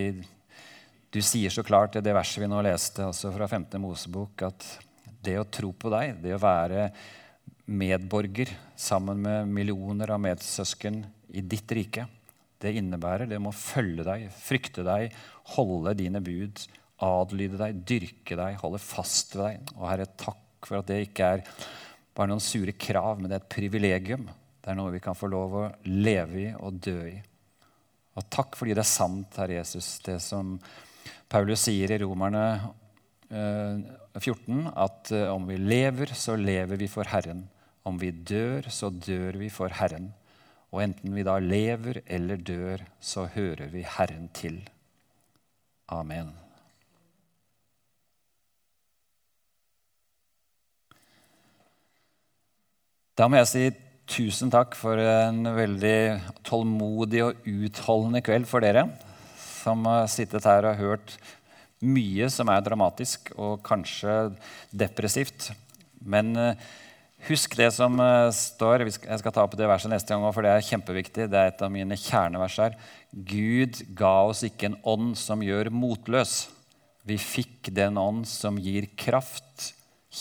du 1.16 1.22
sier 1.24 1.52
så 1.52 1.62
klart 1.64 1.96
i 1.96 2.02
det 2.04 2.12
verset 2.12 2.42
vi 2.42 2.48
nå 2.50 2.58
leste, 2.66 3.06
også 3.06 3.30
fra 3.32 3.46
5. 3.48 3.70
Mosebok, 3.80 4.42
at 4.44 4.66
det 5.24 5.38
å 5.40 5.46
tro 5.48 5.70
på 5.72 5.88
deg, 5.94 6.18
det 6.20 6.34
å 6.36 6.42
være 6.42 6.90
medborger 7.72 8.52
sammen 8.78 9.22
med 9.24 9.48
millioner 9.48 10.12
av 10.12 10.20
medsøsken 10.20 11.00
i 11.32 11.40
ditt 11.40 11.72
rike. 11.72 12.04
Det 12.60 12.74
innebærer 12.76 13.30
det 13.30 13.40
må 13.40 13.54
følge 13.56 14.04
deg, 14.04 14.28
frykte 14.28 14.84
deg, 14.84 15.16
holde 15.56 15.96
dine 15.96 16.20
bud, 16.20 16.60
adlyde 17.06 17.62
deg, 17.64 17.80
dyrke 17.88 18.36
deg, 18.36 18.60
holde 18.60 18.80
fast 18.82 19.38
ved 19.38 19.46
deg. 19.46 19.74
Og 19.78 19.88
Herre, 19.88 20.12
takk 20.20 20.68
for 20.68 20.82
at 20.82 20.90
det 20.92 21.02
ikke 21.08 21.32
er 21.32 21.46
bare 22.16 22.28
noen 22.28 22.44
sure 22.44 22.76
krav, 22.76 23.16
men 23.16 23.30
det 23.30 23.38
er 23.38 23.44
et 23.46 23.54
privilegium. 23.56 24.28
Det 24.60 24.72
er 24.72 24.76
noe 24.76 24.92
vi 24.92 25.04
kan 25.04 25.16
få 25.16 25.32
lov 25.32 25.62
å 25.62 25.68
leve 25.88 26.42
i 26.44 26.50
og 26.60 26.76
dø 26.76 27.00
i. 27.08 27.20
Og 28.16 28.28
takk 28.32 28.56
fordi 28.56 28.76
det 28.76 28.84
er 28.84 28.96
sant, 28.98 29.40
Herre 29.40 29.62
Jesus, 29.62 29.96
det 30.04 30.20
som 30.24 30.58
Paulus 31.26 31.64
sier 31.66 31.90
i 31.90 31.98
Romerne 31.98 32.44
14, 33.26 34.60
eh, 34.60 34.66
at 34.78 35.10
eh, 35.14 35.26
om 35.32 35.48
vi 35.48 35.58
lever, 35.58 36.12
så 36.14 36.36
lever 36.38 36.78
vi 36.78 36.86
for 36.90 37.08
Herren. 37.10 37.48
Om 37.86 37.98
vi 37.98 38.12
dør, 38.14 38.68
så 38.70 38.90
dør 38.90 39.38
vi 39.40 39.50
for 39.50 39.74
Herren. 39.74 40.12
Og 40.70 40.84
enten 40.84 41.14
vi 41.14 41.24
da 41.26 41.38
lever 41.42 42.02
eller 42.06 42.38
dør, 42.38 42.84
så 43.00 43.26
hører 43.34 43.70
vi 43.72 43.82
Herren 43.82 44.28
til. 44.34 44.60
Amen. 45.90 46.30
Da 53.16 53.26
må 53.26 53.40
jeg 53.40 53.50
si 53.50 53.64
tusen 54.06 54.52
takk 54.52 54.76
for 54.78 55.00
en 55.00 55.48
veldig 55.56 55.98
tålmodig 56.46 57.22
og 57.24 57.46
utholdende 57.50 58.22
kveld 58.22 58.46
for 58.46 58.62
dere 58.62 58.86
som 59.66 59.84
har 59.90 60.08
sittet 60.10 60.46
her 60.46 60.70
og 60.70 60.80
hørt 60.80 61.18
mye 61.84 62.30
som 62.32 62.48
er 62.48 62.64
dramatisk 62.64 63.34
og 63.36 63.60
kanskje 63.66 64.16
depressivt. 64.72 65.50
Men 66.06 66.32
eh, 66.40 66.66
Husk 67.26 67.56
det 67.58 67.72
som 67.74 67.96
eh, 67.98 68.28
står. 68.34 68.84
Jeg 68.86 69.18
skal 69.18 69.32
ta 69.34 69.42
opp 69.42 69.56
det 69.58 69.66
verset 69.66 69.90
neste 69.90 70.14
gang, 70.14 70.26
for 70.34 70.46
det 70.46 70.52
er 70.52 70.66
kjempeviktig. 70.66 71.26
Det 71.32 71.38
er 71.40 71.50
et 71.50 71.64
av 71.64 71.72
mine 71.72 71.96
kjernevers 71.98 72.58
her. 72.62 72.76
Gud 73.10 73.80
ga 73.98 74.12
oss 74.28 74.44
ikke 74.46 74.70
en 74.70 74.78
ånd 74.86 75.16
som 75.18 75.42
gjør 75.42 75.72
motløs. 75.74 76.44
Vi 77.06 77.16
fikk 77.18 77.72
den 77.74 77.98
ånd 77.98 78.28
som 78.30 78.60
gir 78.62 78.86
kraft, 78.98 79.72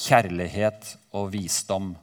kjærlighet 0.05 0.95
og 1.17 1.29
visdom. 1.35 1.93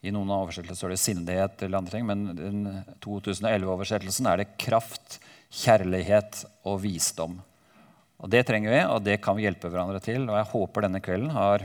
I 0.00 0.12
noen 0.14 0.30
av 0.30 0.46
oversettelsene 0.46 0.78
står 0.78 0.94
det 0.94 1.00
sindighet, 1.02 1.62
eller 1.66 1.80
andre 1.80 1.96
ting, 1.96 2.06
men 2.08 2.24
i 2.32 2.96
2011-oversettelsen 3.04 4.28
er 4.30 4.40
det 4.40 4.52
kraft, 4.62 5.18
kjærlighet 5.48 6.44
og 6.68 6.82
visdom. 6.82 7.38
Og 8.18 8.30
Det 8.30 8.44
trenger 8.46 8.72
vi, 8.74 8.80
og 8.90 9.02
det 9.06 9.20
kan 9.22 9.36
vi 9.38 9.46
hjelpe 9.46 9.70
hverandre 9.70 10.00
til. 10.02 10.26
Og 10.26 10.36
jeg 10.36 10.50
håper 10.52 10.86
denne 10.86 11.02
kvelden 11.02 11.30
har 11.36 11.64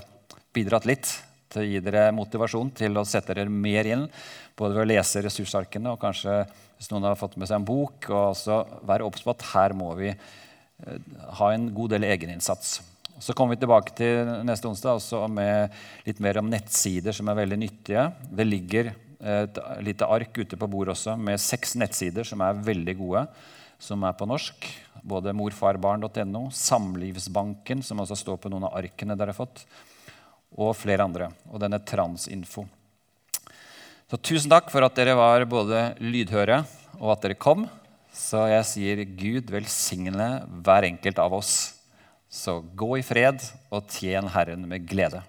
bidratt 0.54 0.86
litt 0.86 1.10
til 1.54 1.64
å 1.64 1.70
gi 1.70 1.82
dere 1.86 2.12
motivasjon 2.16 2.72
til 2.78 2.98
å 2.98 3.06
sette 3.06 3.34
dere 3.34 3.50
mer 3.50 3.90
inn, 3.90 4.08
både 4.58 4.78
ved 4.78 4.86
å 4.86 4.92
lese 4.94 5.22
ressursarkene 5.26 5.94
og 5.94 6.02
kanskje 6.02 6.44
hvis 6.78 6.90
noen 6.92 7.08
har 7.08 7.18
fått 7.18 7.38
med 7.38 7.50
seg 7.50 7.62
en 7.62 7.68
bok, 7.68 8.10
og 8.10 8.34
også 8.34 8.58
være 8.86 9.06
obs 9.08 9.24
på 9.26 9.34
at 9.34 9.46
her 9.54 9.76
må 9.78 9.92
vi 9.98 10.10
eh, 10.12 11.14
ha 11.40 11.52
en 11.54 11.70
god 11.74 11.94
del 11.96 12.06
egeninnsats. 12.10 12.82
Så 13.22 13.36
kommer 13.38 13.56
vi 13.56 13.62
tilbake 13.62 13.94
til 13.98 14.30
neste 14.46 14.68
onsdag 14.68 14.98
også 14.98 15.22
med 15.32 15.74
litt 16.08 16.20
mer 16.24 16.42
om 16.42 16.50
nettsider 16.50 17.16
som 17.16 17.30
er 17.30 17.38
veldig 17.44 17.60
nyttige. 17.62 18.08
Det 18.26 18.48
ligger 18.48 18.90
et 19.24 19.60
lite 19.86 20.10
ark 20.12 20.36
ute 20.36 20.58
på 20.60 20.68
bordet 20.68 20.98
også 20.98 21.16
med 21.16 21.40
seks 21.40 21.78
nettsider 21.80 22.28
som 22.28 22.42
er 22.44 22.58
veldig 22.66 22.96
gode, 23.00 23.22
som 23.84 24.04
er 24.08 24.16
på 24.16 24.28
norsk. 24.30 24.68
Både 25.04 25.34
morfarbarn.no, 25.36 26.46
Samlivsbanken, 26.56 27.84
som 27.84 28.00
også 28.00 28.16
står 28.16 28.40
på 28.40 28.52
noen 28.54 28.70
av 28.70 28.78
arkene 28.80 29.18
dere 29.20 29.36
har 29.36 29.42
fått 29.44 29.66
og 30.54 30.76
flere 30.78 31.06
andre. 31.06 31.32
Og 31.52 31.62
denne 31.62 31.82
Transinfo. 31.84 32.66
Så 34.10 34.20
tusen 34.22 34.52
takk 34.52 34.70
for 34.70 34.86
at 34.86 34.96
dere 34.98 35.16
var 35.18 35.46
både 35.50 35.94
lydhøre 36.04 36.62
og 37.00 37.16
at 37.16 37.24
dere 37.26 37.40
kom. 37.40 37.66
Så 38.14 38.44
jeg 38.52 38.70
sier 38.70 39.04
Gud 39.18 39.50
velsigne 39.52 40.28
hver 40.62 40.86
enkelt 40.86 41.22
av 41.22 41.34
oss. 41.40 41.54
Så 42.30 42.60
gå 42.78 43.00
i 43.00 43.06
fred 43.06 43.42
og 43.74 43.90
tjen 43.90 44.30
Herren 44.34 44.68
med 44.70 44.86
glede. 44.90 45.24